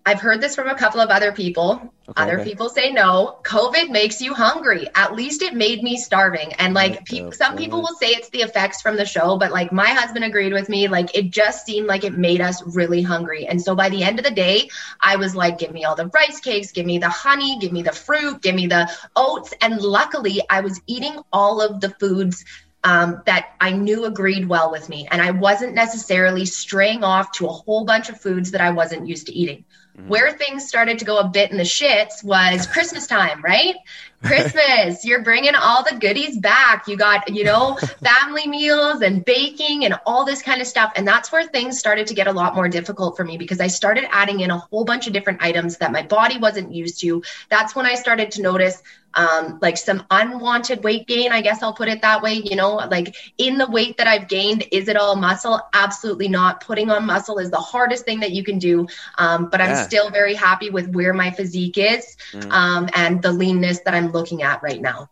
I've 0.07 0.21
heard 0.21 0.43
this 0.43 0.55
from 0.55 0.69
a 0.69 0.75
couple 0.75 1.01
of 1.01 1.09
other 1.09 1.33
people. 1.33 1.81
Okay, 2.07 2.23
other 2.23 2.41
okay. 2.41 2.51
people 2.51 2.69
say 2.69 2.93
no. 2.93 3.39
COVID 3.43 3.89
makes 3.89 4.21
you 4.21 4.35
hungry. 4.35 4.87
At 4.95 5.15
least 5.15 5.41
it 5.41 5.55
made 5.55 5.83
me 5.83 5.97
starving. 5.97 6.53
And 6.55 6.75
like 6.75 7.07
pe- 7.07 7.31
some 7.31 7.57
people 7.57 7.81
will 7.81 7.97
say 7.99 8.09
it's 8.09 8.29
the 8.29 8.43
effects 8.43 8.83
from 8.83 8.97
the 8.97 9.07
show, 9.07 9.39
but 9.39 9.51
like 9.51 9.73
my 9.73 9.89
husband 9.89 10.23
agreed 10.23 10.53
with 10.53 10.69
me. 10.69 10.89
Like 10.89 11.17
it 11.17 11.31
just 11.31 11.65
seemed 11.65 11.87
like 11.87 12.05
it 12.05 12.19
made 12.19 12.43
us 12.43 12.63
really 12.77 13.01
hungry. 13.01 13.47
And 13.47 13.63
so 13.63 13.75
by 13.75 13.89
the 13.89 14.03
end 14.03 14.19
of 14.19 14.27
the 14.27 14.31
day, 14.31 14.69
I 15.01 15.17
was 15.17 15.35
like, 15.35 15.57
give 15.57 15.73
me 15.73 15.85
all 15.85 15.97
the 15.97 16.09
rice 16.09 16.39
cakes, 16.41 16.73
give 16.73 16.85
me 16.85 16.99
the 16.99 17.09
honey, 17.09 17.59
give 17.59 17.73
me 17.73 17.81
the 17.83 17.93
fruit, 17.93 18.43
give 18.43 18.55
me 18.55 18.67
the 18.67 18.91
oats. 19.17 19.55
And 19.63 19.81
luckily, 19.81 20.43
I 20.51 20.61
was 20.61 20.83
eating 20.87 21.19
all 21.33 21.63
of 21.63 21.81
the 21.81 21.89
foods 21.89 22.45
um, 22.85 23.23
that 23.25 23.55
I 23.59 23.71
knew 23.73 24.05
agreed 24.05 24.47
well 24.47 24.71
with 24.71 24.91
me. 24.91 25.09
And 25.11 25.23
I 25.23 25.31
wasn't 25.31 25.73
necessarily 25.73 26.45
straying 26.45 27.03
off 27.03 27.33
to 27.33 27.47
a 27.47 27.53
whole 27.53 27.87
bunch 27.87 28.11
of 28.11 28.21
foods 28.21 28.51
that 28.51 28.61
I 28.61 28.73
wasn't 28.73 29.09
used 29.09 29.29
to 29.29 29.33
eating. 29.33 29.65
Mm-hmm. 29.97 30.09
Where 30.09 30.33
things 30.33 30.67
started 30.67 30.99
to 30.99 31.05
go 31.05 31.19
a 31.19 31.29
bit 31.29 31.51
in 31.53 31.57
the 31.57 31.63
shits 31.63 32.25
was 32.25 32.67
Christmas 32.73 33.07
time, 33.07 33.41
right? 33.43 33.77
Christmas, 34.25 35.05
you're 35.05 35.23
bringing 35.23 35.55
all 35.55 35.85
the 35.85 35.97
goodies 35.97 36.39
back. 36.39 36.89
You 36.89 36.97
got, 36.97 37.33
you 37.33 37.45
know, 37.45 37.77
family 38.03 38.47
meals 38.47 39.03
and 39.03 39.25
baking 39.25 39.85
and 39.85 39.95
all 40.07 40.25
this 40.25 40.43
kind 40.43 40.61
of 40.61 40.67
stuff. 40.67 40.93
And 40.97 41.07
that's 41.07 41.31
where 41.31 41.45
things 41.45 41.79
started 41.79 42.07
to 42.09 42.15
get 42.15 42.27
a 42.27 42.33
lot 42.33 42.55
more 42.55 42.69
difficult 42.69 43.17
for 43.17 43.25
me 43.25 43.37
because 43.37 43.61
I 43.61 43.67
started 43.67 44.07
adding 44.11 44.41
in 44.41 44.51
a 44.51 44.59
whole 44.59 44.85
bunch 44.85 45.07
of 45.07 45.13
different 45.13 45.43
items 45.43 45.77
that 45.79 45.93
my 45.93 46.03
body 46.03 46.39
wasn't 46.39 46.73
used 46.73 47.01
to. 47.01 47.23
That's 47.51 47.77
when 47.77 47.87
I 47.87 47.95
started 47.95 48.31
to 48.33 48.43
notice 48.43 48.83
um, 49.17 49.59
like 49.63 49.77
some 49.77 50.05
unwanted 50.11 50.83
weight 50.85 51.07
gain. 51.07 51.33
I 51.33 51.41
guess 51.41 51.63
I'll 51.63 51.73
put 51.73 51.89
it 51.89 52.03
that 52.03 52.23
way. 52.23 52.35
You 52.35 52.57
know, 52.57 52.77
like 52.77 53.15
in 53.39 53.59
the 53.59 53.67
weight 53.71 53.97
that 53.99 54.07
I've 54.07 54.29
gained, 54.29 54.65
is 54.73 54.89
it 54.89 54.97
all 54.97 55.17
muscle? 55.17 55.61
Absolutely 55.73 56.29
not. 56.29 56.61
Putting 56.61 56.91
on 56.91 57.07
muscle 57.07 57.39
is 57.39 57.51
the 57.51 57.57
hardest 57.57 58.05
thing 58.05 58.21
that 58.21 58.33
you 58.33 58.45
can 58.45 58.59
do. 58.59 58.87
Um, 59.19 59.49
but 59.51 59.61
I'm 59.61 59.71
yeah. 59.71 59.83
still 59.83 60.11
very 60.11 60.35
happy 60.35 60.71
with 60.71 60.95
where 60.95 61.13
my 61.13 61.31
physique 61.31 61.79
is 61.79 62.17
mm. 62.33 62.51
um, 62.51 62.89
and 62.95 63.23
the 63.23 63.33
leanness 63.33 63.81
that 63.81 63.95
I'm 63.95 64.13
looking 64.13 64.43
at 64.43 64.63
right 64.63 64.81
now. 64.81 65.11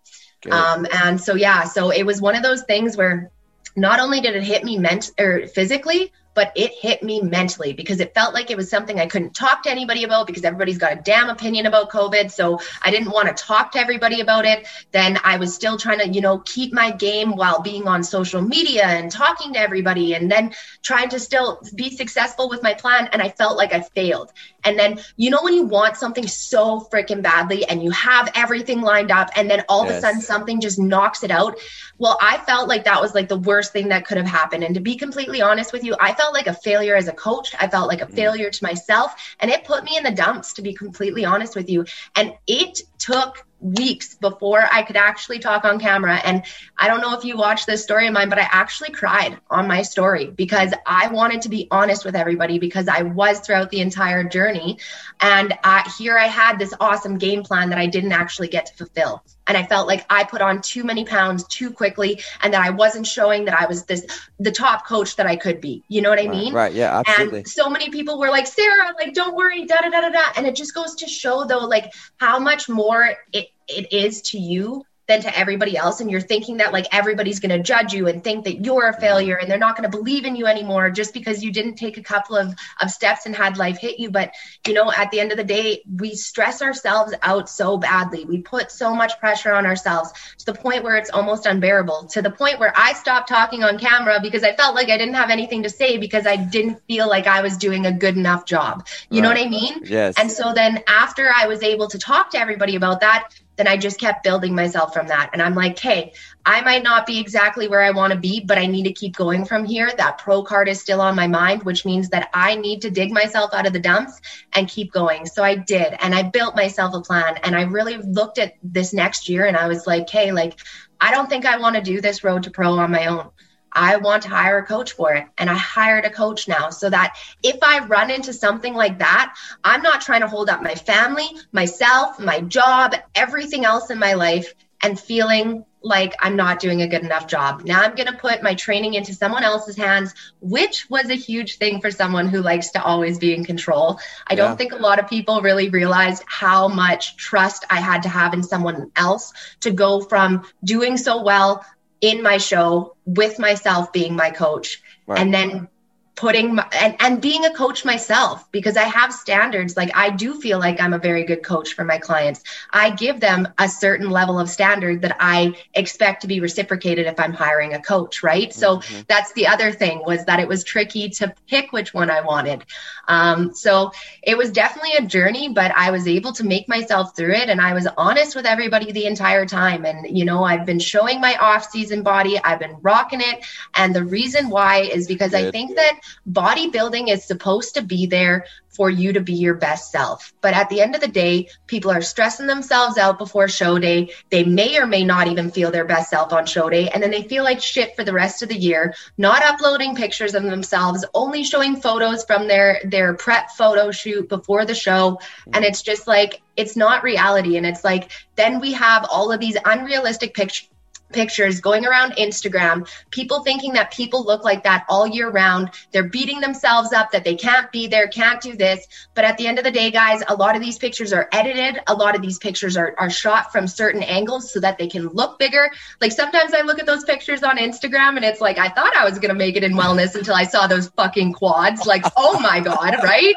Um, 0.50 0.86
and 0.92 1.20
so, 1.20 1.34
yeah, 1.34 1.64
so 1.64 1.90
it 1.90 2.04
was 2.04 2.20
one 2.20 2.34
of 2.34 2.42
those 2.42 2.62
things 2.62 2.96
where 2.96 3.30
not 3.76 4.00
only 4.00 4.20
did 4.20 4.34
it 4.34 4.42
hit 4.42 4.64
me 4.64 4.78
ment- 4.78 5.12
or 5.18 5.46
physically, 5.46 6.12
but 6.34 6.52
it 6.54 6.72
hit 6.80 7.02
me 7.02 7.20
mentally 7.20 7.72
because 7.72 8.00
it 8.00 8.14
felt 8.14 8.34
like 8.34 8.50
it 8.50 8.56
was 8.56 8.70
something 8.70 8.98
I 8.98 9.06
couldn't 9.06 9.34
talk 9.34 9.62
to 9.64 9.70
anybody 9.70 10.04
about 10.04 10.26
because 10.26 10.44
everybody's 10.44 10.78
got 10.78 10.92
a 10.92 11.00
damn 11.02 11.28
opinion 11.28 11.66
about 11.66 11.90
COVID. 11.90 12.30
So 12.30 12.60
I 12.82 12.90
didn't 12.90 13.10
want 13.10 13.28
to 13.28 13.34
talk 13.34 13.72
to 13.72 13.78
everybody 13.78 14.20
about 14.20 14.44
it. 14.44 14.66
Then 14.92 15.18
I 15.24 15.36
was 15.36 15.54
still 15.54 15.76
trying 15.76 15.98
to, 15.98 16.08
you 16.08 16.20
know, 16.20 16.38
keep 16.40 16.72
my 16.72 16.90
game 16.90 17.36
while 17.36 17.60
being 17.60 17.86
on 17.86 18.02
social 18.02 18.40
media 18.40 18.84
and 18.84 19.10
talking 19.10 19.52
to 19.54 19.58
everybody 19.58 20.14
and 20.14 20.30
then 20.30 20.54
trying 20.82 21.08
to 21.10 21.20
still 21.20 21.60
be 21.74 21.90
successful 21.94 22.48
with 22.48 22.62
my 22.62 22.74
plan. 22.74 23.08
And 23.12 23.20
I 23.20 23.28
felt 23.28 23.56
like 23.56 23.72
I 23.72 23.80
failed. 23.80 24.32
And 24.64 24.78
then, 24.78 25.00
you 25.16 25.30
know, 25.30 25.40
when 25.42 25.54
you 25.54 25.64
want 25.64 25.96
something 25.96 26.26
so 26.26 26.80
freaking 26.92 27.22
badly 27.22 27.64
and 27.66 27.82
you 27.82 27.90
have 27.90 28.30
everything 28.34 28.80
lined 28.80 29.10
up 29.10 29.30
and 29.36 29.50
then 29.50 29.64
all 29.68 29.84
yes. 29.84 29.92
of 29.92 29.98
a 29.98 30.00
sudden 30.00 30.20
something 30.20 30.60
just 30.60 30.78
knocks 30.78 31.22
it 31.22 31.30
out. 31.30 31.58
Well, 31.98 32.18
I 32.20 32.38
felt 32.38 32.68
like 32.68 32.84
that 32.84 33.00
was 33.00 33.14
like 33.14 33.28
the 33.28 33.38
worst 33.38 33.72
thing 33.72 33.88
that 33.88 34.06
could 34.06 34.16
have 34.16 34.26
happened. 34.26 34.64
And 34.64 34.74
to 34.74 34.80
be 34.80 34.96
completely 34.96 35.40
honest 35.40 35.72
with 35.72 35.84
you, 35.84 35.96
I 36.00 36.14
felt 36.14 36.34
like 36.34 36.46
a 36.46 36.54
failure 36.54 36.96
as 36.96 37.08
a 37.08 37.12
coach. 37.12 37.54
I 37.58 37.68
felt 37.68 37.88
like 37.88 38.02
a 38.02 38.06
mm. 38.06 38.14
failure 38.14 38.50
to 38.50 38.64
myself. 38.64 39.14
And 39.40 39.50
it 39.50 39.64
put 39.64 39.84
me 39.84 39.96
in 39.96 40.04
the 40.04 40.10
dumps, 40.10 40.52
to 40.54 40.62
be 40.62 40.74
completely 40.74 41.24
honest 41.24 41.54
with 41.54 41.68
you. 41.68 41.84
And 42.16 42.34
it 42.46 42.80
took 42.98 43.46
weeks 43.62 44.14
before 44.16 44.62
I 44.70 44.82
could 44.82 44.96
actually 44.96 45.38
talk 45.38 45.64
on 45.64 45.78
camera. 45.78 46.16
And 46.16 46.42
I 46.76 46.88
don't 46.88 47.00
know 47.00 47.16
if 47.16 47.24
you 47.24 47.36
watched 47.36 47.66
this 47.66 47.82
story 47.82 48.06
of 48.06 48.12
mine, 48.12 48.28
but 48.28 48.38
I 48.38 48.48
actually 48.50 48.90
cried 48.90 49.38
on 49.50 49.68
my 49.68 49.82
story 49.82 50.26
because 50.26 50.74
I 50.84 51.08
wanted 51.08 51.42
to 51.42 51.48
be 51.48 51.68
honest 51.70 52.04
with 52.04 52.16
everybody 52.16 52.58
because 52.58 52.88
I 52.88 53.02
was 53.02 53.40
throughout 53.40 53.70
the 53.70 53.80
entire 53.80 54.24
journey. 54.24 54.78
And 55.20 55.56
uh, 55.62 55.88
here 55.98 56.18
I 56.18 56.26
had 56.26 56.58
this 56.58 56.74
awesome 56.80 57.18
game 57.18 57.42
plan 57.44 57.70
that 57.70 57.78
I 57.78 57.86
didn't 57.86 58.12
actually 58.12 58.48
get 58.48 58.66
to 58.66 58.74
fulfill. 58.74 59.22
And 59.46 59.56
I 59.56 59.64
felt 59.64 59.88
like 59.88 60.04
I 60.08 60.24
put 60.24 60.40
on 60.40 60.62
too 60.62 60.84
many 60.84 61.04
pounds 61.04 61.44
too 61.44 61.70
quickly 61.70 62.22
and 62.42 62.54
that 62.54 62.62
I 62.62 62.70
wasn't 62.70 63.06
showing 63.06 63.44
that 63.46 63.60
I 63.60 63.66
was 63.66 63.84
this 63.84 64.06
the 64.38 64.52
top 64.52 64.86
coach 64.86 65.16
that 65.16 65.26
I 65.26 65.36
could 65.36 65.60
be. 65.60 65.82
You 65.88 66.00
know 66.00 66.10
what 66.10 66.20
I 66.20 66.28
mean? 66.28 66.52
Right. 66.52 66.72
Yeah, 66.72 67.02
absolutely. 67.06 67.40
And 67.40 67.48
so 67.48 67.68
many 67.68 67.90
people 67.90 68.18
were 68.18 68.30
like, 68.30 68.46
Sarah, 68.46 68.94
like, 68.98 69.14
don't 69.14 69.34
worry, 69.34 69.64
da 69.64 69.80
da 69.80 69.90
da 69.90 70.00
da 70.00 70.10
da. 70.10 70.22
And 70.36 70.46
it 70.46 70.54
just 70.54 70.74
goes 70.74 70.94
to 70.96 71.08
show 71.08 71.44
though, 71.44 71.66
like 71.66 71.92
how 72.18 72.38
much 72.38 72.68
more 72.68 73.14
it 73.32 73.48
it 73.72 73.92
is 73.92 74.22
to 74.22 74.38
you 74.38 74.84
than 75.08 75.20
to 75.20 75.38
everybody 75.38 75.76
else. 75.76 76.00
And 76.00 76.10
you're 76.10 76.20
thinking 76.20 76.58
that 76.58 76.72
like 76.72 76.86
everybody's 76.92 77.40
going 77.40 77.56
to 77.56 77.62
judge 77.62 77.92
you 77.92 78.06
and 78.06 78.22
think 78.22 78.44
that 78.44 78.64
you're 78.64 78.88
a 78.88 78.98
failure 78.98 79.36
and 79.36 79.50
they're 79.50 79.58
not 79.58 79.76
going 79.76 79.90
to 79.90 79.96
believe 79.96 80.24
in 80.24 80.36
you 80.36 80.46
anymore 80.46 80.90
just 80.90 81.12
because 81.12 81.42
you 81.42 81.52
didn't 81.52 81.74
take 81.74 81.96
a 81.96 82.02
couple 82.02 82.36
of, 82.36 82.54
of 82.80 82.90
steps 82.90 83.26
and 83.26 83.34
had 83.34 83.56
life 83.56 83.78
hit 83.78 83.98
you. 83.98 84.10
But 84.10 84.32
you 84.66 84.74
know 84.74 84.92
at 84.92 85.10
the 85.10 85.18
end 85.18 85.32
of 85.32 85.38
the 85.38 85.44
day 85.44 85.82
we 85.98 86.14
stress 86.14 86.62
ourselves 86.62 87.14
out 87.22 87.48
so 87.48 87.76
badly. 87.78 88.24
We 88.24 88.42
put 88.42 88.70
so 88.70 88.94
much 88.94 89.18
pressure 89.18 89.52
on 89.52 89.66
ourselves 89.66 90.12
to 90.38 90.46
the 90.46 90.54
point 90.54 90.84
where 90.84 90.96
it's 90.96 91.10
almost 91.10 91.46
unbearable 91.46 92.04
to 92.12 92.22
the 92.22 92.30
point 92.30 92.58
where 92.58 92.72
i 92.76 92.92
stopped 92.92 93.28
talking 93.28 93.62
on 93.62 93.78
camera 93.78 94.18
because 94.22 94.42
i 94.42 94.54
felt 94.54 94.74
like 94.74 94.88
i 94.88 94.96
didn't 94.96 95.14
have 95.14 95.30
anything 95.30 95.62
to 95.62 95.70
say 95.70 95.98
because 95.98 96.26
i 96.26 96.36
didn't 96.36 96.80
feel 96.86 97.08
like 97.08 97.26
i 97.26 97.42
was 97.42 97.56
doing 97.56 97.86
a 97.86 97.92
good 97.92 98.16
enough 98.16 98.44
job. 98.44 98.86
You 99.10 99.20
right. 99.20 99.22
know 99.22 99.28
what 99.28 99.46
i 99.46 99.48
mean? 99.48 99.82
Yes. 99.84 100.14
And 100.16 100.30
so 100.30 100.52
then 100.52 100.82
after 100.86 101.30
i 101.34 101.46
was 101.46 101.62
able 101.62 101.88
to 101.88 101.98
talk 101.98 102.30
to 102.30 102.38
everybody 102.38 102.76
about 102.76 103.00
that 103.00 103.28
then 103.56 103.68
I 103.68 103.76
just 103.76 104.00
kept 104.00 104.24
building 104.24 104.54
myself 104.54 104.94
from 104.94 105.08
that. 105.08 105.30
And 105.32 105.42
I'm 105.42 105.54
like, 105.54 105.78
hey, 105.78 106.12
I 106.44 106.62
might 106.62 106.82
not 106.82 107.06
be 107.06 107.20
exactly 107.20 107.68
where 107.68 107.82
I 107.82 107.90
want 107.90 108.12
to 108.12 108.18
be, 108.18 108.40
but 108.40 108.58
I 108.58 108.66
need 108.66 108.84
to 108.84 108.92
keep 108.92 109.16
going 109.16 109.44
from 109.44 109.64
here. 109.64 109.90
That 109.96 110.18
pro 110.18 110.42
card 110.42 110.68
is 110.68 110.80
still 110.80 111.00
on 111.00 111.14
my 111.14 111.26
mind, 111.26 111.62
which 111.62 111.84
means 111.84 112.08
that 112.10 112.30
I 112.32 112.54
need 112.54 112.82
to 112.82 112.90
dig 112.90 113.12
myself 113.12 113.52
out 113.52 113.66
of 113.66 113.72
the 113.72 113.78
dumps 113.78 114.20
and 114.54 114.68
keep 114.68 114.92
going. 114.92 115.26
So 115.26 115.44
I 115.44 115.56
did. 115.56 115.94
And 116.00 116.14
I 116.14 116.22
built 116.22 116.56
myself 116.56 116.94
a 116.94 117.00
plan. 117.00 117.38
And 117.42 117.54
I 117.54 117.62
really 117.62 117.98
looked 117.98 118.38
at 118.38 118.54
this 118.62 118.92
next 118.92 119.28
year 119.28 119.46
and 119.46 119.56
I 119.56 119.68
was 119.68 119.86
like, 119.86 120.08
hey, 120.08 120.32
like, 120.32 120.58
I 121.00 121.10
don't 121.10 121.28
think 121.28 121.44
I 121.44 121.58
want 121.58 121.76
to 121.76 121.82
do 121.82 122.00
this 122.00 122.24
road 122.24 122.44
to 122.44 122.50
pro 122.50 122.78
on 122.78 122.90
my 122.90 123.06
own. 123.06 123.30
I 123.72 123.96
want 123.96 124.22
to 124.24 124.28
hire 124.28 124.58
a 124.58 124.66
coach 124.66 124.92
for 124.92 125.14
it. 125.14 125.26
And 125.38 125.48
I 125.48 125.54
hired 125.54 126.04
a 126.04 126.10
coach 126.10 126.48
now 126.48 126.70
so 126.70 126.90
that 126.90 127.16
if 127.42 127.56
I 127.62 127.84
run 127.86 128.10
into 128.10 128.32
something 128.32 128.74
like 128.74 128.98
that, 128.98 129.34
I'm 129.64 129.82
not 129.82 130.00
trying 130.00 130.20
to 130.20 130.28
hold 130.28 130.50
up 130.50 130.62
my 130.62 130.74
family, 130.74 131.28
myself, 131.52 132.18
my 132.20 132.40
job, 132.40 132.94
everything 133.14 133.64
else 133.64 133.90
in 133.90 133.98
my 133.98 134.14
life 134.14 134.54
and 134.82 134.98
feeling 134.98 135.64
like 135.84 136.14
I'm 136.20 136.36
not 136.36 136.60
doing 136.60 136.82
a 136.82 136.88
good 136.88 137.02
enough 137.02 137.26
job. 137.26 137.64
Now 137.64 137.82
I'm 137.82 137.94
going 137.94 138.06
to 138.06 138.16
put 138.16 138.42
my 138.42 138.54
training 138.54 138.94
into 138.94 139.14
someone 139.14 139.42
else's 139.42 139.76
hands, 139.76 140.14
which 140.40 140.86
was 140.88 141.10
a 141.10 141.14
huge 141.14 141.58
thing 141.58 141.80
for 141.80 141.90
someone 141.90 142.28
who 142.28 142.40
likes 142.40 142.70
to 142.70 142.82
always 142.82 143.18
be 143.18 143.34
in 143.34 143.44
control. 143.44 143.98
I 144.26 144.34
yeah. 144.34 144.48
don't 144.48 144.56
think 144.56 144.72
a 144.72 144.76
lot 144.76 145.00
of 145.00 145.08
people 145.08 145.40
really 145.40 145.70
realized 145.70 146.22
how 146.26 146.68
much 146.68 147.16
trust 147.16 147.64
I 147.70 147.80
had 147.80 148.02
to 148.04 148.08
have 148.08 148.34
in 148.34 148.42
someone 148.42 148.92
else 148.94 149.32
to 149.60 149.70
go 149.70 150.00
from 150.00 150.44
doing 150.64 150.96
so 150.96 151.22
well 151.22 151.64
in 152.02 152.22
my 152.22 152.36
show 152.36 152.96
with 153.06 153.38
myself 153.38 153.92
being 153.92 154.14
my 154.14 154.30
coach 154.30 154.82
right. 155.06 155.20
and 155.20 155.32
then 155.32 155.68
putting 156.14 156.56
my, 156.56 156.68
and, 156.72 156.94
and 157.00 157.22
being 157.22 157.44
a 157.46 157.54
coach 157.54 157.84
myself 157.84 158.50
because 158.52 158.76
I 158.76 158.84
have 158.84 159.12
standards. 159.12 159.76
Like 159.76 159.90
I 159.96 160.10
do 160.10 160.40
feel 160.40 160.58
like 160.58 160.80
I'm 160.80 160.92
a 160.92 160.98
very 160.98 161.24
good 161.24 161.42
coach 161.42 161.72
for 161.72 161.84
my 161.84 161.98
clients. 161.98 162.42
I 162.70 162.90
give 162.90 163.18
them 163.18 163.48
a 163.58 163.68
certain 163.68 164.10
level 164.10 164.38
of 164.38 164.50
standard 164.50 165.00
that 165.02 165.16
I 165.20 165.54
expect 165.74 166.22
to 166.22 166.28
be 166.28 166.40
reciprocated 166.40 167.06
if 167.06 167.18
I'm 167.18 167.32
hiring 167.32 167.74
a 167.74 167.80
coach, 167.80 168.22
right? 168.22 168.50
Mm-hmm. 168.50 168.58
So 168.58 169.04
that's 169.08 169.32
the 169.32 169.46
other 169.46 169.72
thing 169.72 170.02
was 170.04 170.24
that 170.26 170.38
it 170.38 170.46
was 170.46 170.64
tricky 170.64 171.08
to 171.10 171.34
pick 171.48 171.72
which 171.72 171.94
one 171.94 172.10
I 172.10 172.20
wanted. 172.20 172.64
Um, 173.08 173.54
so 173.54 173.90
it 174.22 174.36
was 174.36 174.52
definitely 174.52 174.92
a 174.98 175.06
journey, 175.06 175.48
but 175.48 175.72
I 175.72 175.90
was 175.90 176.06
able 176.06 176.32
to 176.34 176.44
make 176.44 176.68
myself 176.68 177.16
through 177.16 177.34
it 177.34 177.48
and 177.48 177.60
I 177.60 177.72
was 177.72 177.88
honest 177.96 178.36
with 178.36 178.46
everybody 178.46 178.92
the 178.92 179.06
entire 179.06 179.46
time. 179.46 179.84
And, 179.86 180.16
you 180.16 180.24
know, 180.24 180.44
I've 180.44 180.66
been 180.66 180.78
showing 180.78 181.20
my 181.20 181.36
off 181.36 181.70
season 181.70 182.02
body, 182.02 182.38
I've 182.44 182.58
been 182.58 182.76
rocking 182.82 183.20
it. 183.20 183.44
And 183.74 183.94
the 183.94 184.04
reason 184.04 184.50
why 184.50 184.80
is 184.80 185.06
because 185.06 185.30
Good. 185.30 185.46
I 185.46 185.50
think 185.50 185.74
that 185.76 186.00
bodybuilding 186.30 187.08
is 187.08 187.24
supposed 187.24 187.74
to 187.74 187.82
be 187.82 188.06
there 188.06 188.46
for 188.72 188.88
you 188.88 189.12
to 189.12 189.20
be 189.20 189.34
your 189.34 189.54
best 189.54 189.90
self. 189.92 190.32
But 190.40 190.54
at 190.54 190.68
the 190.68 190.80
end 190.80 190.94
of 190.94 191.00
the 191.00 191.08
day, 191.08 191.48
people 191.66 191.90
are 191.90 192.00
stressing 192.00 192.46
themselves 192.46 192.96
out 192.96 193.18
before 193.18 193.48
show 193.48 193.78
day. 193.78 194.12
They 194.30 194.44
may 194.44 194.78
or 194.78 194.86
may 194.86 195.04
not 195.04 195.28
even 195.28 195.50
feel 195.50 195.70
their 195.70 195.84
best 195.84 196.10
self 196.10 196.32
on 196.32 196.46
show 196.46 196.70
day. 196.70 196.88
And 196.88 197.02
then 197.02 197.10
they 197.10 197.22
feel 197.22 197.44
like 197.44 197.60
shit 197.60 197.94
for 197.94 198.04
the 198.04 198.14
rest 198.14 198.42
of 198.42 198.48
the 198.48 198.56
year, 198.56 198.94
not 199.18 199.42
uploading 199.42 199.94
pictures 199.94 200.34
of 200.34 200.42
themselves, 200.42 201.04
only 201.14 201.44
showing 201.44 201.76
photos 201.76 202.24
from 202.24 202.48
their, 202.48 202.80
their 202.84 203.14
prep 203.14 203.50
photo 203.50 203.90
shoot 203.90 204.28
before 204.28 204.64
the 204.64 204.74
show. 204.74 205.20
And 205.52 205.64
it's 205.64 205.82
just 205.82 206.06
like, 206.06 206.40
it's 206.56 206.76
not 206.76 207.02
reality. 207.02 207.56
And 207.56 207.66
it's 207.66 207.84
like, 207.84 208.10
then 208.36 208.60
we 208.60 208.72
have 208.72 209.06
all 209.10 209.32
of 209.32 209.40
these 209.40 209.56
unrealistic 209.64 210.34
pictures 210.34 210.68
pictures 211.12 211.60
going 211.60 211.86
around 211.86 212.12
Instagram, 212.12 212.88
people 213.10 213.42
thinking 213.42 213.72
that 213.74 213.92
people 213.92 214.24
look 214.24 214.44
like 214.44 214.64
that 214.64 214.84
all 214.88 215.06
year 215.06 215.30
round. 215.30 215.70
They're 215.92 216.08
beating 216.08 216.40
themselves 216.40 216.92
up 216.92 217.10
that 217.12 217.24
they 217.24 217.34
can't 217.34 217.70
be 217.72 217.86
there, 217.86 218.08
can't 218.08 218.40
do 218.40 218.56
this. 218.56 218.86
But 219.14 219.24
at 219.24 219.38
the 219.38 219.46
end 219.46 219.58
of 219.58 219.64
the 219.64 219.70
day, 219.70 219.90
guys, 219.90 220.22
a 220.28 220.34
lot 220.34 220.56
of 220.56 220.62
these 220.62 220.78
pictures 220.78 221.12
are 221.12 221.28
edited. 221.32 221.80
A 221.86 221.94
lot 221.94 222.14
of 222.14 222.22
these 222.22 222.38
pictures 222.38 222.76
are, 222.76 222.94
are 222.98 223.10
shot 223.10 223.52
from 223.52 223.66
certain 223.66 224.02
angles 224.02 224.52
so 224.52 224.60
that 224.60 224.78
they 224.78 224.88
can 224.88 225.08
look 225.08 225.38
bigger. 225.38 225.70
Like 226.00 226.12
sometimes 226.12 226.54
I 226.54 226.62
look 226.62 226.78
at 226.78 226.86
those 226.86 227.04
pictures 227.04 227.42
on 227.42 227.58
Instagram 227.58 228.16
and 228.16 228.24
it's 228.24 228.40
like, 228.40 228.58
I 228.58 228.68
thought 228.68 228.94
I 228.96 229.04
was 229.04 229.18
going 229.18 229.30
to 229.30 229.34
make 229.34 229.56
it 229.56 229.64
in 229.64 229.72
wellness 229.74 230.14
until 230.14 230.34
I 230.34 230.44
saw 230.44 230.66
those 230.66 230.88
fucking 230.88 231.34
quads. 231.34 231.86
Like, 231.86 232.04
oh 232.16 232.38
my 232.40 232.60
God, 232.60 232.96
right? 233.02 233.34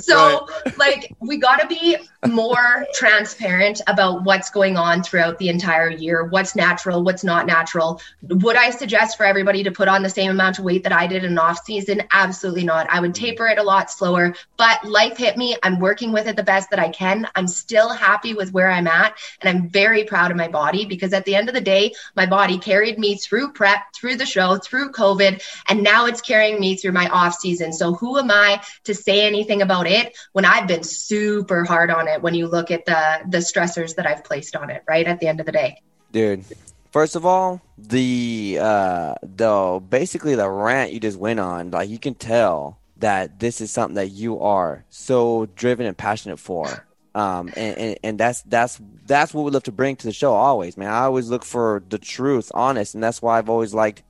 So, 0.00 0.46
right. 0.46 0.78
like, 0.78 1.16
we 1.20 1.38
got 1.38 1.60
to 1.60 1.66
be 1.66 1.96
more 2.26 2.86
transparent 2.94 3.80
about 3.86 4.24
what's 4.24 4.50
going 4.50 4.76
on 4.76 5.02
throughout 5.02 5.38
the 5.38 5.48
entire 5.48 5.90
year, 5.90 6.24
what's 6.24 6.56
natural, 6.56 7.02
what's 7.02 7.15
not 7.24 7.46
natural. 7.46 8.00
Would 8.22 8.56
I 8.56 8.70
suggest 8.70 9.16
for 9.16 9.24
everybody 9.24 9.62
to 9.64 9.70
put 9.70 9.88
on 9.88 10.02
the 10.02 10.10
same 10.10 10.30
amount 10.30 10.58
of 10.58 10.64
weight 10.64 10.84
that 10.84 10.92
I 10.92 11.06
did 11.06 11.24
in 11.24 11.38
off 11.38 11.64
season? 11.64 12.02
Absolutely 12.10 12.64
not. 12.64 12.88
I 12.90 13.00
would 13.00 13.14
taper 13.14 13.46
it 13.46 13.58
a 13.58 13.62
lot 13.62 13.90
slower, 13.90 14.34
but 14.56 14.84
life 14.84 15.16
hit 15.16 15.36
me. 15.36 15.56
I'm 15.62 15.80
working 15.80 16.12
with 16.12 16.26
it 16.26 16.36
the 16.36 16.42
best 16.42 16.70
that 16.70 16.78
I 16.78 16.88
can. 16.88 17.28
I'm 17.34 17.48
still 17.48 17.88
happy 17.88 18.34
with 18.34 18.52
where 18.52 18.70
I'm 18.70 18.86
at 18.86 19.16
and 19.40 19.48
I'm 19.48 19.68
very 19.68 20.04
proud 20.04 20.30
of 20.30 20.36
my 20.36 20.48
body 20.48 20.86
because 20.86 21.12
at 21.12 21.24
the 21.24 21.34
end 21.34 21.48
of 21.48 21.54
the 21.54 21.60
day, 21.60 21.94
my 22.14 22.26
body 22.26 22.58
carried 22.58 22.98
me 22.98 23.16
through 23.16 23.52
prep, 23.52 23.92
through 23.94 24.16
the 24.16 24.26
show, 24.26 24.56
through 24.56 24.92
COVID, 24.92 25.42
and 25.68 25.82
now 25.82 26.06
it's 26.06 26.20
carrying 26.20 26.60
me 26.60 26.76
through 26.76 26.92
my 26.92 27.08
off 27.08 27.34
season. 27.34 27.72
So 27.72 27.94
who 27.94 28.18
am 28.18 28.30
I 28.30 28.62
to 28.84 28.94
say 28.94 29.26
anything 29.26 29.62
about 29.62 29.86
it 29.86 30.16
when 30.32 30.44
I've 30.44 30.66
been 30.66 30.82
super 30.82 31.64
hard 31.64 31.90
on 31.90 32.08
it 32.08 32.22
when 32.22 32.34
you 32.34 32.46
look 32.46 32.70
at 32.70 32.84
the 32.84 33.20
the 33.28 33.38
stressors 33.38 33.96
that 33.96 34.06
I've 34.06 34.24
placed 34.24 34.56
on 34.56 34.70
it, 34.70 34.82
right? 34.88 35.06
At 35.06 35.20
the 35.20 35.28
end 35.28 35.40
of 35.40 35.46
the 35.46 35.52
day. 35.52 35.82
Dude, 36.12 36.44
First 36.96 37.14
of 37.14 37.26
all, 37.26 37.60
the 37.76 38.56
uh 38.58 39.16
the 39.20 39.82
basically 39.86 40.34
the 40.34 40.48
rant 40.48 40.94
you 40.94 40.98
just 40.98 41.18
went 41.18 41.38
on, 41.38 41.70
like 41.70 41.90
you 41.90 41.98
can 41.98 42.14
tell 42.14 42.78
that 42.96 43.38
this 43.38 43.60
is 43.60 43.70
something 43.70 43.96
that 43.96 44.12
you 44.12 44.40
are 44.40 44.82
so 44.88 45.44
driven 45.56 45.84
and 45.84 45.94
passionate 45.94 46.38
for. 46.38 46.86
Um 47.14 47.52
and, 47.54 47.76
and, 47.76 47.98
and 48.02 48.18
that's 48.18 48.40
that's 48.44 48.80
that's 49.04 49.34
what 49.34 49.44
we 49.44 49.50
love 49.50 49.64
to 49.64 49.72
bring 49.72 49.96
to 49.96 50.06
the 50.06 50.12
show 50.14 50.32
always, 50.32 50.78
man. 50.78 50.90
I 50.90 51.00
always 51.00 51.28
look 51.28 51.44
for 51.44 51.82
the 51.86 51.98
truth, 51.98 52.50
honest, 52.54 52.94
and 52.94 53.04
that's 53.04 53.20
why 53.20 53.36
I've 53.36 53.50
always 53.50 53.74
liked 53.74 54.02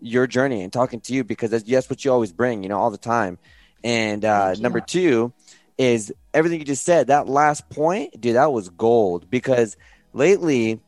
your 0.00 0.26
journey 0.26 0.62
and 0.62 0.72
talking 0.72 1.00
to 1.02 1.14
you 1.14 1.22
because 1.22 1.50
that's, 1.52 1.62
that's 1.62 1.88
what 1.88 2.04
you 2.04 2.10
always 2.10 2.32
bring, 2.32 2.64
you 2.64 2.68
know, 2.68 2.78
all 2.80 2.90
the 2.90 2.98
time. 2.98 3.38
And 3.84 4.24
uh 4.24 4.54
number 4.54 4.80
two 4.80 5.32
is 5.78 6.12
everything 6.34 6.58
you 6.58 6.66
just 6.66 6.84
said, 6.84 7.06
that 7.06 7.28
last 7.28 7.70
point, 7.70 8.20
dude, 8.20 8.34
that 8.34 8.52
was 8.52 8.68
gold 8.68 9.30
because 9.30 9.76
lately 10.12 10.80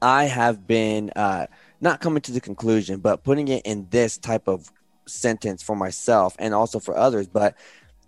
I 0.00 0.24
have 0.24 0.66
been 0.66 1.10
uh, 1.16 1.46
not 1.80 2.00
coming 2.00 2.22
to 2.22 2.32
the 2.32 2.40
conclusion, 2.40 3.00
but 3.00 3.24
putting 3.24 3.48
it 3.48 3.62
in 3.64 3.86
this 3.90 4.18
type 4.18 4.48
of 4.48 4.70
sentence 5.06 5.62
for 5.62 5.76
myself 5.76 6.36
and 6.38 6.54
also 6.54 6.78
for 6.78 6.96
others. 6.96 7.26
But 7.26 7.54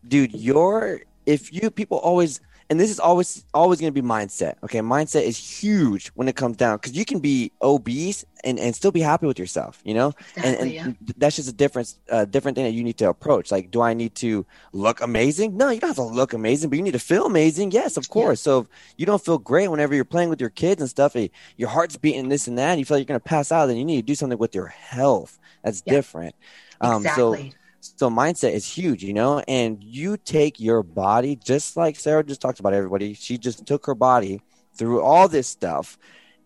dude, 0.06 0.34
your 0.34 1.02
if 1.26 1.52
you 1.52 1.70
people 1.70 1.98
always 1.98 2.40
and 2.70 2.78
this 2.78 2.88
is 2.88 3.00
always 3.00 3.44
always 3.52 3.80
going 3.80 3.92
to 3.92 4.02
be 4.02 4.06
mindset 4.06 4.54
okay 4.62 4.78
mindset 4.78 5.22
is 5.22 5.36
huge 5.36 6.08
when 6.14 6.28
it 6.28 6.36
comes 6.36 6.56
down 6.56 6.76
because 6.76 6.92
you 6.92 7.04
can 7.04 7.18
be 7.18 7.50
obese 7.60 8.24
and, 8.44 8.58
and 8.58 8.74
still 8.74 8.92
be 8.92 9.00
happy 9.00 9.26
with 9.26 9.38
yourself 9.38 9.82
you 9.84 9.92
know 9.92 10.14
exactly, 10.36 10.42
and, 10.44 10.60
and 10.60 10.96
yeah. 11.00 11.12
that's 11.18 11.36
just 11.36 11.48
a 11.48 11.52
different 11.52 11.94
uh, 12.10 12.24
different 12.24 12.54
thing 12.54 12.64
that 12.64 12.70
you 12.70 12.84
need 12.84 12.96
to 12.96 13.08
approach 13.08 13.50
like 13.50 13.70
do 13.70 13.82
i 13.82 13.92
need 13.92 14.14
to 14.14 14.46
look 14.72 15.00
amazing 15.02 15.56
no 15.56 15.68
you 15.68 15.80
don't 15.80 15.90
have 15.90 15.96
to 15.96 16.02
look 16.02 16.32
amazing 16.32 16.70
but 16.70 16.76
you 16.76 16.82
need 16.82 16.92
to 16.92 16.98
feel 16.98 17.26
amazing 17.26 17.70
yes 17.72 17.96
of 17.96 18.08
course 18.08 18.40
yeah. 18.40 18.44
so 18.44 18.58
if 18.60 18.66
you 18.96 19.04
don't 19.04 19.24
feel 19.24 19.38
great 19.38 19.68
whenever 19.68 19.94
you're 19.94 20.04
playing 20.04 20.30
with 20.30 20.40
your 20.40 20.50
kids 20.50 20.80
and 20.80 20.88
stuff 20.88 21.16
your 21.56 21.68
heart's 21.68 21.96
beating 21.96 22.28
this 22.28 22.46
and 22.46 22.56
that 22.56 22.70
and 22.70 22.78
you 22.78 22.84
feel 22.84 22.96
like 22.96 23.00
you're 23.02 23.12
going 23.12 23.20
to 23.20 23.28
pass 23.28 23.50
out 23.50 23.66
then 23.66 23.76
you 23.76 23.84
need 23.84 23.96
to 23.96 24.02
do 24.02 24.14
something 24.14 24.38
with 24.38 24.54
your 24.54 24.68
health 24.68 25.38
that's 25.62 25.82
yeah. 25.84 25.94
different 25.94 26.34
um, 26.80 27.02
exactly. 27.02 27.50
so 27.50 27.56
so 27.80 28.10
mindset 28.10 28.52
is 28.52 28.66
huge, 28.66 29.02
you 29.02 29.12
know, 29.12 29.42
and 29.48 29.82
you 29.82 30.16
take 30.16 30.60
your 30.60 30.82
body 30.82 31.36
just 31.36 31.76
like 31.76 31.96
Sarah 31.96 32.24
just 32.24 32.40
talked 32.40 32.60
about 32.60 32.74
everybody. 32.74 33.14
She 33.14 33.38
just 33.38 33.66
took 33.66 33.86
her 33.86 33.94
body 33.94 34.42
through 34.74 35.02
all 35.02 35.28
this 35.28 35.48
stuff. 35.48 35.98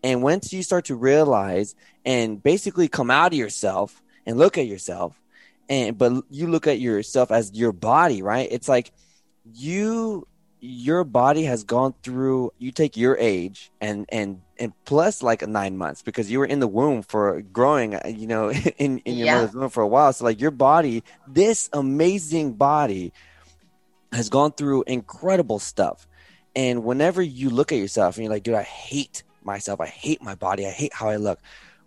And 0.03 0.23
once 0.23 0.53
you 0.53 0.63
start 0.63 0.85
to 0.85 0.95
realize 0.95 1.75
and 2.05 2.41
basically 2.41 2.87
come 2.87 3.11
out 3.11 3.33
of 3.33 3.37
yourself 3.37 4.01
and 4.25 4.37
look 4.37 4.57
at 4.57 4.67
yourself 4.67 5.19
and 5.69 5.97
but 5.97 6.23
you 6.29 6.47
look 6.47 6.67
at 6.67 6.79
yourself 6.79 7.31
as 7.31 7.51
your 7.53 7.71
body, 7.71 8.21
right? 8.21 8.47
It's 8.51 8.69
like 8.69 8.91
you 9.51 10.27
your 10.65 11.03
body 11.03 11.43
has 11.43 11.63
gone 11.63 11.93
through 12.01 12.51
you 12.57 12.71
take 12.71 12.97
your 12.97 13.15
age 13.17 13.71
and 13.79 14.05
and 14.09 14.41
and 14.57 14.73
plus 14.85 15.21
like 15.21 15.47
nine 15.47 15.77
months 15.77 16.01
because 16.01 16.31
you 16.31 16.39
were 16.39 16.45
in 16.45 16.59
the 16.59 16.67
womb 16.67 17.03
for 17.03 17.41
growing 17.41 17.95
uh, 17.95 18.01
you 18.07 18.25
know 18.25 18.51
in, 18.77 18.99
in 18.99 19.15
your 19.15 19.25
yeah. 19.27 19.35
mother's 19.35 19.53
womb 19.53 19.69
for 19.69 19.83
a 19.83 19.87
while. 19.87 20.11
So 20.11 20.25
like 20.25 20.41
your 20.41 20.51
body 20.51 21.03
this 21.27 21.69
amazing 21.71 22.53
body 22.53 23.13
has 24.11 24.29
gone 24.29 24.51
through 24.53 24.83
incredible 24.87 25.59
stuff. 25.59 26.07
And 26.55 26.83
whenever 26.83 27.21
you 27.21 27.49
look 27.49 27.71
at 27.71 27.77
yourself 27.77 28.17
and 28.17 28.23
you're 28.25 28.33
like 28.33 28.43
dude 28.43 28.55
i 28.55 28.63
hate 28.63 29.23
myself. 29.43 29.79
I 29.79 29.87
hate 29.87 30.23
my 30.23 30.33
body. 30.33 30.65
I 30.65 30.71
hate 30.71 30.93
how 30.93 31.09
i 31.09 31.17
look. 31.17 31.39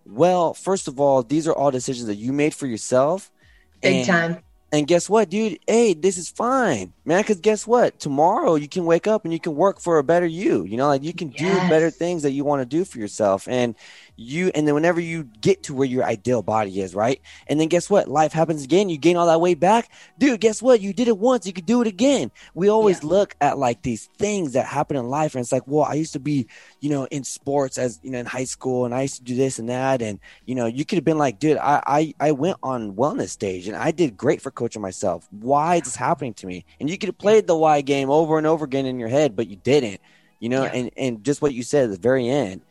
Well 0.07 0.55
first 0.55 0.87
of 0.87 1.01
all 1.01 1.23
these 1.23 1.49
are 1.49 1.55
all 1.55 1.71
decisions 1.71 2.07
that 2.07 2.17
you 2.17 2.33
made 2.33 2.55
for 2.55 2.67
yourself. 2.67 3.33
Big 3.81 4.07
time 4.07 4.43
and 4.71 4.87
guess 4.87 5.09
what, 5.09 5.31
dude? 5.31 5.59
Hey, 5.67 5.95
this 5.95 6.19
is 6.19 6.29
fine, 6.29 6.93
man. 7.07 7.23
Because 7.23 7.41
guess 7.41 7.67
what? 7.67 7.99
Tomorrow 7.99 8.57
you 8.57 8.69
can 8.69 8.85
wake 8.85 9.07
up 9.07 9.25
and 9.25 9.33
you 9.33 9.41
can 9.41 9.55
work 9.55 9.81
for 9.81 9.99
a 9.99 10.05
better 10.05 10.27
you. 10.27 10.65
You 10.65 10.77
know, 10.77 10.89
like 10.89 11.03
you 11.03 11.15
can 11.15 11.31
yes. 11.31 11.41
do 11.41 11.69
better 11.71 11.91
things 11.91 12.23
that 12.23 12.33
you 12.33 12.45
want 12.45 12.61
to 12.61 12.67
do 12.67 12.85
for 12.85 12.99
yourself. 12.99 13.49
And 13.49 13.75
you 14.19 14.51
and 14.55 14.67
then 14.67 14.75
whenever 14.75 15.01
you 15.01 15.23
get 15.41 15.63
to 15.63 15.75
where 15.75 15.87
your 15.87 16.05
ideal 16.05 16.43
body 16.43 16.81
is, 16.81 16.95
right? 16.95 17.21
And 17.47 17.61
then 17.61 17.69
guess 17.69 17.89
what? 17.89 18.09
Life 18.09 18.33
happens 18.33 18.65
again. 18.65 18.89
You 18.89 18.99
gain 18.99 19.17
all 19.17 19.27
that 19.27 19.41
weight 19.41 19.61
back. 19.61 19.91
Dude, 20.19 20.41
guess 20.41 20.61
what? 20.61 20.81
You 20.81 20.93
did 20.93 21.07
it 21.07 21.17
once, 21.17 21.47
you 21.47 21.53
could 21.53 21.67
do 21.67 21.81
it 21.81 21.87
again. 21.87 22.33
We 22.53 22.69
always 22.69 23.03
yeah. 23.03 23.11
look 23.11 23.37
at 23.41 23.59
like 23.59 23.83
these 23.83 24.07
things 24.19 24.55
that 24.55 24.67
happen 24.67 24.97
in 24.97 25.09
life 25.09 25.35
and 25.35 25.41
it's 25.41 25.53
like, 25.53 25.67
well, 25.67 25.85
I 25.85 25.95
used 25.95 26.15
to 26.15 26.21
be, 26.21 26.49
you 26.81 26.91
know, 26.91 27.05
in 27.05 27.23
sports 27.23 27.79
as 27.79 28.01
you 28.03 28.11
know 28.11 28.19
in 28.19 28.27
high 28.27 28.45
school 28.45 28.85
and 28.85 28.95
I 28.95 29.03
used 29.03 29.19
to 29.19 29.23
do 29.23 29.37
this 29.37 29.61
and 29.61 29.69
that. 29.69 30.03
And 30.03 30.19
you 30.47 30.57
know, 30.57 30.67
you 30.67 30.85
could 30.85 30.97
have 30.97 31.05
been 31.05 31.19
like, 31.19 31.39
dude, 31.39 31.57
I 31.59 31.81
I, 31.87 32.15
I 32.19 32.33
went 32.33 32.59
on 32.63 32.95
wellness 32.95 33.29
stage 33.29 33.69
and 33.69 33.77
I 33.77 33.93
did 33.93 34.17
great 34.17 34.43
for 34.43 34.51
coaching 34.51 34.83
myself. 34.83 35.29
Why 35.31 35.77
is 35.77 35.83
this 35.83 35.97
happening 35.97 36.35
to 36.35 36.47
me? 36.47 36.65
And 36.81 36.91
you 36.91 36.99
could 36.99 37.09
have 37.09 37.19
played 37.19 37.47
the 37.47 37.57
why 37.57 37.83
game 37.83 38.11
over 38.11 38.37
and 38.37 38.49
over 38.49 38.65
again 38.65 38.85
in 38.85 38.99
your 38.99 39.09
head, 39.09 39.37
but 39.37 39.47
you 39.49 39.57
didn't. 39.57 40.01
You 40.41 40.49
know, 40.49 40.65
yeah. 40.65 40.73
and, 40.73 40.91
and 40.97 41.25
just 41.25 41.41
what 41.43 41.55
you 41.55 41.63
said 41.63 41.85
at 41.85 41.91
the 41.91 41.99
very 41.99 42.29
end 42.29 42.63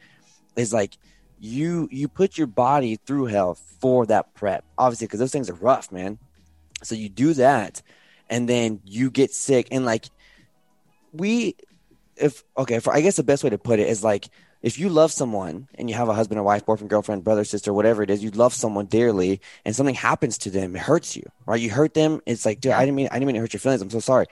is 0.55 0.73
like 0.73 0.97
you 1.39 1.87
you 1.91 2.07
put 2.07 2.37
your 2.37 2.47
body 2.47 2.95
through 2.95 3.25
hell 3.25 3.55
for 3.79 4.05
that 4.05 4.33
prep 4.33 4.63
obviously 4.77 5.07
because 5.07 5.19
those 5.19 5.31
things 5.31 5.49
are 5.49 5.55
rough 5.55 5.91
man. 5.91 6.17
So 6.83 6.95
you 6.95 7.09
do 7.09 7.33
that 7.35 7.81
and 8.29 8.47
then 8.47 8.81
you 8.85 9.09
get 9.09 9.33
sick 9.33 9.67
and 9.71 9.85
like 9.85 10.05
we 11.13 11.55
if 12.15 12.43
okay 12.57 12.79
for 12.79 12.93
i 12.93 13.01
guess 13.01 13.15
the 13.15 13.23
best 13.23 13.43
way 13.43 13.49
to 13.49 13.57
put 13.57 13.79
it 13.79 13.87
is 13.87 14.03
like 14.03 14.29
if 14.61 14.79
you 14.79 14.89
love 14.89 15.11
someone 15.11 15.67
and 15.75 15.89
you 15.89 15.95
have 15.95 16.09
a 16.09 16.13
husband 16.13 16.39
or 16.39 16.43
wife 16.43 16.65
boyfriend 16.65 16.89
girlfriend 16.89 17.23
brother 17.23 17.43
sister 17.43 17.73
whatever 17.73 18.03
it 18.03 18.09
is 18.09 18.23
you 18.23 18.31
love 18.31 18.53
someone 18.53 18.85
dearly 18.85 19.39
and 19.65 19.75
something 19.75 19.95
happens 19.95 20.37
to 20.37 20.49
them 20.49 20.75
it 20.75 20.81
hurts 20.81 21.15
you 21.15 21.23
right? 21.45 21.61
You 21.61 21.69
hurt 21.69 21.93
them 21.93 22.21
it's 22.25 22.45
like 22.45 22.59
dude 22.59 22.73
i 22.73 22.81
didn't 22.81 22.95
mean 22.95 23.07
i 23.11 23.15
didn't 23.15 23.27
mean 23.27 23.35
to 23.35 23.41
hurt 23.41 23.53
your 23.53 23.59
feelings 23.59 23.81
i'm 23.81 23.89
so 23.89 23.99
sorry. 23.99 24.25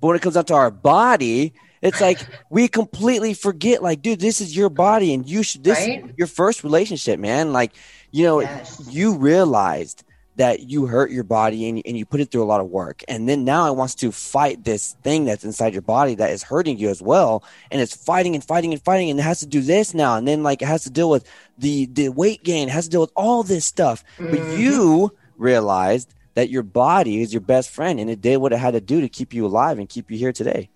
But 0.00 0.06
when 0.08 0.16
it 0.16 0.22
comes 0.22 0.34
down 0.34 0.46
to 0.46 0.54
our 0.54 0.70
body 0.70 1.54
it's 1.82 2.00
like 2.00 2.20
we 2.48 2.68
completely 2.68 3.34
forget, 3.34 3.82
like, 3.82 4.02
dude, 4.02 4.20
this 4.20 4.40
is 4.40 4.56
your 4.56 4.68
body, 4.68 5.12
and 5.12 5.28
you 5.28 5.42
should. 5.42 5.64
This 5.64 5.78
right? 5.78 6.14
your 6.16 6.28
first 6.28 6.62
relationship, 6.62 7.18
man. 7.18 7.52
Like, 7.52 7.72
you 8.12 8.24
know, 8.24 8.40
yes. 8.40 8.80
you 8.88 9.16
realized 9.16 10.04
that 10.36 10.70
you 10.70 10.86
hurt 10.86 11.10
your 11.10 11.24
body 11.24 11.68
and, 11.68 11.82
and 11.84 11.98
you 11.98 12.06
put 12.06 12.20
it 12.20 12.30
through 12.30 12.42
a 12.42 12.44
lot 12.44 12.60
of 12.60 12.68
work, 12.68 13.02
and 13.08 13.28
then 13.28 13.44
now 13.44 13.68
it 13.68 13.76
wants 13.76 13.96
to 13.96 14.12
fight 14.12 14.62
this 14.62 14.96
thing 15.02 15.24
that's 15.24 15.44
inside 15.44 15.72
your 15.72 15.82
body 15.82 16.14
that 16.14 16.30
is 16.30 16.44
hurting 16.44 16.78
you 16.78 16.88
as 16.88 17.02
well, 17.02 17.42
and 17.72 17.82
it's 17.82 17.96
fighting 17.96 18.36
and 18.36 18.44
fighting 18.44 18.72
and 18.72 18.82
fighting, 18.82 19.10
and 19.10 19.18
it 19.18 19.24
has 19.24 19.40
to 19.40 19.46
do 19.46 19.60
this 19.60 19.92
now, 19.92 20.16
and 20.16 20.26
then 20.26 20.44
like 20.44 20.62
it 20.62 20.68
has 20.68 20.84
to 20.84 20.90
deal 20.90 21.10
with 21.10 21.28
the 21.58 21.86
the 21.86 22.08
weight 22.10 22.44
gain, 22.44 22.68
it 22.68 22.72
has 22.72 22.84
to 22.84 22.90
deal 22.92 23.00
with 23.00 23.12
all 23.16 23.42
this 23.42 23.66
stuff, 23.66 24.04
mm-hmm. 24.18 24.30
but 24.30 24.56
you 24.56 25.12
realized 25.36 26.14
that 26.34 26.48
your 26.48 26.62
body 26.62 27.20
is 27.20 27.34
your 27.34 27.40
best 27.40 27.68
friend 27.70 28.00
and 28.00 28.08
it 28.08 28.20
did 28.20 28.38
what 28.38 28.52
it 28.52 28.58
had 28.58 28.70
to 28.70 28.80
do 28.80 29.02
to 29.02 29.08
keep 29.08 29.34
you 29.34 29.44
alive 29.44 29.78
and 29.78 29.88
keep 29.88 30.10
you 30.10 30.16
here 30.16 30.32
today. 30.32 30.70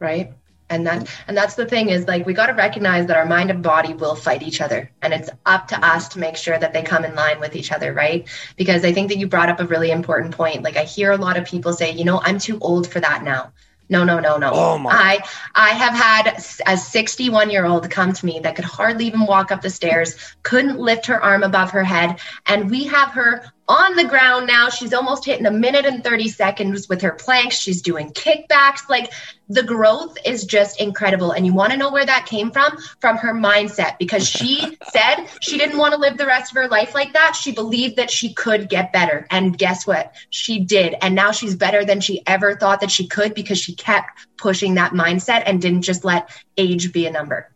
Right 0.00 0.32
and 0.68 0.86
that 0.86 1.08
and 1.28 1.36
that's 1.36 1.54
the 1.54 1.66
thing 1.66 1.90
is 1.90 2.06
like 2.06 2.26
we 2.26 2.34
got 2.34 2.46
to 2.46 2.52
recognize 2.52 3.06
that 3.06 3.16
our 3.16 3.26
mind 3.26 3.50
and 3.50 3.62
body 3.62 3.94
will 3.94 4.14
fight 4.14 4.42
each 4.42 4.60
other. 4.60 4.90
And 5.02 5.12
it's 5.14 5.30
up 5.44 5.68
to 5.68 5.86
us 5.86 6.08
to 6.08 6.18
make 6.18 6.36
sure 6.36 6.58
that 6.58 6.72
they 6.72 6.82
come 6.82 7.04
in 7.04 7.14
line 7.14 7.40
with 7.40 7.54
each 7.54 7.72
other 7.72 7.92
right? 7.92 8.28
Because 8.56 8.84
i 8.84 8.92
think 8.92 9.08
that 9.08 9.18
you 9.18 9.26
brought 9.26 9.48
up 9.48 9.60
a 9.60 9.66
really 9.66 9.90
important 9.90 10.34
point. 10.34 10.62
Like 10.62 10.76
i 10.76 10.84
hear 10.84 11.12
a 11.12 11.16
lot 11.16 11.36
of 11.36 11.44
people 11.44 11.72
say 11.72 11.92
you 11.92 12.04
know 12.04 12.20
i'm 12.22 12.38
too 12.38 12.58
old 12.60 12.90
for 12.90 13.00
that 13.00 13.22
now. 13.22 13.52
No 13.88 14.02
no 14.02 14.18
no 14.18 14.36
no. 14.36 14.50
Oh 14.52 14.78
my. 14.78 14.90
i 14.92 15.24
i 15.54 15.70
have 15.70 15.94
had 15.94 16.42
a 16.66 16.76
61 16.76 17.50
year 17.50 17.64
old 17.64 17.88
come 17.90 18.12
to 18.12 18.26
me 18.26 18.40
that 18.40 18.56
could 18.56 18.64
hardly 18.64 19.06
even 19.06 19.26
walk 19.26 19.52
up 19.52 19.62
the 19.62 19.70
stairs 19.70 20.16
couldn't 20.42 20.78
lift 20.78 21.06
her 21.06 21.22
arm 21.22 21.42
above 21.42 21.70
her 21.70 21.84
head 21.84 22.20
and 22.46 22.70
we 22.70 22.84
have 22.84 23.10
her 23.10 23.44
on 23.68 23.96
the 23.96 24.04
ground 24.04 24.46
now. 24.46 24.68
She's 24.68 24.92
almost 24.92 25.24
hitting 25.24 25.46
a 25.46 25.50
minute 25.50 25.86
and 25.86 26.04
30 26.04 26.28
seconds 26.28 26.88
with 26.88 27.02
her 27.02 27.12
planks. 27.12 27.56
She's 27.56 27.82
doing 27.82 28.10
kickbacks. 28.10 28.88
Like 28.88 29.12
the 29.48 29.62
growth 29.62 30.16
is 30.24 30.44
just 30.44 30.80
incredible. 30.80 31.32
And 31.32 31.44
you 31.44 31.52
want 31.52 31.72
to 31.72 31.78
know 31.78 31.90
where 31.90 32.06
that 32.06 32.26
came 32.26 32.50
from? 32.50 32.76
From 33.00 33.16
her 33.16 33.34
mindset, 33.34 33.98
because 33.98 34.28
she 34.28 34.78
said 34.90 35.26
she 35.40 35.58
didn't 35.58 35.78
want 35.78 35.94
to 35.94 36.00
live 36.00 36.16
the 36.16 36.26
rest 36.26 36.52
of 36.52 36.56
her 36.56 36.68
life 36.68 36.94
like 36.94 37.12
that. 37.14 37.34
She 37.34 37.52
believed 37.52 37.96
that 37.96 38.10
she 38.10 38.32
could 38.34 38.68
get 38.68 38.92
better. 38.92 39.26
And 39.30 39.56
guess 39.56 39.86
what? 39.86 40.14
She 40.30 40.60
did. 40.60 40.94
And 41.00 41.14
now 41.14 41.32
she's 41.32 41.56
better 41.56 41.84
than 41.84 42.00
she 42.00 42.22
ever 42.26 42.56
thought 42.56 42.80
that 42.80 42.90
she 42.90 43.06
could 43.06 43.34
because 43.34 43.58
she 43.58 43.74
kept 43.74 44.10
pushing 44.36 44.74
that 44.74 44.92
mindset 44.92 45.42
and 45.46 45.60
didn't 45.60 45.82
just 45.82 46.04
let 46.04 46.30
age 46.56 46.92
be 46.92 47.06
a 47.06 47.10
number. 47.10 47.50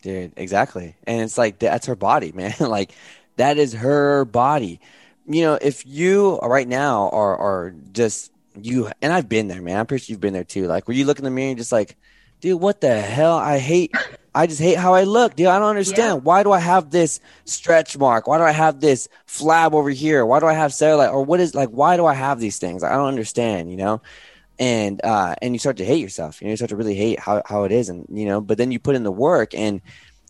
Dude, 0.00 0.32
exactly. 0.36 0.96
And 1.06 1.20
it's 1.20 1.38
like, 1.38 1.60
that's 1.60 1.86
her 1.86 1.94
body, 1.94 2.32
man. 2.32 2.54
like, 2.60 2.92
that 3.36 3.56
is 3.56 3.72
her 3.72 4.24
body 4.24 4.80
you 5.26 5.42
know, 5.42 5.58
if 5.60 5.86
you 5.86 6.38
right 6.38 6.66
now 6.66 7.08
are 7.10 7.36
are 7.36 7.74
just 7.92 8.32
you, 8.60 8.90
and 9.00 9.12
I've 9.12 9.28
been 9.28 9.48
there, 9.48 9.62
man. 9.62 9.78
I'm 9.78 9.86
pretty 9.86 10.04
sure 10.04 10.14
you've 10.14 10.20
been 10.20 10.32
there 10.32 10.44
too. 10.44 10.66
Like, 10.66 10.88
where 10.88 10.96
you 10.96 11.04
look 11.04 11.18
in 11.18 11.24
the 11.24 11.30
mirror 11.30 11.50
and 11.50 11.58
just 11.58 11.72
like, 11.72 11.96
dude, 12.40 12.60
what 12.60 12.80
the 12.80 13.00
hell? 13.00 13.36
I 13.36 13.58
hate. 13.58 13.94
I 14.34 14.46
just 14.46 14.60
hate 14.60 14.78
how 14.78 14.94
I 14.94 15.04
look, 15.04 15.36
dude. 15.36 15.46
I 15.46 15.58
don't 15.58 15.68
understand. 15.68 16.16
Yeah. 16.16 16.24
Why 16.24 16.42
do 16.42 16.52
I 16.52 16.58
have 16.58 16.90
this 16.90 17.20
stretch 17.44 17.98
mark? 17.98 18.26
Why 18.26 18.38
do 18.38 18.44
I 18.44 18.50
have 18.50 18.80
this 18.80 19.08
flab 19.26 19.74
over 19.74 19.90
here? 19.90 20.24
Why 20.24 20.40
do 20.40 20.46
I 20.46 20.54
have 20.54 20.70
cellulite? 20.70 21.12
Or 21.12 21.22
what 21.22 21.40
is 21.40 21.54
like? 21.54 21.68
Why 21.68 21.96
do 21.96 22.06
I 22.06 22.14
have 22.14 22.40
these 22.40 22.58
things? 22.58 22.82
I 22.82 22.92
don't 22.94 23.08
understand. 23.08 23.70
You 23.70 23.76
know, 23.76 24.02
and 24.58 25.04
uh, 25.04 25.34
and 25.42 25.54
you 25.54 25.58
start 25.58 25.76
to 25.78 25.84
hate 25.84 26.00
yourself. 26.00 26.40
You 26.40 26.46
know, 26.46 26.52
you 26.52 26.56
start 26.56 26.70
to 26.70 26.76
really 26.76 26.94
hate 26.94 27.18
how 27.18 27.42
how 27.44 27.64
it 27.64 27.72
is, 27.72 27.88
and 27.88 28.06
you 28.10 28.24
know. 28.24 28.40
But 28.40 28.58
then 28.58 28.72
you 28.72 28.78
put 28.78 28.96
in 28.96 29.02
the 29.02 29.12
work, 29.12 29.54
and 29.54 29.80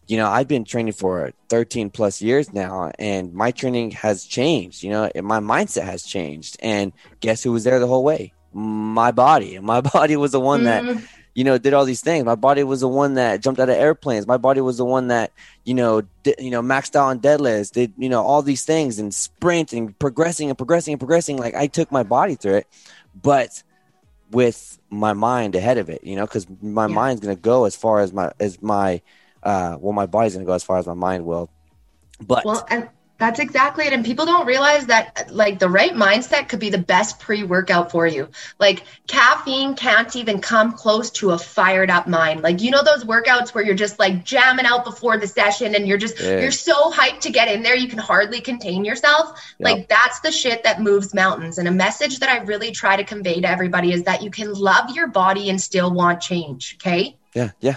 you 0.09 0.17
know, 0.17 0.29
I've 0.29 0.49
been 0.49 0.65
training 0.65 0.93
for 0.93 1.33
13 1.49 1.91
plus 1.91 2.21
years 2.21 2.53
now, 2.53 2.91
and 2.99 3.33
my 3.33 3.51
training 3.51 3.93
has 3.93 4.25
changed. 4.25 4.83
You 4.83 4.91
know, 4.91 5.11
my 5.23 5.41
mindset 5.41 5.85
has 5.85 6.03
changed. 6.03 6.57
And 6.61 6.93
guess 7.21 7.43
who 7.43 7.53
was 7.53 7.65
there 7.65 7.79
the 7.79 7.87
whole 7.87 8.05
way? 8.05 8.33
My 8.53 9.13
body. 9.13 9.59
My 9.59 9.81
body 9.95 10.17
was 10.17 10.33
the 10.33 10.41
one 10.41 10.65
that, 10.65 10.83
mm-hmm. 10.83 11.05
you 11.35 11.45
know, 11.45 11.57
did 11.57 11.73
all 11.73 11.85
these 11.85 12.01
things. 12.01 12.25
My 12.25 12.35
body 12.35 12.65
was 12.65 12.81
the 12.81 12.89
one 12.89 13.15
that 13.15 13.41
jumped 13.41 13.61
out 13.61 13.69
of 13.69 13.77
airplanes. 13.77 14.27
My 14.27 14.37
body 14.37 14.61
was 14.61 14.77
the 14.77 14.85
one 14.85 15.09
that, 15.09 15.33
you 15.65 15.75
know, 15.75 16.03
did, 16.25 16.35
you 16.39 16.51
know, 16.51 16.63
maxed 16.63 16.97
out 16.97 17.07
on 17.07 17.21
deadlifts, 17.21 17.71
did, 17.71 17.93
you 17.97 18.09
know, 18.09 18.23
all 18.23 18.43
these 18.43 18.65
things 18.65 18.99
and 18.99 19.15
sprinting, 19.15 19.87
and 19.87 19.99
progressing 19.99 20.49
and 20.49 20.59
progressing 20.59 20.93
and 20.93 21.01
progressing. 21.01 21.39
Like 21.39 21.55
I 21.55 21.69
took 21.69 21.93
my 21.93 22.03
body 22.03 22.35
through 22.35 22.57
it, 22.57 22.67
but 23.15 23.63
with 24.33 24.79
my 24.91 25.13
mind 25.13 25.55
ahead 25.55 25.79
of 25.79 25.89
it, 25.89 26.03
you 26.03 26.17
know, 26.17 26.27
because 26.27 26.47
my 26.61 26.87
yeah. 26.87 26.95
mind's 26.95 27.21
gonna 27.21 27.37
go 27.37 27.67
as 27.67 27.77
far 27.77 28.01
as 28.01 28.13
my 28.13 28.33
as 28.41 28.61
my 28.61 29.01
uh, 29.43 29.77
well, 29.81 29.93
my 29.93 30.07
body's 30.07 30.35
gonna 30.35 30.45
go 30.45 30.53
as 30.53 30.63
far 30.63 30.79
as 30.79 30.87
my 30.87 30.95
mind 30.95 31.25
will. 31.25 31.51
But 32.21 32.45
well, 32.45 32.67
and 32.71 32.89
that's 33.23 33.39
exactly 33.39 33.87
it. 33.87 33.93
And 33.93 34.05
people 34.05 34.27
don't 34.27 34.47
realize 34.47 34.87
that 34.87 35.29
like 35.31 35.61
the 35.61 35.69
right 35.69 35.93
mindset 35.93 36.49
could 36.49 36.59
be 36.59 36.71
the 36.71 36.79
best 36.79 37.21
pre-workout 37.21 37.93
for 37.93 38.05
you. 38.05 38.29
Like 38.59 38.83
caffeine 39.07 39.77
can't 39.77 40.15
even 40.17 40.41
come 40.41 40.73
close 40.73 41.11
to 41.13 41.31
a 41.31 41.39
fired 41.39 41.89
up 41.89 42.09
mind. 42.09 42.43
Like 42.43 42.61
you 42.61 42.73
know 42.73 42.83
those 42.83 43.05
workouts 43.05 43.55
where 43.55 43.65
you're 43.65 43.77
just 43.77 44.01
like 44.01 44.25
jamming 44.25 44.67
out 44.67 44.85
before 44.85 45.19
the 45.19 45.29
session 45.29 45.77
and 45.77 45.87
you're 45.87 45.99
just 45.99 46.21
yeah. 46.21 46.41
you're 46.41 46.51
so 46.51 46.91
hyped 46.91 47.21
to 47.21 47.31
get 47.31 47.47
in 47.47 47.63
there 47.63 47.77
you 47.77 47.87
can 47.87 48.01
hardly 48.01 48.41
contain 48.41 48.85
yourself. 48.85 49.41
Yep. 49.59 49.65
Like 49.71 49.89
that's 49.89 50.19
the 50.21 50.33
shit 50.33 50.65
that 50.65 50.83
moves 50.83 51.15
mountains. 51.15 51.59
And 51.59 51.69
a 51.69 51.73
message 51.73 52.19
that 52.19 52.29
I 52.29 52.39
really 52.39 52.73
try 52.73 52.97
to 52.97 53.05
convey 53.05 53.41
to 53.41 53.49
everybody 53.49 53.93
is 53.93 54.03
that 54.03 54.23
you 54.23 54.33
can 54.33 54.53
love 54.53 54.91
your 54.91 55.07
body 55.07 55.49
and 55.49 55.61
still 55.61 55.93
want 55.93 56.21
change. 56.21 56.77
Okay. 56.81 57.17
Yeah. 57.35 57.51
Yeah. 57.61 57.77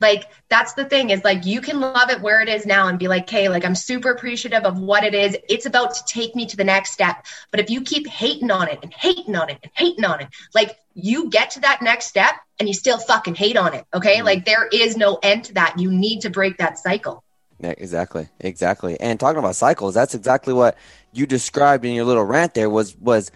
Like 0.00 0.26
that's 0.48 0.74
the 0.74 0.84
thing 0.84 1.10
is 1.10 1.22
like 1.24 1.44
you 1.44 1.60
can 1.60 1.80
love 1.80 2.10
it 2.10 2.20
where 2.20 2.40
it 2.40 2.48
is 2.48 2.66
now 2.66 2.88
and 2.88 2.98
be 2.98 3.08
like, 3.08 3.28
hey, 3.28 3.48
like 3.48 3.64
I'm 3.64 3.74
super 3.74 4.10
appreciative 4.10 4.64
of 4.64 4.78
what 4.78 5.04
it 5.04 5.14
is. 5.14 5.36
It's 5.48 5.66
about 5.66 5.94
to 5.94 6.04
take 6.06 6.34
me 6.34 6.46
to 6.46 6.56
the 6.56 6.64
next 6.64 6.92
step. 6.92 7.26
But 7.50 7.60
if 7.60 7.70
you 7.70 7.82
keep 7.82 8.06
hating 8.06 8.50
on 8.50 8.68
it 8.68 8.78
and 8.82 8.92
hating 8.92 9.36
on 9.36 9.50
it 9.50 9.58
and 9.62 9.72
hating 9.74 10.04
on 10.04 10.20
it, 10.20 10.28
like 10.54 10.78
you 10.94 11.30
get 11.30 11.50
to 11.52 11.60
that 11.60 11.82
next 11.82 12.06
step 12.06 12.34
and 12.58 12.68
you 12.68 12.74
still 12.74 12.98
fucking 12.98 13.34
hate 13.34 13.56
on 13.56 13.74
it. 13.74 13.84
Okay. 13.94 14.16
Mm-hmm. 14.16 14.26
Like 14.26 14.44
there 14.44 14.66
is 14.66 14.96
no 14.96 15.18
end 15.22 15.44
to 15.44 15.54
that. 15.54 15.78
You 15.78 15.90
need 15.90 16.20
to 16.22 16.30
break 16.30 16.58
that 16.58 16.78
cycle. 16.78 17.22
Yeah, 17.58 17.74
exactly. 17.76 18.28
Exactly. 18.40 18.98
And 19.00 19.20
talking 19.20 19.38
about 19.38 19.54
cycles, 19.54 19.94
that's 19.94 20.14
exactly 20.14 20.54
what 20.54 20.78
you 21.12 21.26
described 21.26 21.84
in 21.84 21.92
your 21.92 22.04
little 22.04 22.24
rant 22.24 22.54
there 22.54 22.70
was 22.70 22.96
was 22.96 23.30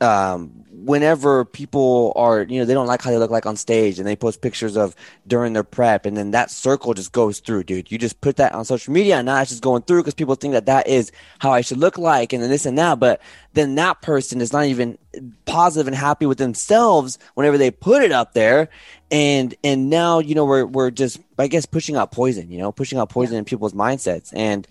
um, 0.00 0.64
whenever 0.86 1.44
people 1.44 2.12
are, 2.14 2.42
you 2.42 2.60
know, 2.60 2.64
they 2.64 2.72
don't 2.72 2.86
like 2.86 3.02
how 3.02 3.10
they 3.10 3.18
look 3.18 3.30
like 3.30 3.44
on 3.44 3.56
stage 3.56 3.98
and 3.98 4.06
they 4.06 4.14
post 4.14 4.40
pictures 4.40 4.76
of 4.76 4.94
during 5.26 5.52
their 5.52 5.64
prep 5.64 6.06
and 6.06 6.16
then 6.16 6.30
that 6.30 6.48
circle 6.48 6.94
just 6.94 7.10
goes 7.10 7.40
through, 7.40 7.64
dude. 7.64 7.90
You 7.90 7.98
just 7.98 8.20
put 8.20 8.36
that 8.36 8.54
on 8.54 8.64
social 8.64 8.92
media 8.92 9.16
and 9.16 9.26
now 9.26 9.40
it's 9.40 9.50
just 9.50 9.64
going 9.64 9.82
through 9.82 10.02
because 10.02 10.14
people 10.14 10.36
think 10.36 10.52
that 10.52 10.66
that 10.66 10.86
is 10.86 11.10
how 11.40 11.50
I 11.50 11.60
should 11.60 11.78
look 11.78 11.98
like 11.98 12.32
and 12.32 12.40
then 12.40 12.50
this 12.50 12.66
and 12.66 12.78
that. 12.78 13.00
But 13.00 13.20
then 13.52 13.74
that 13.74 14.00
person 14.00 14.40
is 14.40 14.52
not 14.52 14.66
even 14.66 14.96
positive 15.44 15.88
and 15.88 15.96
happy 15.96 16.24
with 16.24 16.38
themselves 16.38 17.18
whenever 17.34 17.58
they 17.58 17.72
put 17.72 18.04
it 18.04 18.12
up 18.12 18.32
there. 18.34 18.68
And, 19.10 19.56
and 19.64 19.90
now, 19.90 20.20
you 20.20 20.36
know, 20.36 20.44
we're, 20.44 20.66
we're 20.66 20.92
just, 20.92 21.18
I 21.36 21.48
guess, 21.48 21.66
pushing 21.66 21.96
out 21.96 22.12
poison, 22.12 22.48
you 22.52 22.58
know, 22.58 22.70
pushing 22.70 22.98
out 22.98 23.10
poison 23.10 23.36
in 23.36 23.44
people's 23.44 23.74
mindsets. 23.74 24.32
And 24.36 24.68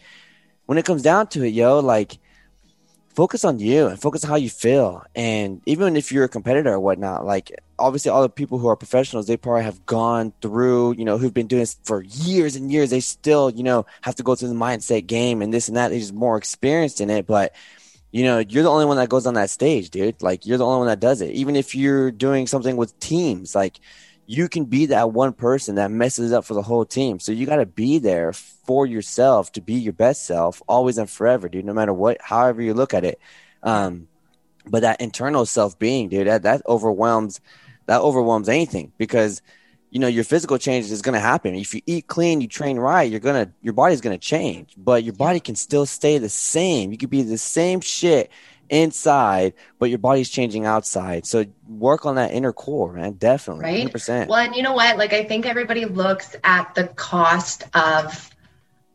when 0.65 0.77
it 0.77 0.85
comes 0.85 1.01
down 1.01 1.27
to 1.27 1.43
it, 1.43 1.49
yo, 1.49 1.79
like, 1.79 2.19
focus 3.15 3.45
on 3.45 3.59
you 3.59 3.87
and 3.87 3.99
focus 3.99 4.23
on 4.23 4.29
how 4.29 4.35
you 4.35 4.49
feel. 4.49 5.03
And 5.15 5.61
even 5.65 5.95
if 5.95 6.11
you're 6.11 6.25
a 6.25 6.29
competitor 6.29 6.73
or 6.73 6.79
whatnot, 6.79 7.25
like 7.25 7.51
obviously 7.79 8.11
all 8.11 8.21
the 8.21 8.29
people 8.29 8.57
who 8.57 8.67
are 8.67 8.75
professionals, 8.75 9.25
they 9.25 9.37
probably 9.37 9.63
have 9.63 9.85
gone 9.85 10.33
through, 10.41 10.95
you 10.97 11.05
know, 11.05 11.17
who've 11.17 11.33
been 11.33 11.47
doing 11.47 11.61
this 11.61 11.77
for 11.83 12.03
years 12.03 12.57
and 12.57 12.71
years. 12.71 12.89
They 12.89 12.99
still, 12.99 13.49
you 13.49 13.63
know, 13.63 13.85
have 14.01 14.15
to 14.15 14.23
go 14.23 14.35
through 14.35 14.49
the 14.49 14.55
mindset 14.55 15.07
game 15.07 15.41
and 15.41 15.53
this 15.53 15.69
and 15.69 15.77
that. 15.77 15.89
They're 15.89 15.99
just 15.99 16.13
more 16.13 16.37
experienced 16.37 16.99
in 16.99 17.09
it. 17.09 17.25
But, 17.25 17.55
you 18.11 18.23
know, 18.23 18.39
you're 18.39 18.63
the 18.63 18.69
only 18.69 18.85
one 18.85 18.97
that 18.97 19.09
goes 19.09 19.25
on 19.25 19.35
that 19.35 19.49
stage, 19.49 19.89
dude. 19.91 20.21
Like 20.21 20.45
you're 20.45 20.57
the 20.57 20.65
only 20.65 20.79
one 20.79 20.87
that 20.87 20.99
does 20.99 21.21
it. 21.21 21.31
Even 21.31 21.55
if 21.55 21.73
you're 21.73 22.11
doing 22.11 22.47
something 22.47 22.75
with 22.75 22.99
teams, 22.99 23.55
like 23.55 23.79
you 24.27 24.49
can 24.49 24.65
be 24.65 24.87
that 24.87 25.11
one 25.11 25.33
person 25.33 25.75
that 25.75 25.91
messes 25.91 26.31
up 26.33 26.45
for 26.45 26.53
the 26.53 26.61
whole 26.61 26.85
team. 26.85 27.19
So 27.19 27.31
you 27.31 27.45
got 27.45 27.57
to 27.57 27.65
be 27.65 27.99
there 27.99 28.33
for 28.33 28.85
yourself 28.85 29.51
to 29.53 29.61
be 29.61 29.75
your 29.75 29.93
best 29.93 30.25
self 30.25 30.61
always 30.67 30.97
and 30.97 31.09
forever, 31.09 31.47
dude, 31.47 31.65
no 31.65 31.73
matter 31.73 31.93
what, 31.93 32.17
however 32.21 32.61
you 32.61 32.73
look 32.73 32.93
at 32.93 33.03
it. 33.03 33.19
Um, 33.61 34.07
but 34.65 34.81
that 34.81 34.99
internal 35.01 35.45
self 35.45 35.77
being, 35.77 36.09
dude, 36.09 36.27
that, 36.27 36.43
that 36.43 36.63
overwhelms, 36.67 37.39
that 37.85 38.01
overwhelms 38.01 38.49
anything 38.49 38.91
because, 38.97 39.43
you 39.91 39.99
know, 39.99 40.07
your 40.07 40.23
physical 40.23 40.57
change 40.57 40.89
is 40.89 41.03
going 41.03 41.13
to 41.13 41.19
happen. 41.19 41.53
If 41.53 41.75
you 41.75 41.81
eat 41.85 42.07
clean, 42.07 42.41
you 42.41 42.47
train 42.47 42.77
right, 42.77 43.09
you're 43.09 43.19
to, 43.19 43.51
your 43.61 43.73
body's 43.73 44.01
going 44.01 44.17
to 44.17 44.25
change, 44.25 44.73
but 44.75 45.03
your 45.03 45.13
body 45.13 45.39
can 45.39 45.55
still 45.55 45.85
stay 45.85 46.17
the 46.17 46.29
same. 46.29 46.91
You 46.91 46.97
could 46.97 47.11
be 47.11 47.21
the 47.21 47.37
same 47.37 47.79
shit 47.79 48.31
inside, 48.69 49.53
but 49.79 49.89
your 49.89 49.99
body's 49.99 50.29
changing 50.29 50.65
outside. 50.65 51.25
So 51.25 51.45
work 51.67 52.05
on 52.05 52.15
that 52.15 52.31
inner 52.31 52.53
core, 52.53 52.93
man. 52.93 53.13
Definitely. 53.13 53.63
Right. 53.63 53.93
100%. 53.93 54.27
Well, 54.27 54.39
and 54.39 54.55
you 54.55 54.63
know 54.63 54.73
what? 54.73 54.97
Like, 54.97 55.13
I 55.13 55.23
think 55.23 55.45
everybody 55.45 55.85
looks 55.85 56.35
at 56.43 56.73
the 56.75 56.87
cost 56.87 57.63
of, 57.73 58.29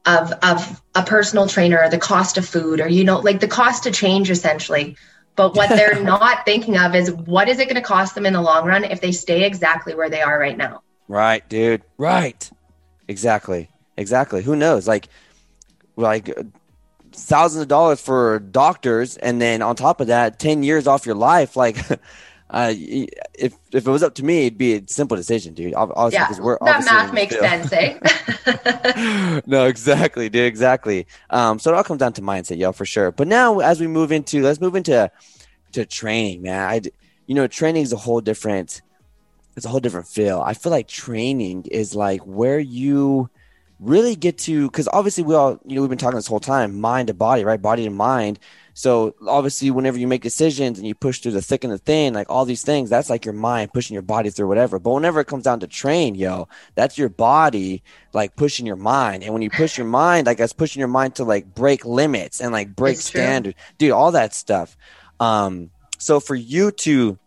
of, 0.06 0.32
of 0.42 0.82
a 0.94 1.02
personal 1.02 1.46
trainer, 1.46 1.82
or 1.82 1.88
the 1.88 1.98
cost 1.98 2.38
of 2.38 2.46
food, 2.46 2.80
or, 2.80 2.88
you 2.88 3.04
know, 3.04 3.18
like 3.18 3.40
the 3.40 3.48
cost 3.48 3.84
to 3.84 3.90
change 3.90 4.30
essentially. 4.30 4.96
But 5.36 5.54
what 5.54 5.68
they're 5.70 6.00
not 6.02 6.44
thinking 6.44 6.76
of 6.76 6.94
is 6.94 7.10
what 7.10 7.48
is 7.48 7.58
it 7.58 7.64
going 7.64 7.76
to 7.76 7.82
cost 7.82 8.14
them 8.14 8.26
in 8.26 8.32
the 8.32 8.42
long 8.42 8.66
run 8.66 8.84
if 8.84 9.00
they 9.00 9.12
stay 9.12 9.44
exactly 9.44 9.94
where 9.94 10.10
they 10.10 10.22
are 10.22 10.38
right 10.38 10.56
now? 10.56 10.82
Right, 11.08 11.46
dude. 11.48 11.82
Right. 11.96 12.50
Exactly. 13.08 13.70
Exactly. 13.96 14.42
Who 14.42 14.54
knows? 14.54 14.86
Like, 14.86 15.08
like 15.96 16.36
thousands 17.24 17.62
of 17.62 17.68
dollars 17.68 18.00
for 18.00 18.38
doctors, 18.38 19.16
and 19.16 19.40
then 19.40 19.62
on 19.62 19.76
top 19.76 20.00
of 20.00 20.08
that, 20.08 20.38
ten 20.38 20.62
years 20.62 20.86
off 20.86 21.06
your 21.06 21.14
life. 21.14 21.56
Like, 21.56 21.78
uh, 22.50 22.72
if 22.74 23.54
if 23.72 23.86
it 23.86 23.90
was 23.90 24.02
up 24.02 24.14
to 24.16 24.24
me, 24.24 24.46
it'd 24.46 24.58
be 24.58 24.74
a 24.74 24.82
simple 24.86 25.16
decision, 25.16 25.54
dude. 25.54 25.74
Obviously, 25.74 26.18
yeah, 26.18 26.40
we're 26.40 26.58
that 26.62 26.84
math 26.84 27.12
makes 27.12 27.38
sense, 27.38 27.72
eh? 27.72 29.40
no, 29.46 29.66
exactly, 29.66 30.28
dude, 30.28 30.46
exactly. 30.46 31.06
Um, 31.30 31.58
so 31.58 31.72
it 31.72 31.76
all 31.76 31.84
comes 31.84 32.00
down 32.00 32.12
to 32.14 32.22
mindset, 32.22 32.58
yo, 32.58 32.72
for 32.72 32.84
sure. 32.84 33.12
But 33.12 33.28
now, 33.28 33.60
as 33.60 33.80
we 33.80 33.86
move 33.86 34.12
into, 34.12 34.42
let's 34.42 34.60
move 34.60 34.74
into 34.74 35.10
to 35.72 35.86
training, 35.86 36.42
man. 36.42 36.68
I, 36.68 36.80
you 37.26 37.34
know, 37.34 37.46
training 37.46 37.82
is 37.82 37.92
a 37.92 37.96
whole 37.96 38.20
different. 38.20 38.82
It's 39.56 39.66
a 39.66 39.68
whole 39.68 39.80
different 39.80 40.06
feel. 40.06 40.40
I 40.40 40.54
feel 40.54 40.72
like 40.72 40.88
training 40.88 41.66
is 41.70 41.94
like 41.94 42.20
where 42.22 42.58
you 42.58 43.28
really 43.80 44.14
get 44.14 44.36
to 44.36 44.68
because 44.68 44.88
obviously 44.92 45.24
we 45.24 45.34
all 45.34 45.58
you 45.64 45.74
know 45.74 45.80
we've 45.80 45.88
been 45.88 45.98
talking 45.98 46.16
this 46.16 46.26
whole 46.26 46.40
time 46.40 46.78
mind 46.80 47.08
to 47.08 47.14
body 47.14 47.44
right? 47.44 47.60
Body 47.60 47.84
to 47.84 47.90
mind. 47.90 48.38
So 48.74 49.14
obviously 49.26 49.70
whenever 49.70 49.98
you 49.98 50.06
make 50.06 50.22
decisions 50.22 50.78
and 50.78 50.86
you 50.86 50.94
push 50.94 51.18
through 51.18 51.32
the 51.32 51.42
thick 51.42 51.64
and 51.64 51.72
the 51.72 51.78
thin 51.78 52.12
like 52.12 52.28
all 52.28 52.44
these 52.44 52.62
things 52.62 52.90
that's 52.90 53.08
like 53.10 53.24
your 53.24 53.34
mind 53.34 53.72
pushing 53.72 53.94
your 53.94 54.02
body 54.02 54.28
through 54.30 54.48
whatever. 54.48 54.78
But 54.78 54.92
whenever 54.92 55.20
it 55.20 55.26
comes 55.26 55.44
down 55.44 55.60
to 55.60 55.66
train 55.66 56.14
yo 56.14 56.46
that's 56.74 56.98
your 56.98 57.08
body 57.08 57.82
like 58.12 58.36
pushing 58.36 58.66
your 58.66 58.76
mind. 58.76 59.24
And 59.24 59.32
when 59.32 59.42
you 59.42 59.50
push 59.50 59.78
your 59.78 59.86
mind 59.86 60.26
like 60.26 60.38
that's 60.38 60.52
pushing 60.52 60.80
your 60.80 60.88
mind 60.88 61.16
to 61.16 61.24
like 61.24 61.54
break 61.54 61.84
limits 61.84 62.40
and 62.40 62.52
like 62.52 62.76
break 62.76 62.98
standards. 62.98 63.56
Dude 63.78 63.92
all 63.92 64.12
that 64.12 64.34
stuff. 64.34 64.76
Um 65.18 65.70
so 65.98 66.20
for 66.20 66.34
you 66.34 66.70
to 66.70 67.18